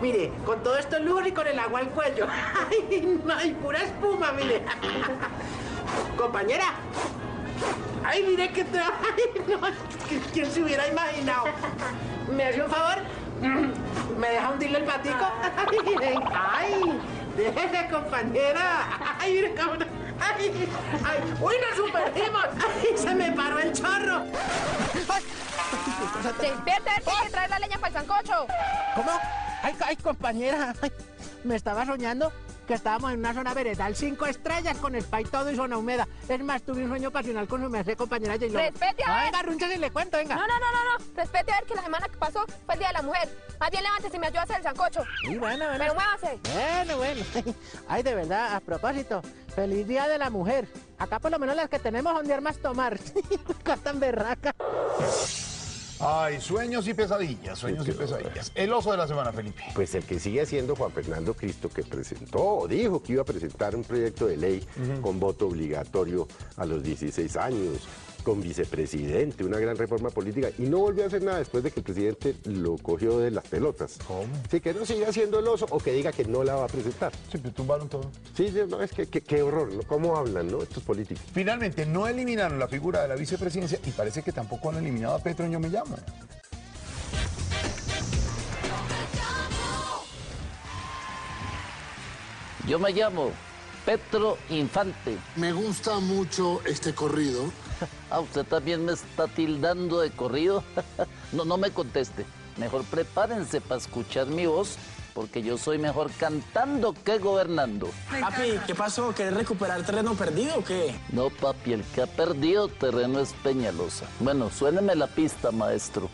Mire, 0.00 0.30
con 0.46 0.62
todo 0.62 0.76
esto 0.78 1.00
luz 1.00 1.26
y 1.26 1.32
con 1.32 1.48
el 1.48 1.58
agua 1.58 1.80
al 1.80 1.88
cuello. 1.88 2.28
Ay, 2.70 3.20
no, 3.24 3.34
ay, 3.34 3.52
pura 3.54 3.80
espuma, 3.82 4.30
mire. 4.32 4.62
Compañera. 6.16 6.66
Ay, 8.04 8.22
mire 8.22 8.50
que... 8.52 8.64
tra- 8.66 8.92
Ay, 9.02 9.42
no, 9.48 9.58
¿quién 10.32 10.48
se 10.50 10.62
hubiera 10.62 10.86
imaginado? 10.86 11.46
¿Me 12.30 12.44
hace 12.44 12.62
un 12.62 12.70
favor? 12.70 12.98
¿Me 14.18 14.28
deja 14.28 14.50
hundirle 14.50 14.78
el 14.78 14.84
patico? 14.84 15.26
¡Ay! 16.32 17.00
¡Déjese, 17.36 17.88
compañera! 17.90 19.16
¡Ay, 19.18 19.32
mire 19.32 19.54
cómo... 19.54 19.72
¡Ay! 20.20 20.68
¡Ay! 21.04 21.34
¡Uy, 21.40 21.54
nos 21.60 21.76
sumergimos! 21.76 22.44
¡Ay, 22.44 22.96
se 22.96 23.14
me 23.14 23.32
paró 23.32 23.58
el 23.58 23.72
chorro! 23.72 24.24
Despierta, 26.40 26.90
hay 26.94 27.24
que 27.24 27.30
traer 27.30 27.50
la 27.50 27.58
leña 27.58 27.78
para 27.78 27.88
el 27.88 27.94
sancocho. 27.94 28.46
¿Cómo? 28.94 29.10
¡Ay, 29.62 29.74
ay, 29.84 29.96
compañera! 29.96 30.74
Ay, 30.80 30.92
me 31.42 31.56
estaba 31.56 31.84
soñando 31.84 32.32
que 32.64 32.74
estábamos 32.74 33.12
en 33.12 33.18
una 33.18 33.34
zona 33.34 33.54
veredal 33.54 33.94
cinco 33.94 34.26
estrellas 34.26 34.76
con 34.78 34.94
spa 34.96 35.20
y 35.20 35.24
todo 35.24 35.50
y 35.50 35.56
zona 35.56 35.76
húmeda. 35.76 36.08
Es 36.28 36.42
más, 36.42 36.62
tuve 36.62 36.82
un 36.82 36.88
sueño 36.88 37.10
pasional 37.10 37.46
con 37.46 37.62
su 37.62 37.68
merced, 37.68 37.96
compañera 37.96 38.34
J-Lo. 38.34 38.58
Respete 38.58 39.04
a 39.04 39.14
ver. 39.16 39.24
Venga, 39.24 39.42
runcha 39.42 39.68
si 39.68 39.78
le 39.78 39.90
cuento, 39.90 40.16
venga. 40.16 40.34
No, 40.34 40.46
no, 40.46 40.58
no, 40.58 40.72
no, 40.72 40.98
no. 40.98 41.04
Respete 41.14 41.52
a 41.52 41.56
ver 41.56 41.64
que 41.64 41.74
la 41.74 41.82
semana 41.82 42.08
que 42.08 42.16
pasó 42.16 42.44
fue 42.64 42.74
el 42.74 42.78
Día 42.78 42.88
de 42.88 42.94
la 42.94 43.02
Mujer. 43.02 43.28
Más 43.60 43.70
bien 43.70 43.82
levántese 43.82 44.16
y 44.16 44.20
me 44.20 44.26
ayuda 44.26 44.40
a 44.40 44.44
hacer 44.44 44.56
el 44.56 44.62
sancocho. 44.62 45.04
Sí, 45.22 45.38
bueno, 45.38 45.64
bueno. 45.66 45.78
Pero 45.78 45.94
muévase. 45.94 46.38
Bueno, 46.52 46.96
bueno. 46.96 47.24
Ay, 47.88 48.02
de 48.02 48.14
verdad, 48.14 48.54
a 48.54 48.60
propósito, 48.60 49.22
feliz 49.54 49.86
Día 49.86 50.08
de 50.08 50.18
la 50.18 50.30
Mujer. 50.30 50.68
Acá 50.98 51.18
por 51.18 51.30
lo 51.30 51.38
menos 51.38 51.56
las 51.56 51.68
que 51.68 51.78
tenemos 51.78 52.12
son 52.14 52.26
de 52.26 52.34
armas 52.34 52.58
tomar. 52.58 52.98
tan 53.84 54.00
berraca. 54.00 54.54
Ay, 56.06 56.38
sueños 56.38 56.86
y 56.86 56.92
pesadillas, 56.92 57.58
sueños 57.58 57.88
y 57.88 57.92
pesadillas. 57.92 58.52
El 58.54 58.70
oso 58.74 58.90
de 58.90 58.98
la 58.98 59.08
semana, 59.08 59.32
Felipe. 59.32 59.62
Pues 59.74 59.94
el 59.94 60.04
que 60.04 60.20
sigue 60.20 60.44
siendo 60.44 60.76
Juan 60.76 60.92
Fernando 60.92 61.32
Cristo, 61.32 61.70
que 61.70 61.82
presentó 61.82 62.66
dijo 62.68 63.02
que 63.02 63.14
iba 63.14 63.22
a 63.22 63.24
presentar 63.24 63.74
un 63.74 63.84
proyecto 63.84 64.26
de 64.26 64.36
ley 64.36 64.66
con 65.00 65.18
voto 65.18 65.46
obligatorio 65.46 66.28
a 66.58 66.66
los 66.66 66.82
16 66.82 67.36
años, 67.38 67.88
con 68.24 68.40
vicepresidente, 68.40 69.44
una 69.44 69.58
gran 69.58 69.76
reforma 69.76 70.10
política, 70.10 70.48
y 70.58 70.62
no 70.62 70.78
volvió 70.78 71.04
a 71.04 71.06
hacer 71.06 71.22
nada 71.22 71.38
después 71.38 71.62
de 71.62 71.70
que 71.70 71.80
el 71.80 71.84
presidente 71.84 72.34
lo 72.44 72.76
cogió 72.78 73.18
de 73.18 73.30
las 73.30 73.44
pelotas. 73.46 73.98
¿Cómo? 74.08 74.26
Sí, 74.50 74.60
que 74.60 74.74
no 74.74 74.84
siga 74.84 75.12
siendo 75.12 75.38
el 75.38 75.46
oso 75.46 75.66
o 75.70 75.78
que 75.78 75.92
diga 75.92 76.10
que 76.10 76.24
no 76.24 76.42
la 76.42 76.54
va 76.56 76.64
a 76.64 76.68
presentar. 76.68 77.12
Siempre 77.30 77.52
tumbaron 77.52 77.88
todo. 77.88 78.10
Sí, 78.36 78.48
sí, 78.48 78.60
no, 78.68 78.82
es 78.82 78.90
que 78.90 79.06
que- 79.06 79.20
qué 79.20 79.42
horror, 79.42 79.72
¿no? 79.72 79.82
¿Cómo 79.82 80.16
hablan, 80.16 80.50
no? 80.50 80.62
Estos 80.62 80.82
políticos. 80.82 81.22
Finalmente, 81.32 81.86
no 81.86 82.08
eliminaron 82.08 82.58
la 82.58 82.66
figura 82.66 83.02
de 83.02 83.08
la 83.08 83.14
vicepresidencia 83.14 83.78
y 83.84 83.90
parece 83.90 84.22
que 84.22 84.32
tampoco 84.32 84.70
han 84.70 84.78
eliminado 84.78 85.14
a 85.14 85.18
Petro 85.18 85.46
Yo 85.46 85.60
Me 85.60 85.68
Llamo. 85.68 85.96
Yo 92.66 92.78
me 92.78 92.92
llamo 92.92 93.30
Petro 93.84 94.38
Infante. 94.50 95.16
Me 95.36 95.52
gusta 95.52 95.98
mucho 95.98 96.62
este 96.64 96.94
corrido. 96.94 97.44
Ah, 98.10 98.20
usted 98.20 98.44
también 98.44 98.84
me 98.84 98.92
está 98.92 99.26
tildando 99.26 100.00
de 100.00 100.10
corrido. 100.10 100.62
no, 101.32 101.44
no 101.44 101.56
me 101.56 101.70
conteste. 101.70 102.24
Mejor 102.56 102.84
prepárense 102.84 103.60
para 103.60 103.80
escuchar 103.80 104.26
mi 104.28 104.46
voz, 104.46 104.76
porque 105.14 105.42
yo 105.42 105.58
soy 105.58 105.78
mejor 105.78 106.10
cantando 106.12 106.92
que 106.92 107.18
gobernando. 107.18 107.90
Papi, 108.20 108.58
¿qué 108.66 108.74
pasó? 108.74 109.12
¿Querés 109.14 109.34
recuperar 109.34 109.84
terreno 109.84 110.14
perdido 110.14 110.58
o 110.58 110.64
qué? 110.64 110.94
No, 111.10 111.30
papi, 111.30 111.72
el 111.72 111.82
que 111.82 112.02
ha 112.02 112.06
perdido 112.06 112.68
terreno 112.68 113.18
es 113.20 113.32
Peñalosa. 113.42 114.06
Bueno, 114.20 114.50
suéneme 114.50 114.94
la 114.94 115.08
pista, 115.08 115.50
maestro. 115.50 116.08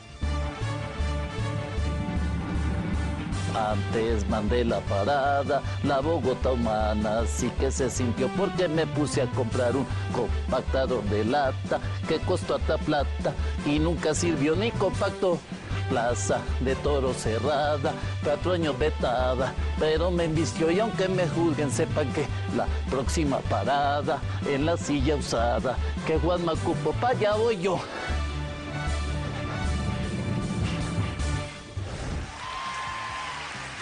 Antes 3.55 4.29
mandé 4.29 4.65
la 4.65 4.81
parada, 4.81 5.61
la 5.83 6.01
Bogotá 6.01 6.53
humana 6.53 7.23
sí 7.27 7.51
que 7.59 7.71
se 7.71 7.91
sintió 7.91 8.29
porque 8.37 8.69
me 8.69 8.87
puse 8.87 9.23
a 9.23 9.27
comprar 9.27 9.75
un 9.75 9.87
compactador 10.15 11.03
de 11.05 11.25
lata 11.25 11.81
que 12.07 12.19
costó 12.21 12.57
hasta 12.57 12.79
plata 12.79 13.35
y 13.67 13.79
nunca 13.79 14.15
sirvió 14.15 14.55
ni 14.55 14.71
compacto. 14.71 15.39
Plaza 15.89 16.39
de 16.61 16.77
toro 16.77 17.13
cerrada, 17.13 17.93
cuatro 18.23 18.53
años 18.53 18.79
vetada, 18.79 19.53
pero 19.81 20.13
me 20.13 20.25
envició 20.25 20.71
y 20.71 20.79
aunque 20.79 21.09
me 21.09 21.27
juzguen 21.27 21.73
sepan 21.73 22.13
que 22.13 22.27
la 22.57 22.67
próxima 22.89 23.39
parada 23.41 24.21
en 24.47 24.67
la 24.67 24.77
silla 24.77 25.17
usada, 25.17 25.77
que 26.07 26.17
Juan 26.21 26.45
Macupo, 26.45 26.93
pa' 26.93 27.09
allá 27.09 27.35
yo. 27.61 27.81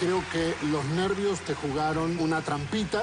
Creo 0.01 0.22
que 0.32 0.55
los 0.66 0.84
nervios 0.86 1.40
te 1.40 1.55
jugaron 1.55 2.18
una 2.20 2.40
trampita 2.40 3.03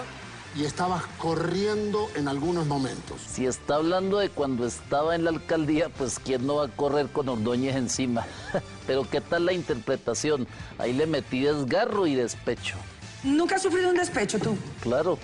y 0.55 0.63
estabas 0.63 1.03
corriendo 1.17 2.07
en 2.15 2.29
algunos 2.29 2.65
momentos. 2.67 3.19
Si 3.29 3.45
está 3.45 3.75
hablando 3.75 4.19
de 4.19 4.29
cuando 4.29 4.65
estaba 4.65 5.13
en 5.15 5.25
la 5.25 5.31
alcaldía, 5.31 5.89
pues 5.89 6.19
quién 6.19 6.47
no 6.47 6.55
va 6.55 6.65
a 6.65 6.69
correr 6.69 7.07
con 7.07 7.27
Ordóñez 7.27 7.75
encima. 7.75 8.25
Pero 8.87 9.09
¿qué 9.09 9.19
tal 9.19 9.45
la 9.45 9.51
interpretación? 9.51 10.47
Ahí 10.77 10.93
le 10.93 11.05
metí 11.05 11.41
desgarro 11.41 12.07
y 12.07 12.15
despecho. 12.15 12.75
¿Nunca 13.23 13.55
has 13.55 13.63
sufrido 13.63 13.89
un 13.89 13.97
despecho 13.97 14.39
tú? 14.39 14.57
Claro, 14.79 15.19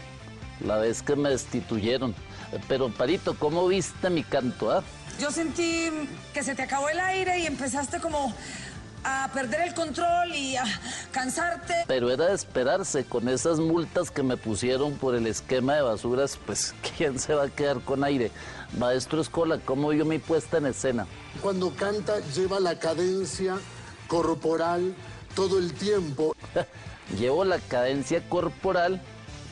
la 0.66 0.78
vez 0.78 1.02
que 1.02 1.16
me 1.16 1.30
destituyeron. 1.30 2.14
Pero 2.68 2.90
Parito, 2.90 3.34
¿cómo 3.40 3.66
viste 3.68 4.10
mi 4.10 4.24
canto? 4.24 4.72
ah? 4.72 4.84
Yo 5.22 5.32
sentí 5.32 5.90
que 6.34 6.44
se 6.44 6.54
te 6.56 6.64
acabó 6.64 6.90
el 6.90 7.00
aire 7.00 7.40
y 7.40 7.46
empezaste 7.46 8.00
como 8.02 8.34
a 9.04 9.30
perder 9.34 9.70
el 9.70 9.74
control 9.74 10.34
y 10.34 10.56
a 10.56 10.64
cansarte. 11.12 11.74
Pero 11.88 12.12
era 12.12 12.28
de 12.28 12.36
esperarse 12.36 13.04
con 13.06 13.28
esas 13.28 13.60
multas 13.60 14.12
que 14.12 14.24
me 14.24 14.38
pusieron 14.38 14.94
por 14.94 15.16
el 15.16 15.28
esquema 15.28 15.76
de 15.76 15.82
basuras, 15.82 16.38
pues 16.46 16.74
¿quién 16.98 17.20
se 17.20 17.34
va 17.34 17.46
a 17.46 17.50
quedar 17.50 17.82
con 17.82 18.04
aire? 18.04 18.32
Maestro 18.78 19.22
Escola, 19.22 19.60
¿cómo 19.64 19.90
vio 19.90 20.06
mi 20.06 20.20
puesta 20.20 20.58
en 20.58 20.68
escena? 20.68 21.08
Cuando 21.42 21.72
canta 21.72 22.20
lleva 22.34 22.60
la 22.60 22.80
cadencia 22.80 23.58
corporal 24.08 24.96
todo 25.36 25.58
el 25.60 25.74
tiempo. 25.74 26.36
Llevo 27.18 27.44
la 27.44 27.60
cadencia 27.60 28.22
corporal 28.30 29.02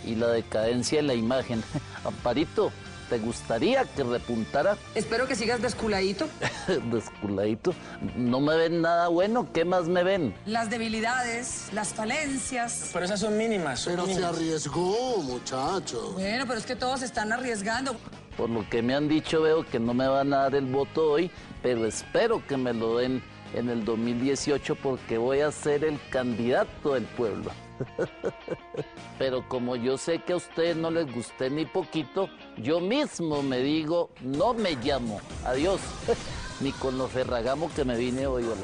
y 0.06 0.16
la 0.16 0.28
decadencia 0.28 1.00
en 1.00 1.08
la 1.08 1.14
imagen. 1.14 1.64
Amparito, 2.06 2.72
¿te 3.10 3.18
gustaría 3.18 3.84
que 3.86 4.04
repuntara? 4.04 4.78
Espero 4.96 5.28
que 5.28 5.36
sigas 5.36 5.62
desculadito. 5.62 6.28
Desculadito. 6.92 7.74
No 8.16 8.40
me 8.40 8.56
ven 8.56 8.82
nada 8.82 9.08
bueno, 9.08 9.52
¿qué 9.52 9.66
más 9.66 9.88
me 9.88 10.04
ven? 10.04 10.36
Las 10.46 10.70
debilidades, 10.70 11.70
las 11.74 11.94
falencias. 11.94 12.92
Pero 12.94 13.06
esas 13.06 13.20
son 13.20 13.38
mínimas. 13.38 13.80
son 13.80 13.96
Pero 13.96 14.06
se 14.06 14.24
arriesgó, 14.24 15.18
muchacho. 15.24 16.12
Bueno, 16.14 16.46
pero 16.48 16.60
es 16.60 16.66
que 16.66 16.76
todos 16.76 17.02
están 17.02 17.34
arriesgando. 17.34 17.96
Por 18.38 18.50
lo 18.50 18.70
que 18.70 18.82
me 18.82 18.96
han 18.96 19.10
dicho 19.10 19.42
veo 19.42 19.66
que 19.66 19.80
no 19.80 19.94
me 19.94 20.08
van 20.08 20.32
a 20.34 20.44
dar 20.44 20.56
el 20.56 20.66
voto 20.66 21.12
hoy, 21.12 21.30
pero 21.62 21.86
espero 21.86 22.46
que 22.48 22.56
me 22.56 22.74
lo 22.74 22.98
den 22.98 23.22
en 23.54 23.70
el 23.70 23.86
2018 23.86 24.76
porque 24.76 25.18
voy 25.18 25.42
a 25.42 25.52
ser 25.52 25.84
el 25.84 26.00
candidato 26.10 26.94
del 26.94 27.06
pueblo. 27.06 27.52
Pero 29.20 29.48
como 29.48 29.76
yo 29.76 29.98
sé 29.98 30.20
que 30.20 30.34
a 30.34 30.38
ustedes 30.38 30.76
no 30.76 30.92
les 30.92 31.14
gusté 31.14 31.50
ni 31.50 31.66
poquito, 31.66 32.30
yo 32.58 32.80
mismo 32.80 33.42
me 33.42 33.60
digo, 33.60 34.10
no 34.22 34.54
me 34.54 34.76
llamo. 34.76 35.22
Adiós. 35.46 35.80
Ni 36.62 36.74
con 36.74 36.98
los 36.98 37.10
ferragamos 37.12 37.72
que 37.72 37.86
me 37.86 37.98
vine 37.98 38.28
hoy. 38.28 38.44
Hola. 38.44 38.64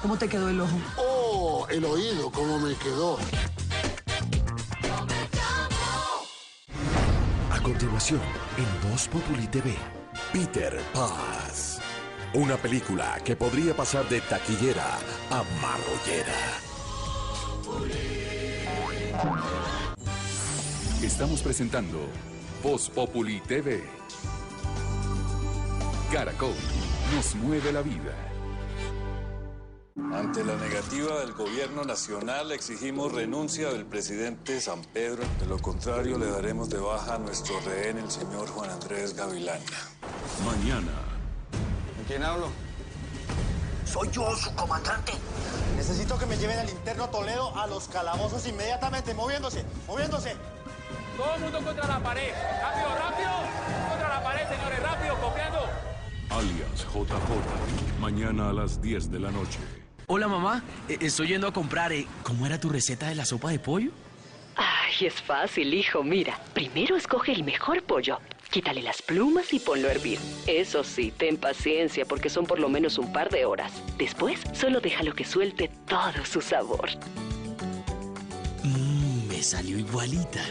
¿Cómo 0.00 0.16
te 0.16 0.28
quedó 0.28 0.48
el 0.48 0.60
ojo? 0.60 0.78
Oh, 0.96 1.66
el 1.68 1.84
oído, 1.84 2.30
cómo 2.30 2.58
me 2.58 2.74
quedó. 2.76 3.18
A 7.50 7.62
continuación, 7.62 8.20
en 8.56 8.90
Voz 8.90 9.08
Populi 9.08 9.46
TV, 9.48 9.74
Peter 10.32 10.80
Paz. 10.94 11.69
Una 12.32 12.56
película 12.56 13.18
que 13.24 13.34
podría 13.34 13.74
pasar 13.74 14.08
de 14.08 14.20
taquillera 14.20 14.98
a 15.30 15.42
marrollera. 15.60 16.60
Estamos 21.02 21.42
presentando 21.42 21.98
Voz 22.62 22.88
Populi 22.88 23.40
TV. 23.40 23.82
Caracol 26.12 26.54
nos 27.12 27.34
mueve 27.34 27.72
la 27.72 27.82
vida. 27.82 28.14
Ante 30.12 30.44
la 30.44 30.54
negativa 30.54 31.18
del 31.20 31.32
gobierno 31.32 31.82
nacional 31.82 32.52
exigimos 32.52 33.10
renuncia 33.10 33.70
del 33.70 33.86
presidente 33.86 34.60
San 34.60 34.84
Pedro. 34.84 35.24
De 35.40 35.46
lo 35.46 35.58
contrario, 35.58 36.16
le 36.16 36.26
daremos 36.26 36.70
de 36.70 36.78
baja 36.78 37.16
a 37.16 37.18
nuestro 37.18 37.58
rehén, 37.62 37.98
el 37.98 38.10
señor 38.10 38.48
Juan 38.50 38.70
Andrés 38.70 39.16
Gavilán. 39.16 39.60
Mañana, 40.46 40.92
¿Con 40.92 41.09
quién 42.10 42.24
hablo? 42.24 42.48
Soy 43.84 44.08
yo, 44.10 44.34
su 44.34 44.52
comandante. 44.56 45.12
Necesito 45.76 46.18
que 46.18 46.26
me 46.26 46.36
lleven 46.36 46.58
al 46.58 46.68
interno 46.68 47.08
Toledo 47.08 47.56
a 47.56 47.68
los 47.68 47.86
calabozos 47.86 48.44
inmediatamente, 48.48 49.14
moviéndose, 49.14 49.64
moviéndose. 49.86 50.34
Todo 51.16 51.34
el 51.36 51.40
mundo 51.40 51.60
contra 51.62 51.86
la 51.86 52.00
pared. 52.00 52.32
Rápido, 52.60 52.88
rápido. 52.98 53.30
Contra 53.90 54.08
la 54.08 54.22
pared, 54.24 54.42
señores. 54.48 54.82
Rápido, 54.82 55.14
copiando. 55.20 55.58
alias 56.30 56.80
JJ. 56.92 58.00
Mañana 58.00 58.50
a 58.50 58.52
las 58.52 58.82
10 58.82 59.10
de 59.12 59.20
la 59.20 59.30
noche. 59.30 59.58
Hola 60.08 60.26
mamá, 60.26 60.64
Eh, 60.88 60.98
estoy 61.02 61.28
yendo 61.28 61.46
a 61.46 61.52
comprar. 61.52 61.92
eh, 61.92 62.08
¿Cómo 62.24 62.44
era 62.44 62.58
tu 62.58 62.68
receta 62.70 63.06
de 63.08 63.14
la 63.14 63.24
sopa 63.24 63.50
de 63.50 63.60
pollo? 63.60 63.92
Ay, 64.56 65.06
es 65.06 65.14
fácil, 65.22 65.72
hijo. 65.74 66.02
Mira, 66.02 66.36
primero 66.54 66.96
escoge 66.96 67.30
el 67.32 67.44
mejor 67.44 67.84
pollo. 67.84 68.18
Quítale 68.50 68.82
las 68.82 69.00
plumas 69.00 69.52
y 69.52 69.60
ponlo 69.60 69.88
a 69.88 69.92
hervir. 69.92 70.18
Eso 70.46 70.82
sí, 70.82 71.12
ten 71.16 71.36
paciencia 71.36 72.04
porque 72.04 72.28
son 72.28 72.46
por 72.46 72.58
lo 72.58 72.68
menos 72.68 72.98
un 72.98 73.12
par 73.12 73.30
de 73.30 73.44
horas. 73.44 73.72
Después, 73.96 74.40
solo 74.52 74.80
déjalo 74.80 75.14
que 75.14 75.24
suelte 75.24 75.70
todo 75.86 76.24
su 76.24 76.40
sabor. 76.40 76.90
Mmm, 78.64 79.28
me 79.28 79.42
salió 79.42 79.78
igualita. 79.78 80.44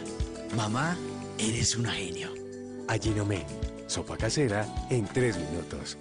Mamá, 0.56 0.98
eres 1.38 1.76
una 1.76 1.92
genio. 1.92 2.34
Ajinomen, 2.88 3.44
sopa 3.88 4.18
casera 4.18 4.66
en 4.90 5.06
tres 5.06 5.38
minutos. 5.38 5.98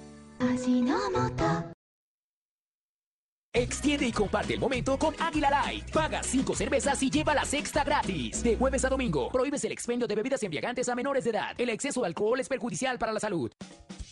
Extiende 3.55 4.07
y 4.07 4.13
comparte 4.13 4.53
el 4.53 4.61
momento 4.61 4.99
con 4.99 5.15
Águila 5.19 5.51
Light. 5.51 5.91
Paga 5.91 6.23
5 6.23 6.55
cervezas 6.55 7.03
y 7.03 7.09
lleva 7.09 7.35
la 7.35 7.47
sexta 7.47 7.83
gratis. 7.83 8.43
De 8.43 8.57
jueves 8.57 8.85
a 8.85 8.91
domingo, 8.91 9.31
prohíbes 9.31 9.65
el 9.65 9.73
expendio 9.73 10.07
de 10.07 10.15
bebidas 10.15 10.43
embriagantes 10.43 10.87
a 10.91 10.95
menores 10.95 11.25
de 11.25 11.31
edad. 11.31 11.55
El 11.57 11.71
exceso 11.71 12.03
de 12.03 12.09
alcohol 12.09 12.39
es 12.39 12.49
perjudicial 12.49 12.99
para 12.99 13.13
la 13.13 13.21
salud. 13.21 13.51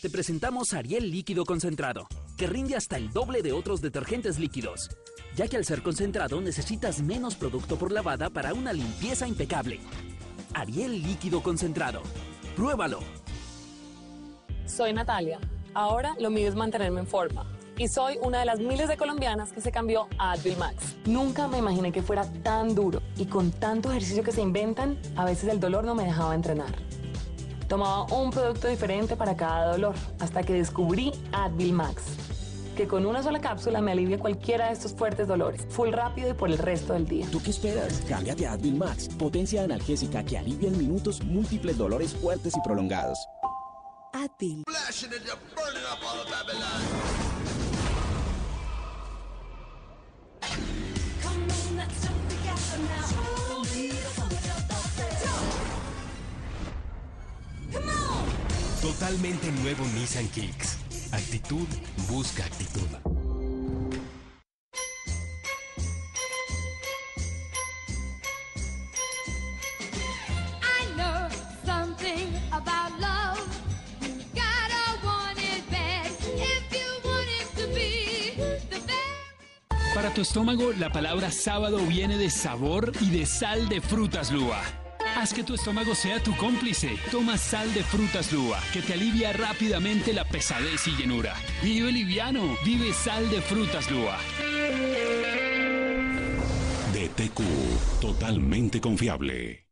Te 0.01 0.09
presentamos 0.09 0.73
Ariel 0.73 1.11
Líquido 1.11 1.45
Concentrado, 1.45 2.07
que 2.35 2.47
rinde 2.47 2.75
hasta 2.75 2.97
el 2.97 3.13
doble 3.13 3.43
de 3.43 3.51
otros 3.51 3.79
detergentes 3.79 4.39
líquidos, 4.39 4.89
ya 5.35 5.47
que 5.47 5.57
al 5.57 5.65
ser 5.65 5.83
concentrado 5.83 6.41
necesitas 6.41 7.01
menos 7.01 7.35
producto 7.35 7.77
por 7.77 7.91
lavada 7.91 8.31
para 8.31 8.55
una 8.55 8.73
limpieza 8.73 9.27
impecable. 9.27 9.79
Ariel 10.55 11.03
Líquido 11.03 11.43
Concentrado. 11.43 12.01
Pruébalo. 12.55 13.01
Soy 14.65 14.93
Natalia. 14.93 15.39
Ahora 15.75 16.15
lo 16.19 16.31
mío 16.31 16.47
es 16.49 16.55
mantenerme 16.55 17.01
en 17.01 17.07
forma. 17.07 17.56
Y 17.79 17.87
soy 17.89 18.17
una 18.23 18.39
de 18.39 18.45
las 18.45 18.59
miles 18.59 18.87
de 18.87 18.97
colombianas 18.97 19.51
que 19.51 19.61
se 19.61 19.71
cambió 19.71 20.07
a 20.17 20.31
Advil 20.31 20.57
Max. 20.57 20.95
Nunca 21.05 21.47
me 21.47 21.59
imaginé 21.59 21.91
que 21.91 22.01
fuera 22.01 22.25
tan 22.41 22.73
duro. 22.73 23.03
Y 23.17 23.25
con 23.27 23.51
tanto 23.51 23.91
ejercicio 23.91 24.23
que 24.23 24.31
se 24.31 24.41
inventan, 24.41 24.97
a 25.15 25.25
veces 25.25 25.49
el 25.49 25.59
dolor 25.59 25.83
no 25.83 25.93
me 25.93 26.03
dejaba 26.03 26.33
entrenar. 26.33 26.73
Tomaba 27.67 28.05
un 28.05 28.31
producto 28.31 28.67
diferente 28.67 29.15
para 29.15 29.35
cada 29.35 29.73
dolor, 29.73 29.93
hasta 30.19 30.41
que 30.41 30.53
descubrí 30.53 31.11
Advil 31.31 31.73
Max. 31.73 32.03
Que 32.75 32.87
con 32.87 33.05
una 33.05 33.21
sola 33.21 33.41
cápsula 33.41 33.79
me 33.79 33.91
alivia 33.91 34.17
cualquiera 34.17 34.67
de 34.67 34.73
estos 34.73 34.93
fuertes 34.93 35.27
dolores. 35.27 35.67
Full 35.69 35.89
rápido 35.89 36.31
y 36.31 36.33
por 36.33 36.49
el 36.49 36.57
resto 36.57 36.93
del 36.93 37.05
día. 37.05 37.27
¿Tú 37.31 37.41
qué 37.43 37.51
esperas? 37.51 38.01
Cámbiate 38.09 38.47
a 38.47 38.53
Advil 38.53 38.75
Max, 38.75 39.07
potencia 39.19 39.63
analgésica 39.63 40.23
que 40.23 40.37
alivia 40.37 40.69
en 40.69 40.79
minutos 40.79 41.23
múltiples 41.23 41.77
dolores 41.77 42.15
fuertes 42.15 42.55
y 42.57 42.61
prolongados. 42.61 43.19
Advil. 44.13 44.63
Totalmente 58.81 59.51
nuevo 59.51 59.85
Nissan 59.95 60.27
Kicks. 60.29 60.77
Actitud 61.11 61.67
busca 62.09 62.43
actitud. 62.45 63.16
Para 79.97 80.13
tu 80.13 80.21
estómago, 80.21 80.73
la 80.73 80.91
palabra 80.91 81.31
sábado 81.31 81.79
viene 81.79 82.19
de 82.19 82.29
sabor 82.29 82.91
y 83.01 83.09
de 83.09 83.25
sal 83.25 83.67
de 83.67 83.81
frutas 83.81 84.31
lúa. 84.31 84.61
Haz 85.15 85.33
que 85.33 85.43
tu 85.43 85.55
estómago 85.55 85.95
sea 85.95 86.21
tu 86.21 86.37
cómplice. 86.37 86.99
Toma 87.09 87.35
sal 87.35 87.73
de 87.73 87.83
frutas 87.83 88.31
lúa, 88.31 88.59
que 88.71 88.83
te 88.83 88.93
alivia 88.93 89.33
rápidamente 89.33 90.13
la 90.13 90.23
pesadez 90.23 90.87
y 90.87 90.91
llenura. 90.91 91.33
Vive 91.63 91.91
liviano, 91.91 92.43
vive 92.63 92.93
sal 92.93 93.27
de 93.31 93.41
frutas 93.41 93.89
lúa. 93.89 94.19
DTQ, 96.93 97.99
totalmente 97.99 98.79
confiable. 98.79 99.66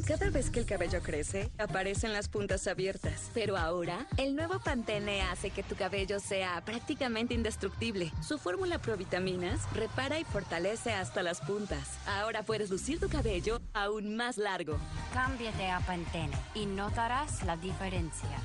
Cada 0.00 0.30
vez 0.30 0.50
que 0.50 0.60
el 0.60 0.66
cabello 0.66 1.00
crece, 1.02 1.50
aparecen 1.58 2.12
las 2.12 2.28
puntas 2.28 2.66
abiertas. 2.66 3.30
Pero 3.34 3.56
ahora, 3.56 4.06
el 4.16 4.34
nuevo 4.34 4.58
Pantene 4.58 5.22
hace 5.22 5.50
que 5.50 5.62
tu 5.62 5.76
cabello 5.76 6.20
sea 6.20 6.62
prácticamente 6.64 7.34
indestructible. 7.34 8.12
Su 8.20 8.38
fórmula 8.38 8.78
provitaminas 8.78 9.60
repara 9.74 10.18
y 10.18 10.24
fortalece 10.24 10.92
hasta 10.92 11.22
las 11.22 11.40
puntas. 11.40 11.98
Ahora 12.06 12.42
puedes 12.42 12.70
lucir 12.70 13.00
tu 13.00 13.08
cabello 13.08 13.60
aún 13.74 14.16
más 14.16 14.38
largo. 14.38 14.76
Cámbiate 15.12 15.70
a 15.70 15.80
Pantene 15.80 16.36
y 16.54 16.66
notarás 16.66 17.44
la 17.44 17.56
diferencia. 17.56 18.38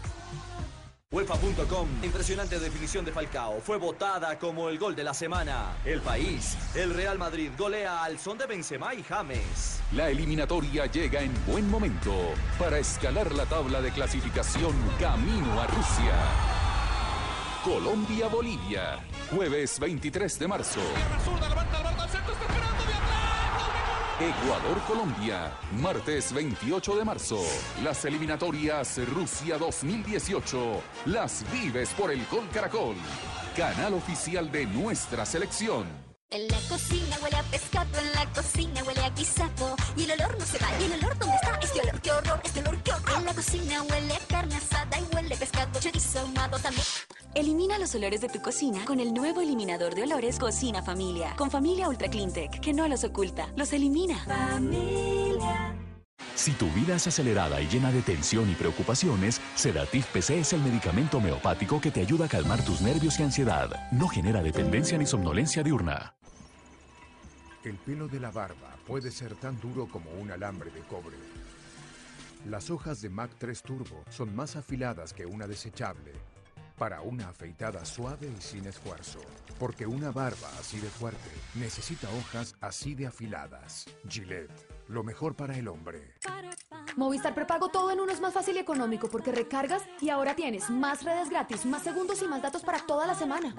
UEFA.com, 1.10 1.88
impresionante 2.04 2.60
definición 2.60 3.06
de 3.06 3.14
Falcao, 3.14 3.62
fue 3.62 3.78
votada 3.78 4.38
como 4.38 4.68
el 4.68 4.78
gol 4.78 4.94
de 4.94 5.06
la 5.06 5.14
semana. 5.14 5.78
El 5.86 6.02
país, 6.02 6.58
el 6.76 6.94
Real 6.94 7.18
Madrid 7.18 7.50
golea 7.58 8.04
al 8.04 8.20
son 8.20 8.38
de 8.38 8.46
Benzema 8.46 8.94
y 8.94 9.04
James. 9.04 9.80
La 9.94 10.10
eliminatoria 10.10 10.86
llega 10.88 11.22
en 11.22 11.34
buen 11.46 11.70
momento 11.72 12.14
para 12.60 12.78
escalar 12.78 13.34
la 13.34 13.46
tabla 13.46 13.82
de 13.82 13.92
clasificación 13.92 14.76
camino 15.00 15.62
a 15.62 15.68
Rusia. 15.68 16.14
Colombia-Bolivia, 17.64 19.00
jueves 19.32 19.80
23 19.80 20.40
de 20.40 20.48
marzo. 20.50 20.82
Ecuador-Colombia, 24.20 25.52
martes 25.80 26.34
28 26.34 26.96
de 26.96 27.06
marzo. 27.06 27.40
Las 27.84 28.04
eliminatorias 28.04 29.00
Rusia 29.14 29.60
2018. 29.60 30.82
Las 31.06 31.46
vives 31.52 31.94
por 31.94 32.10
el 32.12 32.26
Gol 32.26 32.50
Caracol, 32.52 32.96
canal 33.56 33.94
oficial 33.94 34.52
de 34.52 34.66
nuestra 34.66 35.24
selección. 35.24 36.07
En 36.30 36.46
la 36.50 36.58
cocina 36.68 37.18
huele 37.24 37.38
a 37.38 37.44
pescado, 37.44 38.00
en 38.00 38.12
la 38.12 38.26
cocina 38.34 38.84
huele 38.84 39.00
a 39.00 39.10
guisado. 39.12 39.78
Y 39.96 40.04
el 40.04 40.12
olor 40.12 40.38
no 40.38 40.46
se 40.46 40.58
va, 40.58 40.68
y 40.78 40.84
el 40.84 41.00
olor 41.00 41.18
¿dónde 41.18 41.36
está? 41.36 41.58
Este 41.62 41.80
olor, 41.80 42.02
qué 42.02 42.12
horror, 42.12 42.42
este 42.44 42.60
olor, 42.60 42.84
qué 42.84 42.92
horror. 42.92 43.18
En 43.18 43.26
la 43.26 43.34
cocina 43.34 43.84
huele 43.84 44.14
a 44.14 44.20
carne 44.28 44.56
asada 44.56 45.00
y 45.00 45.16
huele 45.16 45.36
a 45.36 45.38
pescado, 45.38 45.80
chorizo 45.80 46.20
ahumado 46.20 46.60
también. 46.60 46.86
Elimina 47.34 47.80
los 47.80 47.96
olores 47.96 48.20
de 48.20 48.28
tu 48.28 48.42
cocina 48.42 48.84
con 48.84 49.00
el 49.00 49.14
nuevo 49.14 49.40
eliminador 49.40 49.96
de 49.96 50.04
olores 50.04 50.38
Cocina 50.38 50.84
Familia. 50.84 51.34
Con 51.38 51.50
Familia 51.50 51.88
Ultra 51.88 52.10
Cleantech, 52.10 52.60
que 52.60 52.74
no 52.74 52.90
los 52.90 53.06
oculta, 53.06 53.48
los 53.56 53.72
elimina. 53.72 54.20
Familia. 54.26 55.78
Si 56.36 56.52
tu 56.52 56.70
vida 56.72 56.96
es 56.96 57.08
acelerada 57.08 57.62
y 57.62 57.68
llena 57.68 57.92
de 57.92 58.02
tensión 58.02 58.50
y 58.50 58.56
preocupaciones, 58.56 59.42
Sedatif 59.56 60.06
PC 60.08 60.42
es 60.42 60.54
el 60.54 60.62
medicamento 60.62 61.20
homeopático 61.20 61.80
que 61.80 61.90
te 61.90 62.02
ayuda 62.02 62.26
a 62.26 62.30
calmar 62.30 62.64
tus 62.66 62.82
nervios 62.82 63.18
y 63.20 63.24
ansiedad. 63.24 63.70
No 63.92 64.08
genera 64.10 64.44
dependencia 64.44 64.98
ni 64.98 65.06
somnolencia 65.06 65.64
diurna. 65.64 66.17
El 67.68 67.76
pelo 67.76 68.08
de 68.08 68.22
la 68.22 68.32
barba 68.32 68.78
puede 68.88 69.12
ser 69.12 69.36
tan 69.36 69.60
duro 69.60 69.90
como 69.92 70.10
un 70.12 70.32
alambre 70.32 70.72
de 70.72 70.80
cobre. 70.84 71.18
Las 72.46 72.70
hojas 72.70 73.02
de 73.02 73.10
Mac 73.10 73.30
3 73.38 73.62
Turbo 73.62 74.06
son 74.10 74.34
más 74.34 74.56
afiladas 74.56 75.12
que 75.12 75.26
una 75.26 75.48
desechable 75.48 76.14
para 76.78 77.02
una 77.02 77.28
afeitada 77.28 77.84
suave 77.84 78.32
y 78.32 78.42
sin 78.42 78.68
esfuerzo. 78.68 79.20
Porque 79.60 79.86
una 79.86 80.12
barba 80.12 80.48
así 80.58 80.80
de 80.80 80.88
fuerte 80.88 81.30
necesita 81.56 82.08
hojas 82.12 82.56
así 82.62 82.96
de 82.96 83.08
afiladas. 83.08 83.86
Gillette, 84.08 84.50
lo 84.88 85.04
mejor 85.04 85.36
para 85.36 85.58
el 85.58 85.68
hombre. 85.68 86.14
Movistar 86.96 87.36
Prepago 87.36 87.68
todo 87.68 87.92
en 87.92 88.00
uno 88.00 88.14
es 88.14 88.22
más 88.22 88.34
fácil 88.34 88.56
y 88.56 88.60
económico 88.60 89.10
porque 89.10 89.34
recargas 89.34 89.84
y 90.00 90.10
ahora 90.10 90.38
tienes 90.38 90.70
más 90.70 91.04
redes 91.04 91.30
gratis, 91.30 91.66
más 91.66 91.84
segundos 91.84 92.22
y 92.22 92.28
más 92.30 92.42
datos 92.42 92.64
para 92.64 92.80
toda 92.86 93.06
la 93.06 93.14
semana. 93.14 93.54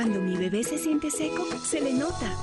Cuando 0.00 0.18
mi 0.18 0.34
bebé 0.34 0.64
se 0.64 0.78
siente 0.78 1.10
seco, 1.10 1.46
se 1.62 1.78
le 1.78 1.92
nota. 1.92 2.34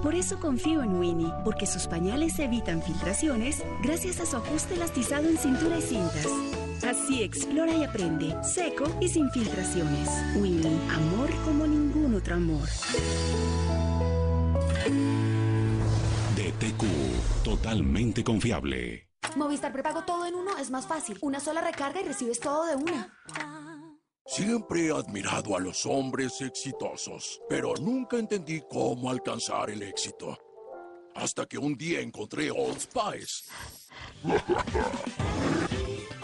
Por 0.00 0.14
eso 0.14 0.38
confío 0.38 0.80
en 0.80 0.94
Winnie, 0.94 1.32
porque 1.42 1.66
sus 1.66 1.88
pañales 1.88 2.38
evitan 2.38 2.80
filtraciones 2.84 3.64
gracias 3.82 4.20
a 4.20 4.26
su 4.26 4.36
ajuste 4.36 4.74
elastizado 4.74 5.28
en 5.28 5.36
cintura 5.38 5.78
y 5.78 5.82
cintas. 5.82 6.28
Así 6.88 7.24
explora 7.24 7.74
y 7.74 7.82
aprende, 7.82 8.32
seco 8.44 8.84
y 9.00 9.08
sin 9.08 9.28
filtraciones. 9.32 10.08
Winnie, 10.36 10.78
amor 10.94 11.30
como 11.44 11.66
ningún 11.66 12.14
otro 12.14 12.36
amor. 12.36 12.68
DTQ, 16.36 17.42
totalmente 17.42 18.22
confiable. 18.22 19.08
Movistar 19.34 19.72
Prepago 19.72 20.04
todo 20.04 20.26
en 20.26 20.34
uno 20.36 20.56
es 20.58 20.70
más 20.70 20.86
fácil. 20.86 21.18
Una 21.22 21.40
sola 21.40 21.60
recarga 21.60 22.00
y 22.00 22.04
recibes 22.04 22.38
todo 22.38 22.66
de 22.66 22.76
una. 22.76 23.18
Siempre 24.28 24.88
he 24.88 24.92
admirado 24.92 25.56
a 25.56 25.58
los 25.58 25.86
hombres 25.86 26.42
exitosos, 26.42 27.40
pero 27.48 27.72
nunca 27.80 28.18
entendí 28.18 28.60
cómo 28.68 29.10
alcanzar 29.10 29.70
el 29.70 29.82
éxito. 29.82 30.36
Hasta 31.14 31.46
que 31.46 31.56
un 31.56 31.74
día 31.78 32.00
encontré 32.00 32.50
Old 32.50 32.78
Spice. 32.78 33.50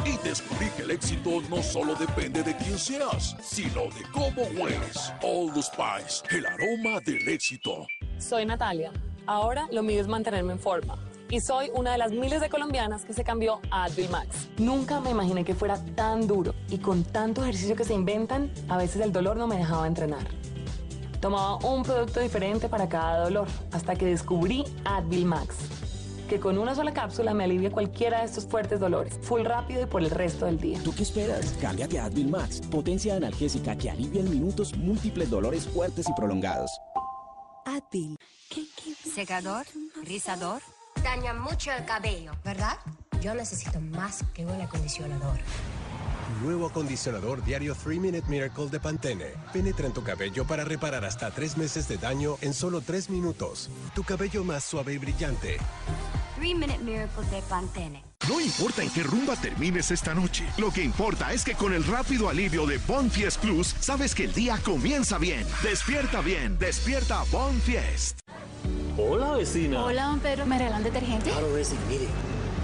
Y 0.04 0.18
descubrí 0.18 0.68
que 0.76 0.82
el 0.82 0.90
éxito 0.90 1.40
no 1.48 1.62
solo 1.62 1.94
depende 1.94 2.42
de 2.42 2.54
quién 2.58 2.78
seas, 2.78 3.36
sino 3.42 3.84
de 3.84 4.02
cómo 4.12 4.42
hueles. 4.62 5.10
Old 5.22 5.56
Spice, 5.62 6.22
el 6.36 6.44
aroma 6.44 7.00
del 7.00 7.26
éxito. 7.26 7.86
Soy 8.18 8.44
Natalia. 8.44 8.92
Ahora 9.24 9.66
lo 9.72 9.82
mío 9.82 10.02
es 10.02 10.08
mantenerme 10.08 10.52
en 10.52 10.60
forma. 10.60 10.98
Y 11.34 11.40
soy 11.40 11.68
una 11.74 11.90
de 11.90 11.98
las 11.98 12.12
miles 12.12 12.40
de 12.40 12.48
colombianas 12.48 13.04
que 13.04 13.12
se 13.12 13.24
cambió 13.24 13.58
a 13.72 13.86
Advil 13.86 14.08
Max. 14.08 14.48
Nunca 14.56 15.00
me 15.00 15.10
imaginé 15.10 15.44
que 15.44 15.56
fuera 15.56 15.84
tan 15.96 16.28
duro. 16.28 16.54
Y 16.68 16.78
con 16.78 17.02
tanto 17.02 17.42
ejercicio 17.42 17.74
que 17.74 17.82
se 17.82 17.92
inventan, 17.92 18.52
a 18.68 18.76
veces 18.76 19.02
el 19.02 19.10
dolor 19.10 19.36
no 19.36 19.48
me 19.48 19.56
dejaba 19.56 19.88
entrenar. 19.88 20.24
Tomaba 21.20 21.56
un 21.56 21.82
producto 21.82 22.20
diferente 22.20 22.68
para 22.68 22.88
cada 22.88 23.24
dolor, 23.24 23.48
hasta 23.72 23.96
que 23.96 24.06
descubrí 24.06 24.62
Advil 24.84 25.26
Max. 25.26 25.56
Que 26.28 26.38
con 26.38 26.56
una 26.56 26.76
sola 26.76 26.94
cápsula 26.94 27.34
me 27.34 27.42
alivia 27.42 27.72
cualquiera 27.72 28.20
de 28.20 28.26
estos 28.26 28.46
fuertes 28.46 28.78
dolores. 28.78 29.18
Full 29.22 29.42
rápido 29.42 29.82
y 29.82 29.86
por 29.86 30.04
el 30.04 30.10
resto 30.10 30.46
del 30.46 30.60
día. 30.60 30.78
¿Tú 30.84 30.94
qué 30.94 31.02
esperas? 31.02 31.56
Cámbiate 31.60 31.98
a 31.98 32.04
Advil 32.04 32.28
Max, 32.28 32.60
potencia 32.70 33.16
analgésica 33.16 33.74
que 33.74 33.90
alivia 33.90 34.20
en 34.20 34.30
minutos 34.30 34.76
múltiples 34.76 35.30
dolores 35.30 35.66
fuertes 35.66 36.08
y 36.08 36.12
prolongados. 36.12 36.70
Advil. 37.64 38.16
Secador, 39.12 39.66
rizador. 40.04 40.62
Daña 41.04 41.34
mucho 41.34 41.70
el 41.70 41.84
cabello, 41.84 42.32
¿verdad? 42.42 42.78
Yo 43.20 43.34
necesito 43.34 43.78
más 43.78 44.24
que 44.32 44.46
un 44.46 44.58
acondicionador. 44.58 45.38
Nuevo 46.42 46.66
acondicionador 46.66 47.44
diario 47.44 47.76
3 47.76 48.00
Minute 48.00 48.26
Miracle 48.26 48.68
de 48.68 48.80
Pantene. 48.80 49.34
Penetra 49.52 49.86
en 49.86 49.92
tu 49.92 50.02
cabello 50.02 50.46
para 50.46 50.64
reparar 50.64 51.04
hasta 51.04 51.30
3 51.30 51.58
meses 51.58 51.88
de 51.88 51.98
daño 51.98 52.38
en 52.40 52.54
solo 52.54 52.80
3 52.80 53.10
minutos. 53.10 53.68
Tu 53.94 54.02
cabello 54.02 54.44
más 54.44 54.64
suave 54.64 54.94
y 54.94 54.98
brillante. 54.98 55.58
3 56.36 56.54
Minute 56.54 56.78
Miracle 56.78 57.26
de 57.30 57.42
Pantene. 57.42 58.13
No 58.28 58.40
importa 58.40 58.82
en 58.82 58.88
qué 58.88 59.02
rumba 59.02 59.36
termines 59.36 59.90
esta 59.90 60.14
noche, 60.14 60.46
lo 60.56 60.70
que 60.70 60.82
importa 60.82 61.34
es 61.34 61.44
que 61.44 61.54
con 61.54 61.74
el 61.74 61.84
rápido 61.84 62.30
alivio 62.30 62.64
de 62.64 62.78
Bonfiest 62.78 63.38
Plus, 63.38 63.74
sabes 63.80 64.14
que 64.14 64.24
el 64.24 64.32
día 64.32 64.58
comienza 64.64 65.18
bien. 65.18 65.46
Despierta 65.62 66.22
bien, 66.22 66.58
despierta 66.58 67.22
Bonfiest. 67.30 68.18
Hola, 68.96 69.32
vecina. 69.32 69.84
Hola, 69.84 70.04
don 70.04 70.20
Pedro. 70.20 70.46
¿Me 70.46 70.56
regalan 70.56 70.82
detergente? 70.82 71.30
Claro, 71.30 71.52
vecina, 71.52 71.80
mire. 71.86 72.08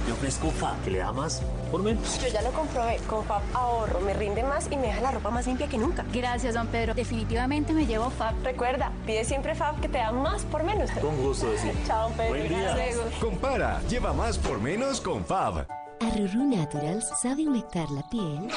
Le 0.06 0.12
ofrezco 0.12 0.50
FAB, 0.50 0.82
que 0.82 0.90
le 0.90 0.98
da 0.98 1.12
más 1.12 1.42
por 1.70 1.82
menos. 1.82 2.20
Yo 2.20 2.28
ya 2.28 2.42
lo 2.42 2.50
comprobé. 2.52 2.96
Con 3.08 3.24
FAB 3.24 3.42
ahorro, 3.54 4.00
me 4.00 4.14
rinde 4.14 4.42
más 4.42 4.68
y 4.70 4.76
me 4.76 4.88
deja 4.88 5.00
la 5.00 5.10
ropa 5.12 5.30
más 5.30 5.46
limpia 5.46 5.68
que 5.68 5.78
nunca. 5.78 6.04
Gracias, 6.12 6.54
don 6.54 6.66
Pedro. 6.68 6.94
Definitivamente 6.94 7.72
me 7.72 7.86
llevo 7.86 8.10
FAB. 8.10 8.34
Recuerda, 8.42 8.92
pide 9.06 9.24
siempre 9.24 9.54
FAB 9.54 9.80
que 9.80 9.88
te 9.88 9.98
da 9.98 10.12
más 10.12 10.42
por 10.44 10.64
menos. 10.64 10.90
Con 10.92 11.16
gusto, 11.16 11.48
vecina. 11.50 11.72
Chao, 11.86 12.08
don 12.08 12.12
Pedro. 12.16 12.30
Buen 12.30 12.48
día. 12.48 12.74
Gracias. 12.74 13.14
Compara, 13.20 13.80
lleva 13.88 14.12
más 14.12 14.38
por 14.38 14.60
menos 14.60 15.00
con 15.00 15.24
Fab. 15.24 15.66
Arrurú 16.00 16.44
Naturals 16.44 17.06
sabe 17.20 17.46
humectar 17.46 17.90
la 17.90 18.02
piel. 18.08 18.48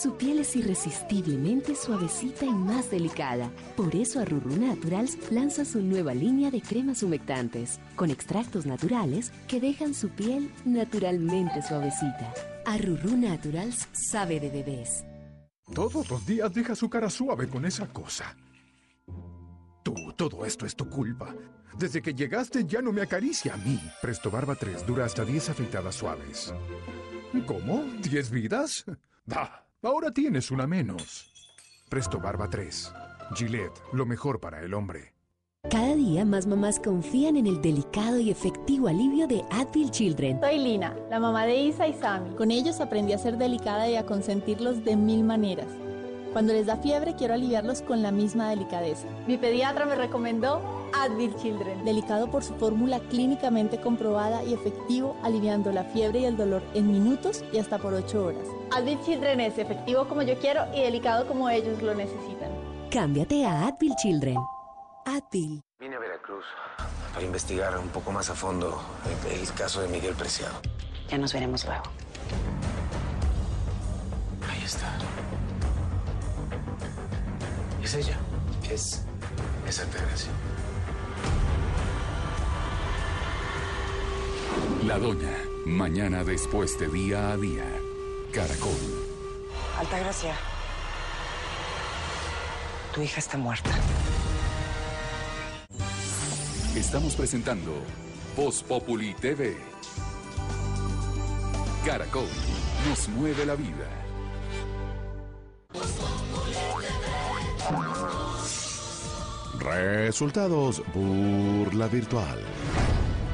Su 0.00 0.16
piel 0.16 0.38
es 0.38 0.56
irresistiblemente 0.56 1.74
suavecita 1.74 2.46
y 2.46 2.54
más 2.54 2.90
delicada. 2.90 3.50
Por 3.76 3.94
eso 3.94 4.20
Arrurú 4.20 4.56
Naturals 4.56 5.30
lanza 5.30 5.66
su 5.66 5.82
nueva 5.82 6.14
línea 6.14 6.50
de 6.50 6.62
cremas 6.62 7.02
humectantes, 7.02 7.78
con 7.96 8.10
extractos 8.10 8.64
naturales 8.64 9.30
que 9.46 9.60
dejan 9.60 9.92
su 9.92 10.08
piel 10.08 10.50
naturalmente 10.64 11.60
suavecita. 11.60 12.32
Arrurú 12.64 13.14
Naturals 13.14 13.88
sabe 13.92 14.40
de 14.40 14.48
bebés. 14.48 15.04
Todos 15.74 16.08
los 16.08 16.24
días 16.24 16.50
deja 16.54 16.74
su 16.74 16.88
cara 16.88 17.10
suave 17.10 17.46
con 17.46 17.66
esa 17.66 17.86
cosa. 17.86 18.34
Tú, 19.82 19.94
todo 20.16 20.46
esto 20.46 20.64
es 20.64 20.74
tu 20.74 20.88
culpa. 20.88 21.34
Desde 21.78 22.00
que 22.00 22.14
llegaste 22.14 22.64
ya 22.64 22.80
no 22.80 22.90
me 22.90 23.02
acaricia 23.02 23.52
a 23.52 23.58
mí. 23.58 23.78
Presto 24.00 24.30
Barba 24.30 24.54
3 24.54 24.86
dura 24.86 25.04
hasta 25.04 25.26
10 25.26 25.50
afeitadas 25.50 25.96
suaves. 25.96 26.54
¿Cómo? 27.46 27.84
¿10 28.00 28.30
vidas? 28.30 28.86
Da, 29.26 29.69
ahora 29.82 30.10
tienes 30.10 30.50
una 30.50 30.66
menos. 30.66 31.32
Presto 31.88 32.20
Barba 32.20 32.48
3. 32.48 32.92
Gillette, 33.34 33.80
lo 33.92 34.06
mejor 34.06 34.40
para 34.40 34.60
el 34.60 34.74
hombre. 34.74 35.14
Cada 35.70 35.94
día 35.94 36.24
más 36.24 36.46
mamás 36.46 36.80
confían 36.80 37.36
en 37.36 37.46
el 37.46 37.60
delicado 37.60 38.18
y 38.18 38.30
efectivo 38.30 38.88
alivio 38.88 39.26
de 39.26 39.44
Advil 39.50 39.90
Children. 39.90 40.40
Soy 40.40 40.58
Lina, 40.58 40.96
la 41.10 41.20
mamá 41.20 41.44
de 41.44 41.56
Isa 41.56 41.86
y 41.86 41.92
Sammy. 41.92 42.34
Con 42.34 42.50
ellos 42.50 42.80
aprendí 42.80 43.12
a 43.12 43.18
ser 43.18 43.36
delicada 43.36 43.88
y 43.88 43.96
a 43.96 44.06
consentirlos 44.06 44.84
de 44.84 44.96
mil 44.96 45.22
maneras. 45.22 45.68
Cuando 46.32 46.52
les 46.52 46.66
da 46.66 46.76
fiebre 46.76 47.16
quiero 47.16 47.34
aliviarlos 47.34 47.82
con 47.82 48.02
la 48.02 48.12
misma 48.12 48.50
delicadeza. 48.50 49.08
Mi 49.26 49.36
pediatra 49.36 49.84
me 49.84 49.96
recomendó 49.96 50.60
Advil 50.94 51.34
Children. 51.36 51.84
Delicado 51.84 52.30
por 52.30 52.44
su 52.44 52.54
fórmula 52.54 53.00
clínicamente 53.10 53.80
comprobada 53.80 54.44
y 54.44 54.54
efectivo, 54.54 55.16
aliviando 55.24 55.72
la 55.72 55.84
fiebre 55.84 56.20
y 56.20 56.24
el 56.26 56.36
dolor 56.36 56.62
en 56.74 56.86
minutos 56.86 57.44
y 57.52 57.58
hasta 57.58 57.78
por 57.78 57.94
8 57.94 58.24
horas. 58.24 58.46
Advil 58.70 59.00
Children 59.04 59.40
es 59.40 59.58
efectivo 59.58 60.06
como 60.06 60.22
yo 60.22 60.38
quiero 60.38 60.66
y 60.72 60.82
delicado 60.82 61.26
como 61.26 61.50
ellos 61.50 61.82
lo 61.82 61.94
necesitan. 61.94 62.50
Cámbiate 62.90 63.44
a 63.44 63.66
Advil 63.66 63.94
Children. 63.96 64.38
Advil. 65.06 65.62
Vine 65.80 65.96
a 65.96 65.98
Veracruz 65.98 66.44
para 67.12 67.24
investigar 67.24 67.76
un 67.76 67.88
poco 67.88 68.12
más 68.12 68.30
a 68.30 68.34
fondo 68.34 68.80
el, 69.26 69.40
el 69.40 69.52
caso 69.54 69.82
de 69.82 69.88
Miguel 69.88 70.14
Preciado. 70.14 70.54
Ya 71.08 71.18
nos 71.18 71.32
veremos 71.32 71.64
luego. 71.64 71.82
Ahí 74.48 74.62
está. 74.64 74.96
Es 77.82 77.94
ella. 77.94 78.18
Es. 78.70 79.02
Es 79.66 79.80
Altagracia. 79.80 80.30
La 84.84 84.98
Doña, 84.98 85.36
mañana 85.66 86.24
después 86.24 86.78
de 86.78 86.88
día 86.88 87.32
a 87.32 87.36
día. 87.36 87.64
Caracol. 88.32 88.70
Altagracia. 89.78 90.34
Tu 92.94 93.02
hija 93.02 93.20
está 93.20 93.38
muerta. 93.38 93.70
Estamos 96.76 97.14
presentando 97.14 97.72
Voz 98.36 98.62
Populi 98.62 99.14
TV. 99.14 99.56
Caracol 101.84 102.28
nos 102.88 103.08
mueve 103.08 103.46
la 103.46 103.54
vida. 103.54 104.00
Resultados 109.58 110.82
Burla 110.94 111.86
Virtual. 111.88 112.38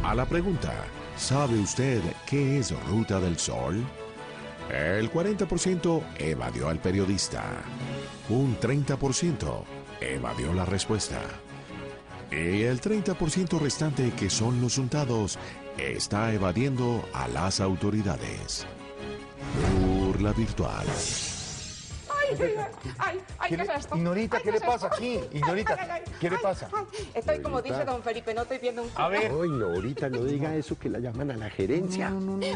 A 0.03 0.15
la 0.15 0.27
pregunta, 0.27 0.73
¿sabe 1.17 1.59
usted 1.59 2.03
qué 2.27 2.59
es 2.59 2.73
Ruta 2.89 3.21
del 3.21 3.39
Sol? 3.39 3.85
El 4.71 5.11
40% 5.13 6.03
evadió 6.19 6.69
al 6.69 6.79
periodista. 6.79 7.43
Un 8.29 8.59
30% 8.59 9.65
evadió 10.01 10.53
la 10.53 10.65
respuesta. 10.65 11.21
Y 12.31 12.63
el 12.63 12.81
30% 12.81 13.59
restante, 13.61 14.11
que 14.11 14.29
son 14.29 14.61
los 14.61 14.79
untados, 14.79 15.39
está 15.79 16.33
evadiendo 16.33 17.09
a 17.13 17.29
las 17.29 17.61
autoridades. 17.61 18.67
Burla 19.81 20.33
Virtual. 20.33 20.87
Ay, 22.99 23.21
¿qué 23.49 23.55
es 23.55 23.69
esto? 23.69 23.97
Ignorita, 23.97 24.41
¿qué 24.41 24.53
le 24.53 24.61
pasa 24.61 24.87
aquí? 24.89 25.21
Ignorita, 25.33 25.77
¿qué 26.21 26.31
le 26.31 26.39
pasa? 26.39 26.69
Estoy 27.15 27.41
como 27.41 27.59
Ignorita. 27.59 27.79
dice 27.79 27.85
don 27.85 28.03
Felipe, 28.03 28.35
no 28.35 28.43
estoy 28.43 28.59
viendo 28.59 28.83
un 28.83 28.91
A 28.95 29.09
ver. 29.09 29.31
Ay, 29.31 29.49
no, 29.49 29.67
ahorita 29.67 30.09
no 30.09 30.25
diga 30.25 30.55
eso 30.55 30.79
que 30.79 30.89
la 30.89 30.99
llaman 30.99 31.31
a 31.31 31.37
la 31.37 31.51
gerencia. 31.51 32.13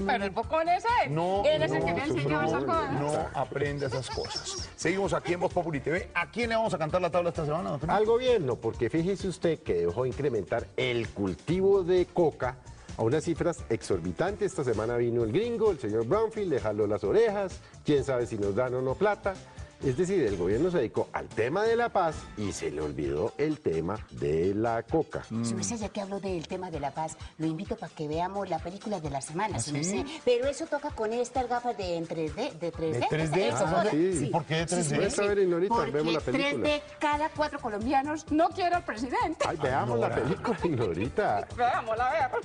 Pero 0.07 0.25
el 0.25 0.31
bocón 0.31 0.69
ese, 0.69 0.89
No, 1.09 1.43
él 1.45 1.63
es 1.63 1.73
el 1.73 1.81
no, 1.81 1.87
que 1.87 1.95
me 1.95 2.01
ha 2.01 2.05
enseñado 2.07 2.47
esas 2.47 2.65
cosas. 2.65 2.93
No 2.93 3.29
aprende 3.35 3.87
esas 3.87 4.11
cosas. 4.11 4.71
Seguimos 4.77 5.13
aquí 5.13 5.35
en 5.35 5.41
Voz 5.41 5.53
Populi 5.53 5.81
TV. 5.81 6.11
¿A 6.15 6.31
quién 6.31 6.51
le 6.51 6.57
vamos 6.57 6.75
a 6.75 6.79
cantar 6.79 7.01
la 7.01 7.11
tabla 7.11 7.31
esta 7.31 7.45
semana? 7.45 7.71
don? 7.71 7.91
Al 7.91 8.05
gobierno, 8.07 8.57
porque 8.57 8.91
fíjese 8.91 9.29
usted 9.29 9.61
que 9.61 9.75
dejó 9.87 10.07
incrementar 10.07 10.67
el 10.77 11.09
cultivo 11.09 11.83
de 11.83 12.07
coca 12.07 12.57
a 12.97 13.03
unas 13.03 13.25
cifras 13.25 13.65
exorbitantes. 13.69 14.53
Esta 14.53 14.65
semana 14.65 14.97
vino 14.97 15.25
el 15.25 15.33
gringo, 15.33 15.71
el 15.71 15.79
señor 15.79 16.07
Brownfield, 16.07 16.51
le 16.51 16.61
jaló 16.61 16.87
las 16.87 17.05
orejas, 17.05 17.61
quién 17.85 18.05
sabe 18.05 18.27
si 18.27 18.37
nos 18.37 18.55
dan 18.55 18.75
o 18.75 18.83
no 18.83 18.95
plata. 18.95 19.35
Es 19.83 19.97
decir, 19.97 20.23
el 20.27 20.37
gobierno 20.37 20.71
se 20.71 20.77
dedicó 20.77 21.09
al 21.15 21.27
tema 21.29 21.63
de 21.65 21.75
la 21.75 21.89
paz 21.89 22.15
y 22.37 22.53
se 22.53 22.71
le 22.71 22.83
olvidó 22.83 23.33
el 23.39 23.61
tema 23.61 23.99
de 24.11 24.55
la 24.55 24.83
coca. 24.83 25.25
Su 25.25 25.55
merced, 25.55 25.77
ya 25.77 25.89
que 25.89 26.03
hablo 26.03 26.21
del 26.21 26.47
tema 26.47 26.71
de 26.71 26.81
la 26.81 26.91
paz, 26.93 27.17
lo 27.39 27.47
invito 27.47 27.77
para 27.77 27.91
que 27.95 28.07
veamos 28.07 28.51
la 28.51 28.59
película 28.59 29.01
de 29.01 29.09
la 29.09 29.23
semana, 29.23 29.57
¿Ah, 29.57 29.61
su 29.61 29.71
sí? 29.71 29.77
merced. 29.77 30.05
Pero 30.23 30.49
eso 30.49 30.67
toca 30.67 30.91
con 30.91 31.15
estas 31.15 31.49
gafas 31.49 31.79
de 31.79 31.97
en 31.97 32.07
3D, 32.07 32.53
de 32.59 32.73
3D. 32.73 32.93
¿De 32.93 33.01
3D? 33.01 33.37
Eso, 33.39 33.65
Ah, 33.67 33.85
sí. 33.91 34.19
¿Y 34.27 34.31
por 34.31 34.45
qué 34.45 34.55
de 34.57 34.67
3D? 34.67 34.83
su 34.85 34.91
merced. 34.97 35.23
A 35.23 35.35
ver, 35.35 35.69
Porque 35.69 35.91
vemos 35.93 36.13
la 36.13 36.21
película. 36.21 36.69
3D, 36.69 36.83
cada 36.99 37.29
cuatro 37.31 37.59
colombianos 37.59 38.31
no 38.31 38.49
quiere 38.51 38.75
al 38.75 38.85
presidente. 38.85 39.47
Ay, 39.49 39.57
veamos 39.63 39.99
la 39.99 40.15
película, 40.15 40.59
Ignorita. 40.63 41.49
Veámosla, 41.57 42.07
a 42.11 42.29
ver. 42.29 42.41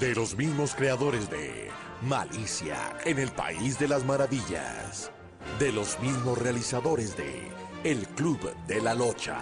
De 0.00 0.14
los 0.14 0.36
mismos 0.36 0.74
creadores 0.74 1.30
de 1.30 1.70
Malicia 2.02 2.76
en 3.06 3.18
el 3.18 3.30
País 3.30 3.78
de 3.78 3.88
las 3.88 4.04
Maravillas. 4.04 5.10
De 5.58 5.72
los 5.72 5.98
mismos 6.00 6.38
realizadores 6.38 7.16
de 7.16 7.50
El 7.84 8.06
Club 8.08 8.54
de 8.66 8.80
la 8.80 8.94
Locha. 8.94 9.38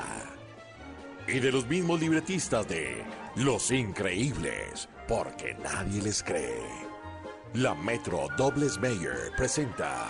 Y 1.27 1.39
de 1.41 1.53
los 1.53 1.67
mismos 1.67 2.01
libretistas 2.01 2.69
de 2.69 3.05
Los 3.37 3.71
Increíbles, 3.71 4.89
porque 5.07 5.55
nadie 5.63 6.03
les 6.03 6.23
cree. 6.23 6.91
La 7.55 7.75
Metro 7.75 8.29
Dobles 8.37 8.79
Mayer 8.79 9.33
presenta 9.37 10.07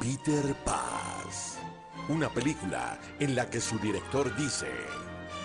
Peter 0.00 0.54
Paz. 0.64 1.58
Una 2.08 2.28
película 2.28 2.98
en 3.20 3.34
la 3.34 3.48
que 3.48 3.60
su 3.60 3.78
director 3.78 4.34
dice, 4.36 4.70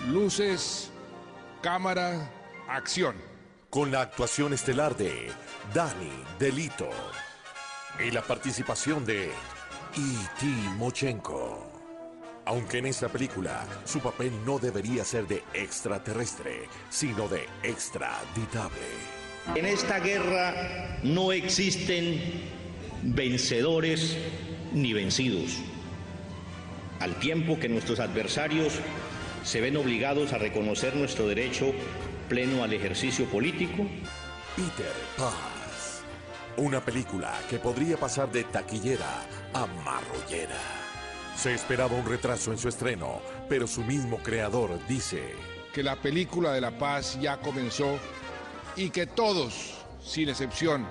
Luces, 0.08 0.90
cámara, 1.62 2.30
acción. 2.68 3.14
Con 3.70 3.90
la 3.90 4.02
actuación 4.02 4.52
estelar 4.52 4.96
de 4.96 5.30
Dani 5.72 6.24
Delito 6.38 6.90
y 8.04 8.10
la 8.10 8.22
participación 8.22 9.04
de 9.04 9.30
E.T. 9.96 10.46
Mochenko. 10.76 11.66
Aunque 12.44 12.78
en 12.78 12.86
esta 12.86 13.08
película 13.08 13.66
su 13.84 13.98
papel 13.98 14.32
no 14.46 14.60
debería 14.60 15.04
ser 15.04 15.26
de 15.26 15.42
extraterrestre, 15.52 16.68
sino 16.88 17.26
de 17.26 17.46
extraditable. 17.64 18.78
En 19.56 19.66
esta 19.66 19.98
guerra 19.98 20.98
no 21.02 21.32
existen 21.32 22.20
vencedores 23.02 24.16
ni 24.72 24.92
vencidos, 24.92 25.58
al 27.00 27.18
tiempo 27.18 27.58
que 27.58 27.68
nuestros 27.68 27.98
adversarios 27.98 28.74
se 29.42 29.60
ven 29.60 29.76
obligados 29.76 30.32
a 30.32 30.38
reconocer 30.38 30.94
nuestro 30.94 31.26
derecho 31.26 31.72
pleno 32.28 32.62
al 32.62 32.72
ejercicio 32.72 33.24
político. 33.24 33.86
Peter 34.54 34.92
Paz. 35.16 35.49
Una 36.60 36.84
película 36.84 37.32
que 37.48 37.58
podría 37.58 37.96
pasar 37.96 38.30
de 38.30 38.44
taquillera 38.44 39.22
a 39.54 39.64
marrollera. 39.82 40.60
Se 41.34 41.54
esperaba 41.54 41.96
un 41.96 42.04
retraso 42.04 42.52
en 42.52 42.58
su 42.58 42.68
estreno, 42.68 43.22
pero 43.48 43.66
su 43.66 43.82
mismo 43.82 44.18
creador 44.18 44.78
dice 44.86 45.34
que 45.72 45.82
la 45.82 45.96
película 45.96 46.52
de 46.52 46.60
la 46.60 46.70
paz 46.78 47.18
ya 47.18 47.38
comenzó 47.38 47.98
y 48.76 48.90
que 48.90 49.06
todos, 49.06 49.72
sin 50.04 50.28
excepción, 50.28 50.86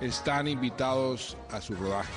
están 0.00 0.48
invitados 0.48 1.36
a 1.50 1.60
su 1.60 1.74
rodaje. 1.74 2.14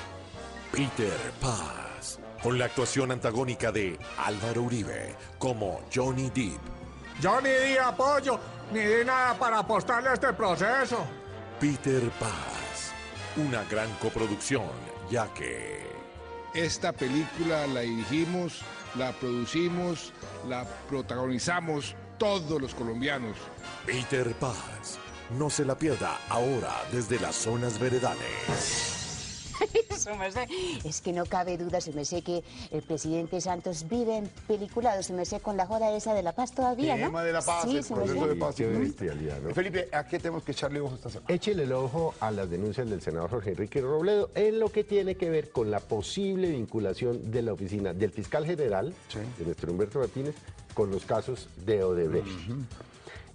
Peter 0.72 1.20
Paz, 1.42 2.18
con 2.42 2.58
la 2.58 2.64
actuación 2.64 3.12
antagónica 3.12 3.74
de 3.74 4.00
Álvaro 4.18 4.62
Uribe 4.62 5.18
como 5.38 5.82
Johnny 5.94 6.30
Depp. 6.30 6.62
Yo 7.20 7.42
ni 7.42 7.50
di 7.50 7.78
apoyo, 7.78 8.40
ni 8.72 8.80
di 8.80 9.04
nada 9.04 9.38
para 9.38 9.60
apostarle 9.60 10.12
a 10.12 10.14
este 10.14 10.32
proceso. 10.32 11.23
Peter 11.60 12.10
Paz, 12.20 12.92
una 13.38 13.64
gran 13.66 13.90
coproducción, 13.96 14.70
ya 15.10 15.28
que... 15.34 15.84
Esta 16.54 16.92
película 16.92 17.66
la 17.68 17.82
dirigimos, 17.82 18.62
la 18.96 19.12
producimos, 19.14 20.14
la 20.48 20.66
protagonizamos 20.88 21.96
todos 22.20 22.62
los 22.62 22.76
colombianos. 22.76 23.36
Peter 23.86 24.34
Paz, 24.36 25.00
no 25.38 25.50
se 25.50 25.66
la 25.66 25.78
pierda 25.78 26.20
ahora 26.30 26.84
desde 26.92 27.20
las 27.20 27.36
zonas 27.36 27.80
veredales. 27.80 28.93
Su 29.98 30.16
merced, 30.16 30.48
Es 30.84 31.02
que 31.02 31.14
no 31.14 31.26
cabe 31.26 31.58
duda, 31.58 31.82
su 31.82 31.94
merced, 31.94 32.24
que 32.24 32.44
el 32.72 32.82
presidente 32.82 33.40
Santos 33.42 33.88
vive 33.90 34.18
en 34.18 34.28
peliculado, 34.48 35.02
su 35.04 35.14
merced, 35.14 35.42
con 35.42 35.58
la 35.58 35.66
joda 35.66 35.96
esa 35.96 36.14
de 36.14 36.24
la 36.24 36.34
paz 36.34 36.52
todavía, 36.54 36.96
¿no? 36.98 37.08
tema 37.08 37.24
de 37.24 37.34
la 37.34 37.42
paz, 37.42 37.64
Sí, 37.64 37.78
el 37.78 37.86
proceso 37.86 38.28
de 38.28 38.36
paz. 38.36 38.56
Qué 38.56 38.68
bestialidad, 38.68 39.40
¿no? 39.42 39.54
Felipe, 39.54 39.90
¿a 39.92 40.06
qué 40.08 40.18
tenemos 40.20 40.44
que 40.44 40.52
echarle 40.52 40.80
ojo 40.80 40.96
esta 40.96 41.10
semana? 41.10 41.34
Échele 41.34 41.64
el 41.64 41.74
ojo 41.74 42.14
a 42.20 42.32
las 42.32 42.50
denuncias 42.50 42.90
del 42.90 43.02
senador 43.02 43.30
Jorge 43.30 43.52
Enrique 43.52 43.82
Robledo 43.82 44.30
en 44.36 44.60
lo 44.60 44.72
que 44.72 44.84
tiene 44.84 45.16
que 45.16 45.30
ver 45.30 45.52
con 45.52 45.72
la 45.72 45.80
posible 45.80 46.50
vinculación 46.50 47.32
de 47.32 47.42
la 47.42 47.54
oficina 47.54 47.94
del 47.94 48.12
fiscal 48.12 48.46
general, 48.46 48.94
de 49.38 49.46
nuestro 49.46 49.72
Humberto 49.72 50.00
Martínez, 50.00 50.36
con 50.74 50.92
los 50.92 51.06
casos 51.06 51.48
de 51.66 51.84
Odebrecht. 51.84 52.28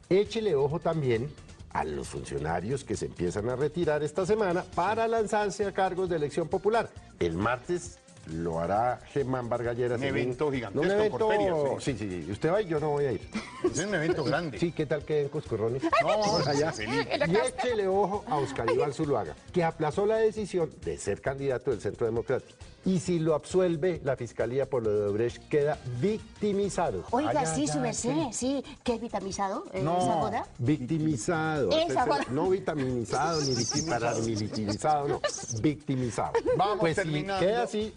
Échele 0.09 0.55
ojo 0.55 0.81
también 0.81 1.31
a 1.73 1.85
los 1.85 2.09
funcionarios 2.09 2.85
que 2.85 2.97
se 2.97 3.07
empiezan 3.07 3.49
a 3.49 3.57
retirar 3.57 4.03
esta 4.03 4.25
semana 4.27 4.65
para 4.75 5.07
lanzarse 5.07 5.65
a 5.65 5.73
cargos 5.73 6.09
de 6.09 6.17
elección 6.17 6.49
popular. 6.49 6.89
El 7.19 7.35
martes 7.35 7.99
lo 8.33 8.61
hará 8.61 9.01
Germán 9.13 9.49
Vargalleras. 9.49 9.99
Un 9.99 10.05
en 10.05 10.17
evento 10.17 10.51
gigantesco 10.51 10.87
Un 10.87 10.91
evento, 10.91 11.19
por 11.19 11.33
feria, 11.33 11.55
sí. 11.79 11.97
sí, 11.97 12.23
sí. 12.23 12.31
Usted 12.31 12.53
va 12.53 12.63
y 12.63 12.67
yo 12.67 12.79
no 12.81 12.91
voy 12.91 13.07
a 13.07 13.13
ir. 13.13 13.29
Es 13.65 13.79
un 13.79 13.95
evento 13.95 14.25
grande. 14.25 14.59
Sí, 14.59 14.73
¿qué 14.73 14.87
tal 14.87 15.05
que 15.05 15.23
en 15.23 15.29
Cuscurrones? 15.29 15.83
No, 16.03 16.37
allá. 16.47 16.73
Y 17.29 17.37
échele 17.37 17.89
ojo 17.89 18.25
a 18.27 18.37
Oscar 18.37 18.71
Iván 18.71 18.93
Zuluaga, 18.93 19.35
que 19.53 19.65
aplazó 19.65 20.07
la 20.07 20.17
decisión 20.17 20.71
de 20.85 20.99
ser 20.99 21.21
candidato 21.21 21.71
del 21.71 21.81
Centro 21.81 22.07
Democrático. 22.07 22.59
Y 22.89 23.01
si 23.01 23.19
lo 23.19 23.35
absuelve 23.35 24.01
la 24.03 24.17
Fiscalía 24.17 24.65
por 24.69 24.83
lo 24.83 24.91
de 24.91 25.05
Odebrecht, 25.09 25.47
queda 25.49 25.79
victimizado. 26.01 27.05
Oiga, 27.11 27.41
Ay, 27.41 27.47
sí, 27.55 27.67
su 27.69 27.79
merced, 27.81 28.11
sí. 28.33 28.63
sí, 28.65 28.65
que 28.83 28.95
es 28.95 29.01
vitamizado 29.03 29.65
eh, 29.75 29.83
No, 29.83 29.99
esa 29.99 30.13
joda. 30.15 30.47
victimizado. 30.59 31.69
Esa 31.69 31.79
Usted 31.81 31.95
se- 31.95 32.01
joda. 32.01 32.25
No 32.31 32.49
vitaminizado 32.49 33.41
ni 33.43 33.55
victimizado, 33.55 34.21
ni 34.23 34.35
victimizado, 34.35 35.09
no. 35.09 35.21
Victimizado. 35.61 36.33
Vamos 36.57 36.79
pues 36.81 36.97
terminando. 36.97 37.41
si 37.41 37.45
queda 37.47 37.63
así, 37.63 37.93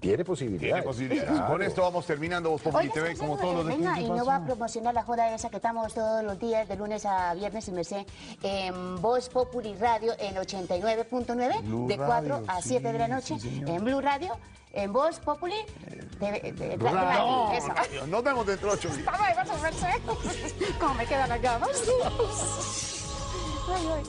tiene 0.00 0.24
posibilidades. 0.24 0.68
Tiene 0.72 0.82
posibilidades. 0.82 1.30
Claro. 1.30 1.46
Con 1.52 1.62
esto 1.62 1.82
vamos 1.82 2.06
terminando 2.06 2.50
Voz 2.50 2.62
Populi 2.62 2.88
TV 2.88 3.16
como 3.16 3.36
todos 3.36 3.54
los 3.56 3.66
de 3.66 3.76
venga, 3.76 3.94
¿qué 3.94 4.00
y 4.02 4.08
no 4.10 4.24
va 4.24 4.36
a 4.36 4.44
promocionar 4.44 4.94
la 4.94 5.02
joda 5.02 5.34
esa 5.34 5.50
que 5.50 5.56
estamos 5.56 5.92
todos 5.94 6.24
los 6.24 6.38
días, 6.38 6.66
de 6.68 6.76
lunes 6.76 7.04
a 7.06 7.34
viernes, 7.34 7.64
su 7.66 7.72
merced, 7.72 8.06
en 8.42 9.00
Voz 9.00 9.28
Populi 9.28 9.74
Radio 9.74 10.14
en 10.18 10.36
89.9, 10.36 11.62
Blue 11.62 11.86
de 11.86 11.96
4 11.96 12.08
Radio, 12.08 12.44
a 12.48 12.62
sí, 12.62 12.68
7 12.70 12.92
de 12.92 12.98
la 12.98 13.08
noche, 13.08 13.38
sí, 13.38 13.62
en 13.66 13.84
Blue 13.84 14.00
Radio, 14.00 14.36
en 14.72 14.92
Voz 14.92 15.18
Populi, 15.20 15.54
de, 16.20 16.52
de- 16.52 16.76
No, 16.78 17.52
eso. 17.52 17.68
radio, 17.68 18.06
nos 18.06 18.22
vemos 18.24 18.46
dentro 18.46 18.68
de 18.70 18.74
ocho 18.76 18.88
días. 18.88 19.06
Hasta 19.08 19.34
luego, 19.34 19.54
su 19.56 19.62
merced. 19.62 20.00
¿Cómo 20.80 20.94
me 20.94 21.06
quedan 21.06 21.28
las 21.28 21.42
llamas? 21.42 21.70
Ay, 23.72 23.88
ay. 23.94 24.04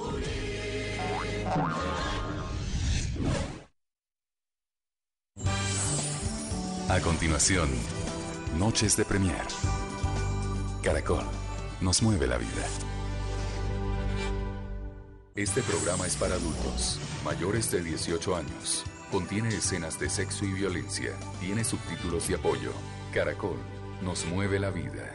A 6.92 7.00
continuación, 7.00 7.70
Noches 8.60 8.98
de 8.98 9.06
Premier. 9.06 9.46
Caracol 10.84 11.24
nos 11.80 12.04
mueve 12.04 12.28
la 12.28 12.38
vida. 12.38 12.68
Este 15.34 15.62
programa 15.62 16.06
es 16.06 16.18
para 16.18 16.36
adultos, 16.36 17.00
mayores 17.24 17.72
de 17.72 17.82
18 17.82 18.36
años. 18.36 18.84
Contiene 19.10 19.56
escenas 19.56 20.02
de 20.02 20.10
sexo 20.10 20.44
y 20.44 20.52
violencia. 20.52 21.14
Tiene 21.40 21.64
subtítulos 21.64 22.30
y 22.30 22.34
apoyo. 22.34 22.74
Caracol 23.14 23.58
nos 24.02 24.26
mueve 24.26 24.60
la 24.60 24.70
vida. 24.70 25.11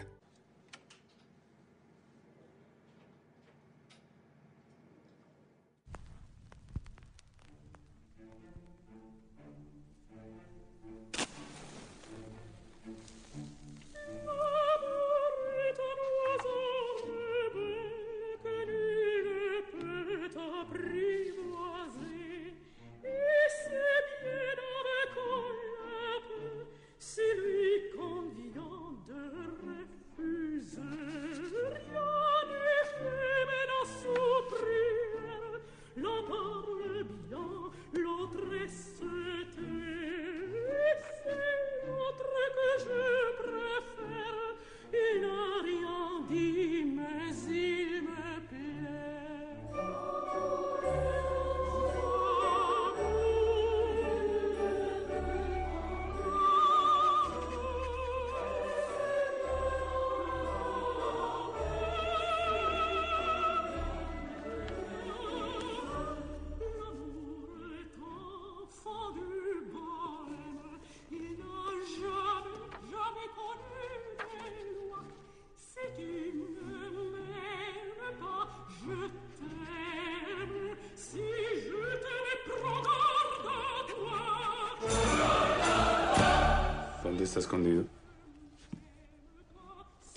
¿Está 87.37 87.49
escondido? 87.49 87.85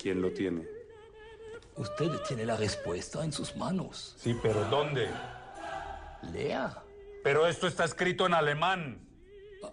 ¿Quién 0.01 0.21
lo 0.21 0.31
tiene? 0.31 0.65
Usted 1.75 2.09
tiene 2.25 2.45
la 2.45 2.55
respuesta 2.55 3.25
en 3.25 3.33
sus 3.33 3.57
manos. 3.57 4.15
Sí, 4.17 4.39
pero 4.41 4.63
¿dónde? 4.69 5.09
Lea. 6.31 6.81
Pero 7.21 7.45
esto 7.45 7.67
está 7.67 7.83
escrito 7.83 8.25
en 8.25 8.35
alemán. 8.35 9.05
Ah. 9.61 9.67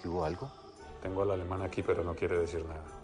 ¿Que 0.00 0.08
hubo 0.08 0.24
algo? 0.24 0.50
Tengo 1.02 1.20
al 1.20 1.32
alemán 1.32 1.60
aquí, 1.60 1.82
pero 1.82 2.02
no 2.02 2.14
quiere 2.14 2.38
decir 2.38 2.64
nada. 2.64 3.00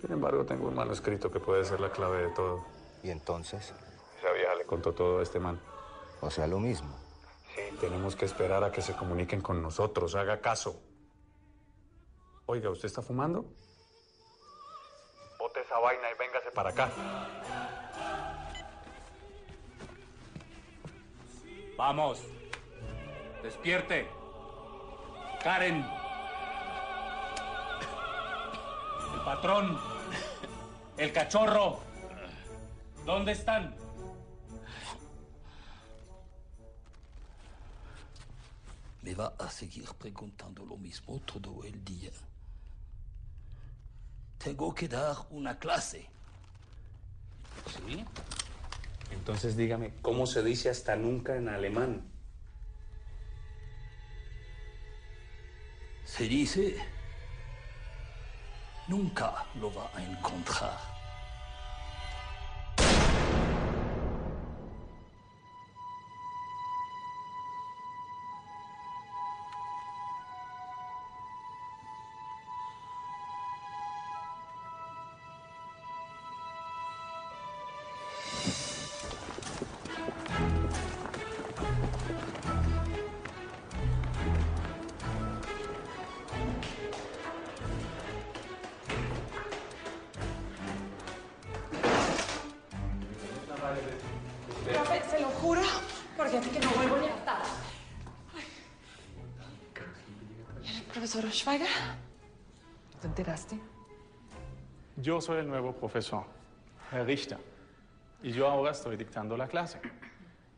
Sin 0.00 0.12
embargo, 0.12 0.44
tengo 0.44 0.68
un 0.68 0.74
manuscrito 0.74 1.30
que 1.30 1.40
puede 1.40 1.64
ser 1.64 1.80
la 1.80 1.90
clave 1.90 2.26
de 2.26 2.28
todo. 2.28 2.64
¿Y 3.02 3.10
entonces? 3.10 3.74
Esa 4.18 4.32
vieja 4.32 4.54
le 4.54 4.64
contó 4.64 4.92
todo 4.92 5.18
a 5.18 5.22
este 5.22 5.40
man. 5.40 5.60
O 6.20 6.30
sea, 6.30 6.46
lo 6.46 6.60
mismo. 6.60 6.96
Sí, 7.54 7.62
tenemos 7.80 8.14
que 8.14 8.24
esperar 8.24 8.62
a 8.62 8.70
que 8.70 8.82
se 8.82 8.94
comuniquen 8.94 9.40
con 9.40 9.60
nosotros. 9.60 10.14
Haga 10.14 10.40
caso. 10.40 10.80
Oiga, 12.46 12.70
¿usted 12.70 12.86
está 12.86 13.02
fumando? 13.02 13.44
Bote 15.38 15.60
esa 15.60 15.78
vaina 15.78 16.10
y 16.14 16.18
véngase 16.18 16.50
para 16.52 16.70
acá. 16.70 16.90
Vamos. 21.76 22.22
Despierte. 23.42 24.08
Karen. 25.42 25.97
Patrón. 29.28 29.78
El 30.96 31.12
cachorro. 31.12 31.80
¿Dónde 33.04 33.32
están? 33.32 33.74
Me 39.02 39.14
va 39.14 39.34
a 39.38 39.50
seguir 39.50 39.86
preguntando 39.98 40.64
lo 40.64 40.78
mismo 40.78 41.20
todo 41.20 41.62
el 41.64 41.84
día. 41.84 42.10
Tengo 44.38 44.74
que 44.74 44.88
dar 44.88 45.16
una 45.28 45.58
clase. 45.58 46.08
¿Sí? 47.86 48.02
Entonces 49.10 49.58
dígame, 49.58 49.92
¿cómo 50.00 50.26
se 50.26 50.42
dice 50.42 50.70
hasta 50.70 50.96
nunca 50.96 51.36
en 51.36 51.50
alemán? 51.50 52.02
Se 56.06 56.24
dice, 56.24 56.78
nunca 58.88 59.44
lo 59.60 59.70
va 59.70 59.88
a 59.94 60.02
encontrar. 60.02 60.97
Que 96.30 96.60
no 96.60 96.70
vuelvo 96.72 96.98
ni 96.98 97.06
a 97.06 97.14
estar. 97.14 97.42
Profesor 100.92 101.30
Schweiger, 101.30 101.68
¿te 103.00 103.06
enteraste? 103.06 103.58
Yo 104.96 105.20
soy 105.20 105.38
el 105.38 105.48
nuevo 105.48 105.72
profesor, 105.72 106.24
el 106.92 107.06
Richter, 107.06 107.38
y 108.22 108.32
yo 108.32 108.46
ahora 108.46 108.72
estoy 108.72 108.96
dictando 108.96 109.36
la 109.36 109.48
clase. 109.48 109.80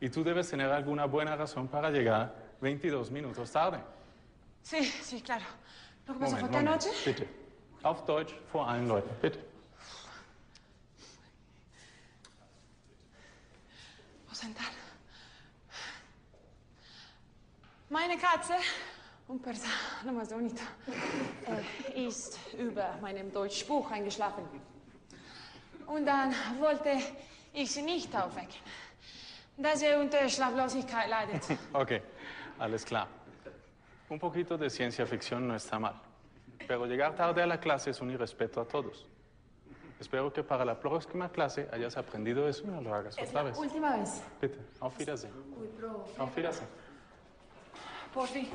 Y 0.00 0.08
tú 0.08 0.24
debes 0.24 0.48
tener 0.48 0.70
alguna 0.72 1.04
buena 1.04 1.36
razón 1.36 1.68
para 1.68 1.90
llegar 1.90 2.34
22 2.60 3.10
minutos 3.10 3.52
tarde. 3.52 3.78
Sí, 4.62 4.82
sí, 4.84 5.20
claro. 5.20 5.44
Lo 6.06 6.14
que 6.14 6.20
pasó 6.20 6.36
Moment, 6.36 6.40
fue 6.40 6.50
que 6.50 6.68
anoche... 6.68 6.90
bitte. 7.06 7.28
Auf 7.82 8.04
Deutsch 8.06 8.34
vor 8.52 8.68
allen 8.68 8.88
Leuten, 8.88 9.16
bitte. 9.22 9.38
Puedo 14.24 14.34
sentar. 14.34 14.79
Meine 17.90 18.16
Katze, 18.16 18.54
más 20.12 20.28
bonito, 20.28 20.62
äh, 21.96 22.06
ist 22.06 22.38
über 22.56 22.96
meinem 23.00 23.32
Deutschbuch 23.32 23.90
eingeschlafen. 23.90 24.44
Und 25.86 26.06
dann 26.06 26.32
wollte 26.60 26.90
ich 27.52 27.70
sie 27.72 27.82
nicht 27.82 28.14
aufwecken, 28.14 28.54
da 29.56 29.74
sie 29.76 29.92
unter 29.94 30.28
Schlaflosigkeit 30.28 31.08
leidet. 31.08 31.42
Ok, 31.72 32.00
alles 32.60 32.84
klar. 32.84 33.08
Un 34.08 34.18
poquito 34.20 34.56
de 34.56 34.70
ciencia 34.70 35.04
ficción 35.04 35.46
no 35.48 35.56
está 35.56 35.80
mal. 35.80 35.94
Pero 36.68 36.86
llegar 36.86 37.16
tarde 37.16 37.42
a 37.42 37.46
la 37.46 37.58
clase 37.58 37.90
es 37.90 38.00
un 38.00 38.10
irrespeto 38.10 38.60
a 38.60 38.64
todos. 38.68 39.04
Espero 39.98 40.32
que 40.32 40.42
para 40.44 40.64
la 40.64 40.78
próxima 40.78 41.28
clase 41.28 41.68
hayas 41.72 41.96
aprendido 41.96 42.48
eso 42.48 42.62
y 42.64 42.68
no 42.68 42.80
lo 42.80 42.94
hagas 42.94 43.18
Es 43.18 43.28
otra 43.30 43.42
la 43.42 43.50
vez. 43.50 43.58
última 43.58 43.96
vez. 43.96 44.22
Bitte, 44.40 44.58
auf 44.80 44.96
Wiedersehen. 44.98 45.32
Auf 46.18 46.36
Wiedersehen. 46.36 46.68
Por 48.12 48.26
fin. 48.26 48.48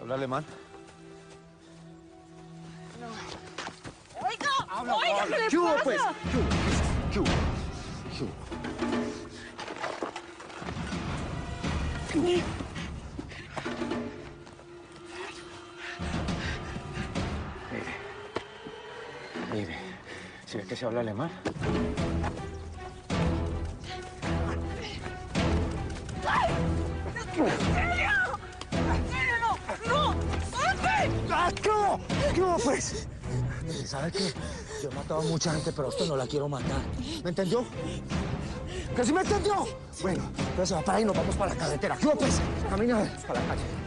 Habla 0.00 0.14
alemán? 0.14 0.44
Oiga, 4.20 4.50
Habla, 4.68 4.94
oiga, 4.96 5.22
habla. 5.22 5.36
¿qué 5.36 5.42
le 5.42 5.48
¿Qué 5.48 5.58
hubo, 5.58 5.66
pasa? 5.72 5.82
pues? 5.84 6.02
¿Qué 7.12 7.18
hubo? 7.20 7.26
¿Qué 8.12 8.20
hubo? 8.24 8.28
Mire, 17.70 17.94
mire, 19.52 19.76
¿sí 20.46 20.58
ve 20.58 20.64
que 20.64 20.76
se 20.76 20.86
habla 20.86 21.00
alemán? 21.00 21.30
¿Sabe 33.98 34.12
qué? 34.12 34.32
Yo 34.82 34.90
he 34.90 34.94
matado 34.94 35.20
a 35.20 35.24
mucha 35.24 35.52
gente, 35.52 35.72
pero 35.72 35.86
a 35.86 35.90
usted 35.90 36.06
no 36.06 36.16
la 36.16 36.26
quiero 36.26 36.48
matar. 36.48 36.80
¿Me 37.22 37.30
entendió? 37.30 37.64
¿Que 38.94 39.12
me 39.12 39.20
entendió? 39.20 39.66
Bueno, 40.02 40.30
entonces 40.50 40.76
va 40.76 40.82
para 40.82 40.98
ahí 40.98 41.04
nos 41.04 41.16
vamos 41.16 41.34
para 41.36 41.54
la 41.54 41.60
carretera. 41.60 41.96
¿Qué 41.96 42.06
pues? 42.06 42.40
Camina 42.70 42.98
para 43.26 43.40
la 43.40 43.46
calle. 43.48 43.77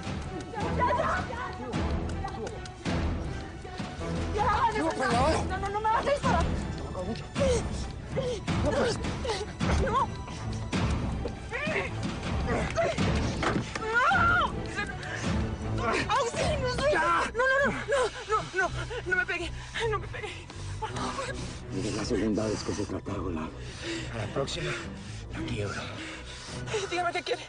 Que 22.72 22.84
se 22.84 22.86
trata 22.86 23.12
de 23.12 23.20
volar. 23.20 23.50
A 24.14 24.18
la 24.18 24.34
próxima, 24.34 24.72
la 25.34 25.40
quiebro. 25.46 25.82
Dígame 26.90 27.12
qué 27.12 27.24
quiere. 27.24 27.42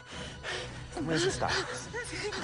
Está 0.89 1.01
muy 1.01 1.15
asustada. 1.15 1.53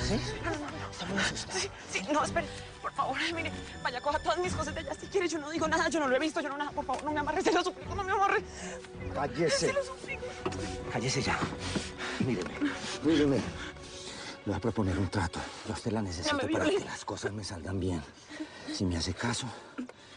¿Sí? 0.08 0.14
Está 0.14 1.06
muy 1.06 1.20
asustada. 1.20 1.60
Sí, 1.60 1.70
sí, 1.92 2.02
no, 2.12 2.24
espere. 2.24 2.48
Por 2.82 2.94
favor, 2.94 3.18
mire, 3.36 3.52
vaya, 3.84 4.02
coja 4.02 4.20
todas 4.20 4.40
mis 4.40 4.54
cosas 4.54 4.74
de 4.74 4.80
allá 4.80 4.94
si 4.96 5.08
quiere. 5.08 5.28
Yo 5.28 5.40
no 5.40 5.50
digo 5.50 5.68
nada, 5.68 5.90
yo 5.90 6.00
no 6.00 6.08
lo 6.08 6.16
he 6.16 6.20
visto, 6.20 6.40
yo 6.42 6.50
no 6.50 6.58
nada. 6.58 6.72
Por 6.72 6.86
favor, 6.86 7.04
no 7.04 7.12
me 7.12 7.20
amarre, 7.20 7.42
se 7.42 7.52
lo 7.52 7.64
suplico, 7.64 7.96
no 7.96 8.04
me 8.04 8.12
amarre. 8.12 8.44
Cállese. 9.14 9.68
Se 9.68 9.74
lo 9.74 9.84
suplico. 9.84 10.26
Cállese 10.92 11.22
ya. 11.22 11.38
Míreme, 12.26 12.54
míreme. 13.04 13.36
Le 13.38 13.44
voy 14.46 14.56
a 14.56 14.60
proponer 14.60 14.98
un 14.98 15.10
trato. 15.10 15.40
Yo 15.68 15.74
a 15.74 15.78
usted 15.78 15.92
la 15.92 16.02
necesito 16.02 16.38
para 16.38 16.66
que 16.66 16.80
las 16.80 17.04
cosas 17.04 17.32
me 17.34 17.44
salgan 17.44 17.80
bien. 17.80 18.02
Si 18.74 18.86
me 18.86 18.98
hace 18.98 19.14
caso, 19.14 19.48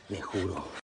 le 0.08 0.20
juro 0.20 0.81